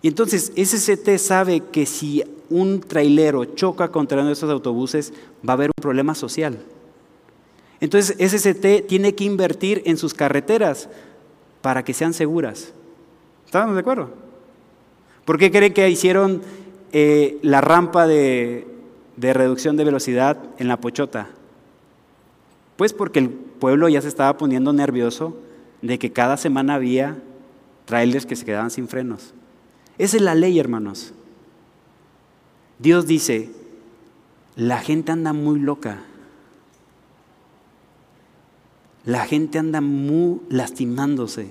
Y 0.02 0.08
entonces 0.08 0.52
SCT 0.56 1.18
sabe 1.18 1.60
que 1.60 1.86
si 1.86 2.24
un 2.48 2.80
trailero 2.80 3.44
choca 3.44 3.88
contra 3.88 4.18
uno 4.18 4.28
de 4.28 4.32
esos 4.32 4.50
autobuses 4.50 5.12
va 5.46 5.52
a 5.52 5.56
haber 5.56 5.70
un 5.70 5.82
problema 5.82 6.14
social. 6.14 6.58
Entonces 7.80 8.16
SCT 8.18 8.86
tiene 8.86 9.14
que 9.14 9.24
invertir 9.24 9.82
en 9.86 9.96
sus 9.96 10.14
carreteras 10.14 10.88
para 11.62 11.84
que 11.84 11.94
sean 11.94 12.14
seguras. 12.14 12.72
¿Estamos 13.46 13.74
de 13.74 13.80
acuerdo? 13.80 14.10
¿Por 15.24 15.38
qué 15.38 15.50
creen 15.50 15.72
que 15.72 15.88
hicieron 15.88 16.42
eh, 16.92 17.38
la 17.42 17.60
rampa 17.60 18.06
de, 18.06 18.66
de 19.16 19.32
reducción 19.32 19.76
de 19.76 19.84
velocidad 19.84 20.38
en 20.58 20.68
la 20.68 20.80
Pochota? 20.80 21.28
Pues 22.76 22.92
porque 22.92 23.18
el 23.18 23.28
pueblo 23.28 23.88
ya 23.88 24.00
se 24.00 24.08
estaba 24.08 24.38
poniendo 24.38 24.72
nervioso 24.72 25.36
de 25.82 25.98
que 25.98 26.12
cada 26.12 26.36
semana 26.36 26.74
había 26.74 27.18
trailers 27.84 28.26
que 28.26 28.36
se 28.36 28.44
quedaban 28.44 28.70
sin 28.70 28.88
frenos. 28.88 29.34
Esa 29.98 30.16
es 30.16 30.22
la 30.22 30.34
ley, 30.34 30.58
hermanos. 30.58 31.12
Dios 32.78 33.06
dice, 33.06 33.50
la 34.56 34.78
gente 34.78 35.12
anda 35.12 35.32
muy 35.32 35.60
loca. 35.60 35.98
La 39.04 39.26
gente 39.26 39.58
anda 39.58 39.80
muy 39.80 40.40
lastimándose. 40.48 41.50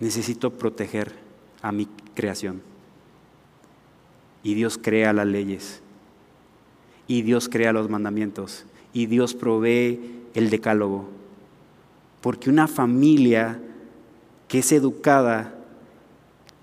Necesito 0.00 0.50
proteger 0.50 1.12
a 1.62 1.72
mi 1.72 1.86
creación. 2.14 2.62
Y 4.42 4.54
Dios 4.54 4.78
crea 4.78 5.12
las 5.12 5.26
leyes. 5.26 5.82
Y 7.06 7.22
Dios 7.22 7.48
crea 7.48 7.72
los 7.72 7.88
mandamientos. 7.88 8.64
Y 8.92 9.06
Dios 9.06 9.34
provee 9.34 10.00
el 10.34 10.50
decálogo. 10.50 11.08
Porque 12.22 12.50
una 12.50 12.66
familia 12.66 13.60
que 14.48 14.58
es 14.60 14.72
educada 14.72 15.54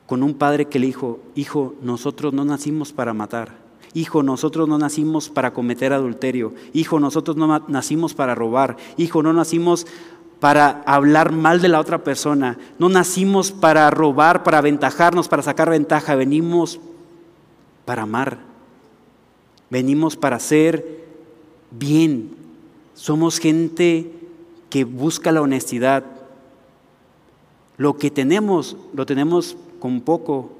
con 0.07 0.23
un 0.23 0.33
padre 0.33 0.65
que 0.65 0.79
le 0.79 0.87
dijo, 0.87 1.19
hijo, 1.35 1.75
nosotros 1.81 2.33
no 2.33 2.43
nacimos 2.43 2.91
para 2.91 3.13
matar 3.13 3.66
Hijo, 3.93 4.21
nosotros 4.21 4.67
no 4.67 4.77
nacimos 4.77 5.29
para 5.29 5.53
cometer 5.53 5.93
adulterio. 5.93 6.53
Hijo, 6.73 6.99
nosotros 6.99 7.35
no 7.37 7.63
nacimos 7.67 8.13
para 8.13 8.35
robar. 8.35 8.77
Hijo, 8.97 9.23
no 9.23 9.33
nacimos 9.33 9.87
para 10.39 10.83
hablar 10.85 11.31
mal 11.31 11.61
de 11.61 11.67
la 11.67 11.79
otra 11.79 12.03
persona. 12.03 12.57
No 12.77 12.89
nacimos 12.89 13.51
para 13.51 13.89
robar, 13.89 14.43
para 14.43 14.59
aventajarnos, 14.59 15.27
para 15.27 15.41
sacar 15.41 15.69
ventaja. 15.69 16.15
Venimos 16.15 16.79
para 17.85 18.03
amar. 18.03 18.37
Venimos 19.69 20.15
para 20.15 20.35
hacer 20.35 21.05
bien. 21.71 22.35
Somos 22.93 23.39
gente 23.39 24.11
que 24.69 24.83
busca 24.83 25.31
la 25.31 25.41
honestidad. 25.41 26.03
Lo 27.77 27.97
que 27.97 28.11
tenemos, 28.11 28.77
lo 28.93 29.05
tenemos 29.05 29.57
con 29.79 30.01
poco 30.01 30.51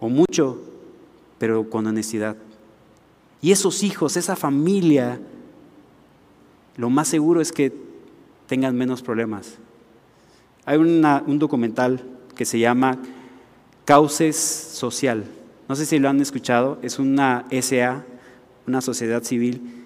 o 0.00 0.08
mucho, 0.08 0.60
pero 1.38 1.68
con 1.68 1.86
honestidad. 1.86 2.36
Y 3.44 3.52
esos 3.52 3.82
hijos, 3.82 4.16
esa 4.16 4.36
familia, 4.36 5.20
lo 6.78 6.88
más 6.88 7.08
seguro 7.08 7.42
es 7.42 7.52
que 7.52 7.74
tengan 8.46 8.74
menos 8.74 9.02
problemas. 9.02 9.58
Hay 10.64 10.78
un 10.78 11.38
documental 11.38 12.02
que 12.34 12.46
se 12.46 12.58
llama 12.58 12.96
Cauces 13.84 14.34
Social. 14.34 15.26
No 15.68 15.76
sé 15.76 15.84
si 15.84 15.98
lo 15.98 16.08
han 16.08 16.22
escuchado, 16.22 16.78
es 16.80 16.98
una 16.98 17.44
SA, 17.50 18.06
una 18.66 18.80
sociedad 18.80 19.22
civil. 19.22 19.84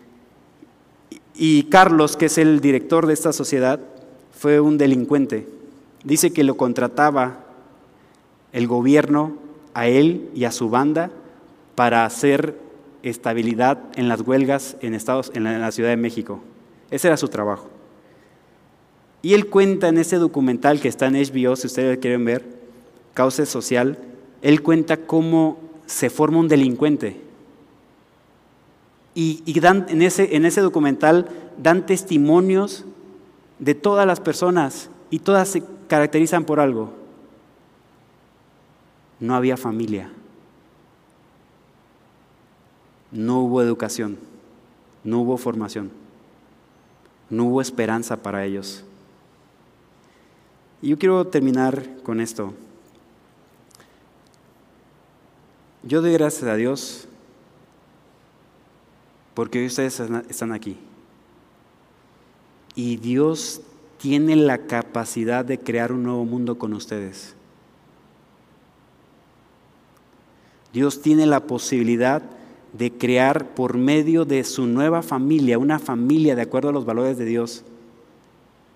Y 1.34 1.64
Carlos, 1.64 2.16
que 2.16 2.26
es 2.26 2.38
el 2.38 2.60
director 2.60 3.08
de 3.08 3.14
esta 3.14 3.32
sociedad, 3.32 3.80
fue 4.30 4.60
un 4.60 4.78
delincuente. 4.78 5.48
Dice 6.04 6.32
que 6.32 6.44
lo 6.44 6.56
contrataba 6.56 7.40
el 8.52 8.68
gobierno 8.68 9.32
a 9.74 9.88
él 9.88 10.30
y 10.32 10.44
a 10.44 10.52
su 10.52 10.70
banda 10.70 11.10
para 11.74 12.04
hacer 12.04 12.67
estabilidad 13.02 13.78
en 13.96 14.08
las 14.08 14.20
huelgas 14.22 14.76
en, 14.80 14.94
Estados, 14.94 15.30
en 15.34 15.44
la, 15.44 15.70
Ciudad 15.72 15.90
de 15.90 15.96
México. 15.96 16.40
Ese 16.90 17.08
era 17.08 17.16
su 17.16 17.28
trabajo. 17.28 17.68
Y 19.22 19.34
él 19.34 19.46
cuenta 19.46 19.88
en 19.88 19.98
ese 19.98 20.16
documental 20.16 20.80
que 20.80 20.88
está 20.88 21.06
en 21.06 21.14
HBO, 21.14 21.56
si 21.56 21.66
ustedes 21.66 21.98
quieren 21.98 22.24
ver, 22.24 22.44
Causa 23.14 23.44
Social, 23.46 23.98
él 24.42 24.62
cuenta 24.62 24.96
cómo 24.96 25.58
se 25.86 26.10
forma 26.10 26.38
un 26.38 26.48
delincuente. 26.48 27.20
Y, 29.14 29.58
dan, 29.58 29.86
en, 29.88 30.02
ese, 30.02 30.36
en 30.36 30.44
ese 30.44 30.60
documental 30.60 31.28
dan 31.60 31.86
testimonios 31.86 32.84
de 33.58 33.74
todas 33.74 34.06
las 34.06 34.20
personas 34.20 34.90
y 35.10 35.18
todas 35.18 35.48
se 35.48 35.64
caracterizan 35.88 36.44
por 36.44 36.60
algo. 36.60 36.92
No 39.18 39.34
había 39.34 39.56
familia. 39.56 40.12
No 43.10 43.40
hubo 43.40 43.62
educación, 43.62 44.18
no 45.04 45.20
hubo 45.20 45.38
formación, 45.38 45.90
no 47.30 47.44
hubo 47.44 47.60
esperanza 47.60 48.16
para 48.16 48.44
ellos. 48.44 48.84
Y 50.82 50.90
yo 50.90 50.98
quiero 50.98 51.26
terminar 51.26 52.02
con 52.02 52.20
esto. 52.20 52.54
Yo 55.82 56.02
doy 56.02 56.12
gracias 56.12 56.44
a 56.44 56.54
Dios 56.54 57.08
porque 59.34 59.64
ustedes 59.64 60.00
están 60.28 60.52
aquí. 60.52 60.76
Y 62.74 62.96
Dios 62.96 63.62
tiene 63.98 64.36
la 64.36 64.66
capacidad 64.66 65.44
de 65.44 65.58
crear 65.58 65.92
un 65.92 66.04
nuevo 66.04 66.24
mundo 66.24 66.58
con 66.58 66.72
ustedes. 66.72 67.34
Dios 70.72 71.00
tiene 71.00 71.26
la 71.26 71.40
posibilidad 71.40 72.22
de 72.78 72.92
crear 72.92 73.54
por 73.54 73.76
medio 73.76 74.24
de 74.24 74.44
su 74.44 74.66
nueva 74.66 75.02
familia, 75.02 75.58
una 75.58 75.80
familia 75.80 76.36
de 76.36 76.42
acuerdo 76.42 76.68
a 76.68 76.72
los 76.72 76.84
valores 76.86 77.18
de 77.18 77.24
Dios, 77.24 77.64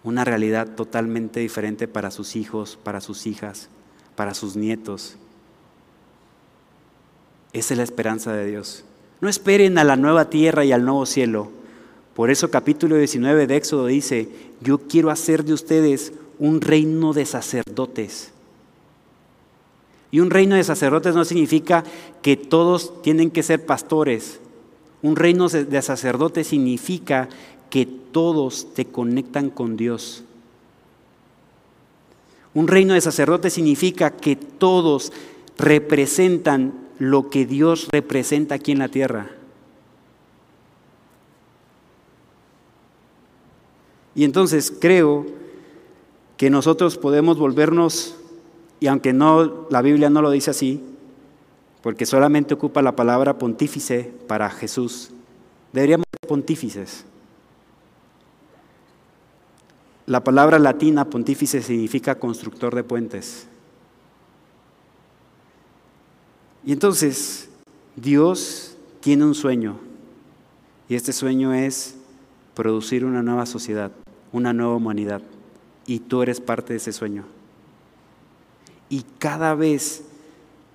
una 0.03 0.25
realidad 0.25 0.75
totalmente 0.75 1.39
diferente 1.39 1.87
para 1.87 2.11
sus 2.11 2.35
hijos, 2.35 2.77
para 2.83 3.01
sus 3.01 3.27
hijas, 3.29 3.69
para 4.17 4.35
sus 4.35 4.57
nietos. 4.57 5.17
Esa 7.53 7.75
es 7.75 7.79
la 7.79 7.85
esperanza 7.85 8.33
de 8.33 8.47
Dios. 8.47 8.85
No 9.21 9.29
esperen 9.29 9.79
a 9.79 9.85
la 9.85 9.95
nueva 9.95 10.31
tierra 10.31 10.65
y 10.65 10.73
al 10.73 10.85
nuevo 10.85 11.07
cielo. 11.07 11.51
Por 12.15 12.31
eso 12.31 12.51
capítulo 12.51 12.97
19 12.97 13.47
de 13.47 13.57
Éxodo 13.57 13.87
dice, 13.87 14.29
yo 14.61 14.79
quiero 14.79 15.11
hacer 15.11 15.45
de 15.45 15.53
ustedes 15.53 16.13
un 16.41 16.61
reino 16.61 17.13
de 17.13 17.25
sacerdotes. 17.25 18.32
Y 20.13 20.21
un 20.21 20.31
reino 20.31 20.55
de 20.55 20.63
sacerdotes 20.63 21.15
no 21.17 21.25
significa 21.25 21.83
que 22.21 22.37
todos 22.37 23.03
tienen 23.03 23.31
que 23.31 23.43
ser 23.43 23.67
pastores. 23.67 24.41
Un 25.01 25.17
reino 25.17 25.49
de 25.49 25.83
sacerdotes 25.83 26.47
significa 26.47 27.29
que 27.71 27.87
todos 27.87 28.75
te 28.75 28.85
conectan 28.85 29.49
con 29.49 29.77
Dios. 29.77 30.23
Un 32.55 32.69
reino 32.69 32.93
de 32.93 33.01
sacerdotes 33.01 33.55
significa 33.55 34.11
que 34.11 34.37
todos 34.37 35.13
representan 35.57 36.75
lo 36.99 37.31
que 37.31 37.47
Dios 37.47 37.89
representa 37.91 38.57
aquí 38.57 38.73
en 38.73 38.81
la 38.81 38.89
tierra. 38.89 39.31
Y 44.15 44.25
entonces 44.25 44.71
creo 44.79 45.25
que 46.37 46.51
nosotros 46.51 46.99
podemos 46.99 47.39
volvernos, 47.39 48.15
y 48.83 48.89
aunque 48.89 49.13
no 49.13 49.69
la 49.71 49.81
Biblia 49.81 50.11
no 50.11 50.23
lo 50.23 50.31
dice 50.33 50.51
así, 50.51 50.83
porque 51.83 52.05
solamente 52.05 52.55
ocupa 52.55 52.83
la 52.83 52.97
palabra 52.97 53.39
pontífice 53.39 54.13
para 54.27 54.51
Jesús, 54.51 55.13
deberíamos 55.73 56.05
ser 56.11 56.29
pontífices. 56.29 57.05
La 60.05 60.25
palabra 60.25 60.59
latina 60.59 61.05
pontífice 61.05 61.63
significa 61.63 62.19
constructor 62.19 62.75
de 62.75 62.83
puentes. 62.83 63.47
Y 66.65 66.73
entonces 66.73 67.51
Dios 67.95 68.77
tiene 68.99 69.25
un 69.25 69.37
sueño, 69.37 69.79
y 70.89 70.97
este 70.97 71.13
sueño 71.13 71.55
es 71.55 71.95
producir 72.55 73.05
una 73.05 73.23
nueva 73.23 73.47
sociedad, 73.47 73.93
una 74.33 74.53
nueva 74.53 74.75
humanidad, 74.75 75.23
y 75.87 76.01
tú 76.01 76.23
eres 76.23 76.41
parte 76.41 76.73
de 76.73 76.79
ese 76.79 76.91
sueño. 76.91 77.27
Y 78.93 79.07
cada 79.19 79.55
vez 79.55 80.05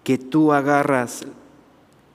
que 0.03 0.17
tú 0.17 0.51
agarras 0.51 1.23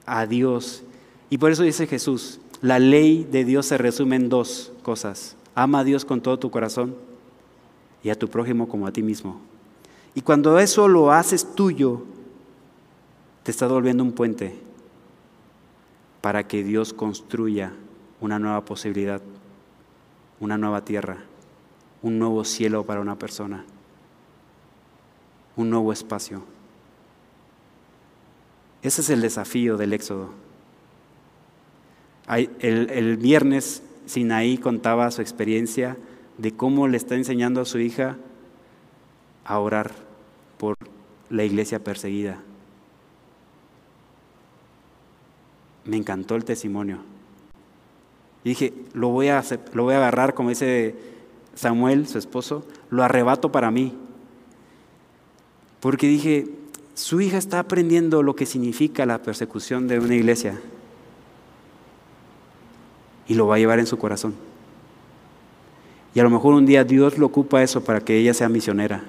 a 0.05 0.25
Dios, 0.25 0.83
y 1.29 1.37
por 1.37 1.49
eso 1.49 1.63
dice 1.63 1.87
Jesús, 1.87 2.41
la 2.59 2.77
ley 2.77 3.23
de 3.23 3.45
Dios 3.45 3.67
se 3.67 3.77
resume 3.77 4.17
en 4.17 4.27
dos 4.27 4.73
cosas. 4.83 5.37
Ama 5.55 5.79
a 5.79 5.83
Dios 5.85 6.03
con 6.03 6.19
todo 6.19 6.37
tu 6.37 6.51
corazón 6.51 6.97
y 8.03 8.09
a 8.09 8.19
tu 8.19 8.27
prójimo 8.27 8.67
como 8.67 8.85
a 8.85 8.91
ti 8.91 9.01
mismo. 9.01 9.39
Y 10.13 10.19
cuando 10.19 10.59
eso 10.59 10.89
lo 10.89 11.13
haces 11.13 11.55
tuyo, 11.55 12.03
te 13.43 13.51
estás 13.51 13.71
volviendo 13.71 14.03
un 14.03 14.11
puente 14.11 14.59
para 16.19 16.45
que 16.45 16.65
Dios 16.65 16.91
construya 16.91 17.71
una 18.19 18.39
nueva 18.39 18.65
posibilidad, 18.65 19.21
una 20.41 20.57
nueva 20.57 20.83
tierra, 20.83 21.23
un 22.01 22.19
nuevo 22.19 22.43
cielo 22.43 22.85
para 22.85 22.99
una 22.99 23.17
persona, 23.17 23.63
un 25.55 25.69
nuevo 25.69 25.91
espacio. 25.93 26.43
Ese 28.81 29.01
es 29.01 29.09
el 29.09 29.21
desafío 29.21 29.77
del 29.77 29.93
Éxodo. 29.93 30.29
El, 32.27 33.17
viernes 33.17 33.83
Sinaí 34.05 34.57
contaba 34.57 35.11
su 35.11 35.21
experiencia 35.21 35.97
de 36.37 36.51
cómo 36.51 36.87
le 36.87 36.97
está 36.97 37.15
enseñando 37.15 37.61
a 37.61 37.65
su 37.65 37.79
hija 37.79 38.17
a 39.45 39.59
orar 39.59 39.91
por 40.57 40.75
la 41.29 41.43
iglesia 41.43 41.83
perseguida. 41.83 42.39
me 45.85 45.97
encantó 45.97 46.35
el 46.35 46.45
testimonio. 46.45 46.99
Y 48.43 48.49
dije, 48.49 48.73
lo 48.93 49.09
voy 49.09 49.29
a, 49.29 49.43
lo 49.73 49.83
voy 49.83 49.93
a 49.93 49.97
agarrar, 49.97 50.33
como 50.33 50.49
dice 50.49 50.95
Samuel, 51.55 52.07
su 52.07 52.17
esposo, 52.17 52.65
lo 52.89 53.03
arrebato 53.03 53.51
para 53.51 53.71
mí. 53.71 53.97
Porque 55.83 56.07
dije, 56.07 56.47
su 56.93 57.19
hija 57.19 57.37
está 57.37 57.59
aprendiendo 57.59 58.23
lo 58.23 58.37
que 58.37 58.45
significa 58.45 59.05
la 59.05 59.21
persecución 59.21 59.89
de 59.89 59.99
una 59.99 60.15
iglesia. 60.15 60.57
Y 63.27 63.33
lo 63.33 63.47
va 63.47 63.55
a 63.55 63.59
llevar 63.59 63.79
en 63.79 63.85
su 63.85 63.97
corazón. 63.97 64.33
Y 66.15 66.21
a 66.21 66.23
lo 66.23 66.29
mejor 66.29 66.53
un 66.53 66.65
día 66.65 66.85
Dios 66.85 67.17
lo 67.17 67.25
ocupa 67.25 67.63
eso 67.63 67.83
para 67.83 67.99
que 67.99 68.17
ella 68.17 68.33
sea 68.33 68.47
misionera. 68.47 69.03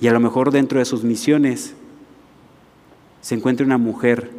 Y 0.00 0.08
a 0.08 0.12
lo 0.12 0.18
mejor 0.18 0.50
dentro 0.50 0.80
de 0.80 0.84
sus 0.84 1.04
misiones 1.04 1.74
se 3.20 3.36
encuentre 3.36 3.64
una 3.64 3.78
mujer 3.78 4.32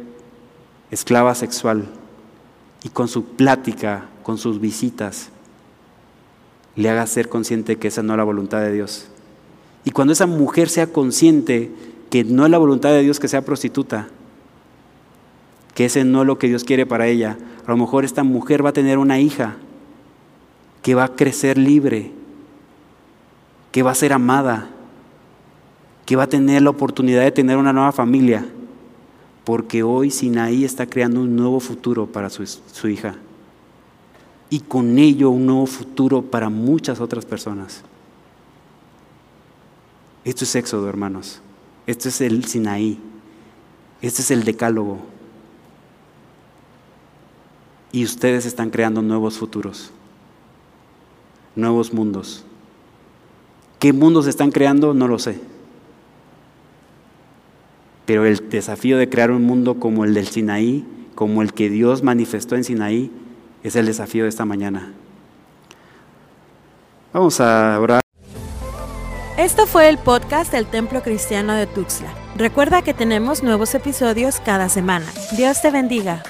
esclava 0.90 1.34
sexual 1.34 1.86
y 2.82 2.90
con 2.90 3.08
su 3.08 3.24
plática, 3.24 4.10
con 4.22 4.36
sus 4.36 4.60
visitas, 4.60 5.30
le 6.76 6.90
haga 6.90 7.06
ser 7.06 7.30
consciente 7.30 7.76
que 7.76 7.88
esa 7.88 8.02
no 8.02 8.12
es 8.12 8.18
la 8.18 8.24
voluntad 8.24 8.60
de 8.60 8.74
Dios. 8.74 9.08
Y 9.88 9.90
cuando 9.90 10.12
esa 10.12 10.26
mujer 10.26 10.68
sea 10.68 10.92
consciente 10.92 11.72
que 12.10 12.22
no 12.22 12.44
es 12.44 12.50
la 12.50 12.58
voluntad 12.58 12.90
de 12.90 13.00
Dios 13.00 13.18
que 13.18 13.26
sea 13.26 13.40
prostituta, 13.40 14.08
que 15.74 15.86
ese 15.86 16.04
no 16.04 16.20
es 16.20 16.26
lo 16.26 16.38
que 16.38 16.48
Dios 16.48 16.62
quiere 16.62 16.84
para 16.84 17.06
ella, 17.06 17.38
a 17.66 17.70
lo 17.70 17.78
mejor 17.78 18.04
esta 18.04 18.22
mujer 18.22 18.62
va 18.62 18.68
a 18.68 18.74
tener 18.74 18.98
una 18.98 19.18
hija 19.18 19.56
que 20.82 20.94
va 20.94 21.04
a 21.04 21.16
crecer 21.16 21.56
libre, 21.56 22.12
que 23.72 23.82
va 23.82 23.92
a 23.92 23.94
ser 23.94 24.12
amada, 24.12 24.68
que 26.04 26.16
va 26.16 26.24
a 26.24 26.28
tener 26.28 26.60
la 26.60 26.68
oportunidad 26.68 27.22
de 27.22 27.32
tener 27.32 27.56
una 27.56 27.72
nueva 27.72 27.92
familia 27.92 28.44
porque 29.48 29.82
hoy 29.82 30.10
Sinaí 30.10 30.66
está 30.66 30.84
creando 30.84 31.22
un 31.22 31.34
nuevo 31.34 31.58
futuro 31.58 32.04
para 32.04 32.28
su, 32.28 32.42
hija 32.86 33.14
y 34.50 34.60
con 34.60 34.98
ello 34.98 35.30
un 35.30 35.46
nuevo 35.46 35.64
futuro 35.64 36.20
para 36.20 36.50
muchas 36.50 37.00
otras 37.00 37.24
personas. 37.24 37.82
Esto 40.28 40.44
es 40.44 40.54
Éxodo, 40.56 40.90
hermanos. 40.90 41.40
Esto 41.86 42.10
es 42.10 42.20
el 42.20 42.44
Sinaí. 42.44 43.00
Este 44.02 44.20
es 44.20 44.30
el 44.30 44.44
decálogo. 44.44 44.98
Y 47.92 48.04
ustedes 48.04 48.44
están 48.44 48.68
creando 48.68 49.00
nuevos 49.00 49.38
futuros, 49.38 49.90
nuevos 51.56 51.94
mundos. 51.94 52.44
¿Qué 53.78 53.94
mundos 53.94 54.26
están 54.26 54.50
creando? 54.50 54.92
No 54.92 55.08
lo 55.08 55.18
sé. 55.18 55.40
Pero 58.04 58.26
el 58.26 58.50
desafío 58.50 58.98
de 58.98 59.08
crear 59.08 59.30
un 59.30 59.44
mundo 59.44 59.80
como 59.80 60.04
el 60.04 60.12
del 60.12 60.26
Sinaí, 60.26 60.86
como 61.14 61.40
el 61.40 61.54
que 61.54 61.70
Dios 61.70 62.02
manifestó 62.02 62.54
en 62.54 62.64
Sinaí, 62.64 63.10
es 63.62 63.76
el 63.76 63.86
desafío 63.86 64.24
de 64.24 64.28
esta 64.28 64.44
mañana. 64.44 64.92
Vamos 67.14 67.40
a 67.40 67.80
orar. 67.80 68.07
Esto 69.38 69.68
fue 69.68 69.88
el 69.88 69.98
podcast 69.98 70.50
del 70.50 70.66
Templo 70.66 71.00
Cristiano 71.00 71.54
de 71.54 71.68
Tuxtla. 71.68 72.12
Recuerda 72.34 72.82
que 72.82 72.92
tenemos 72.92 73.44
nuevos 73.44 73.72
episodios 73.76 74.40
cada 74.40 74.68
semana. 74.68 75.06
Dios 75.36 75.62
te 75.62 75.70
bendiga. 75.70 76.24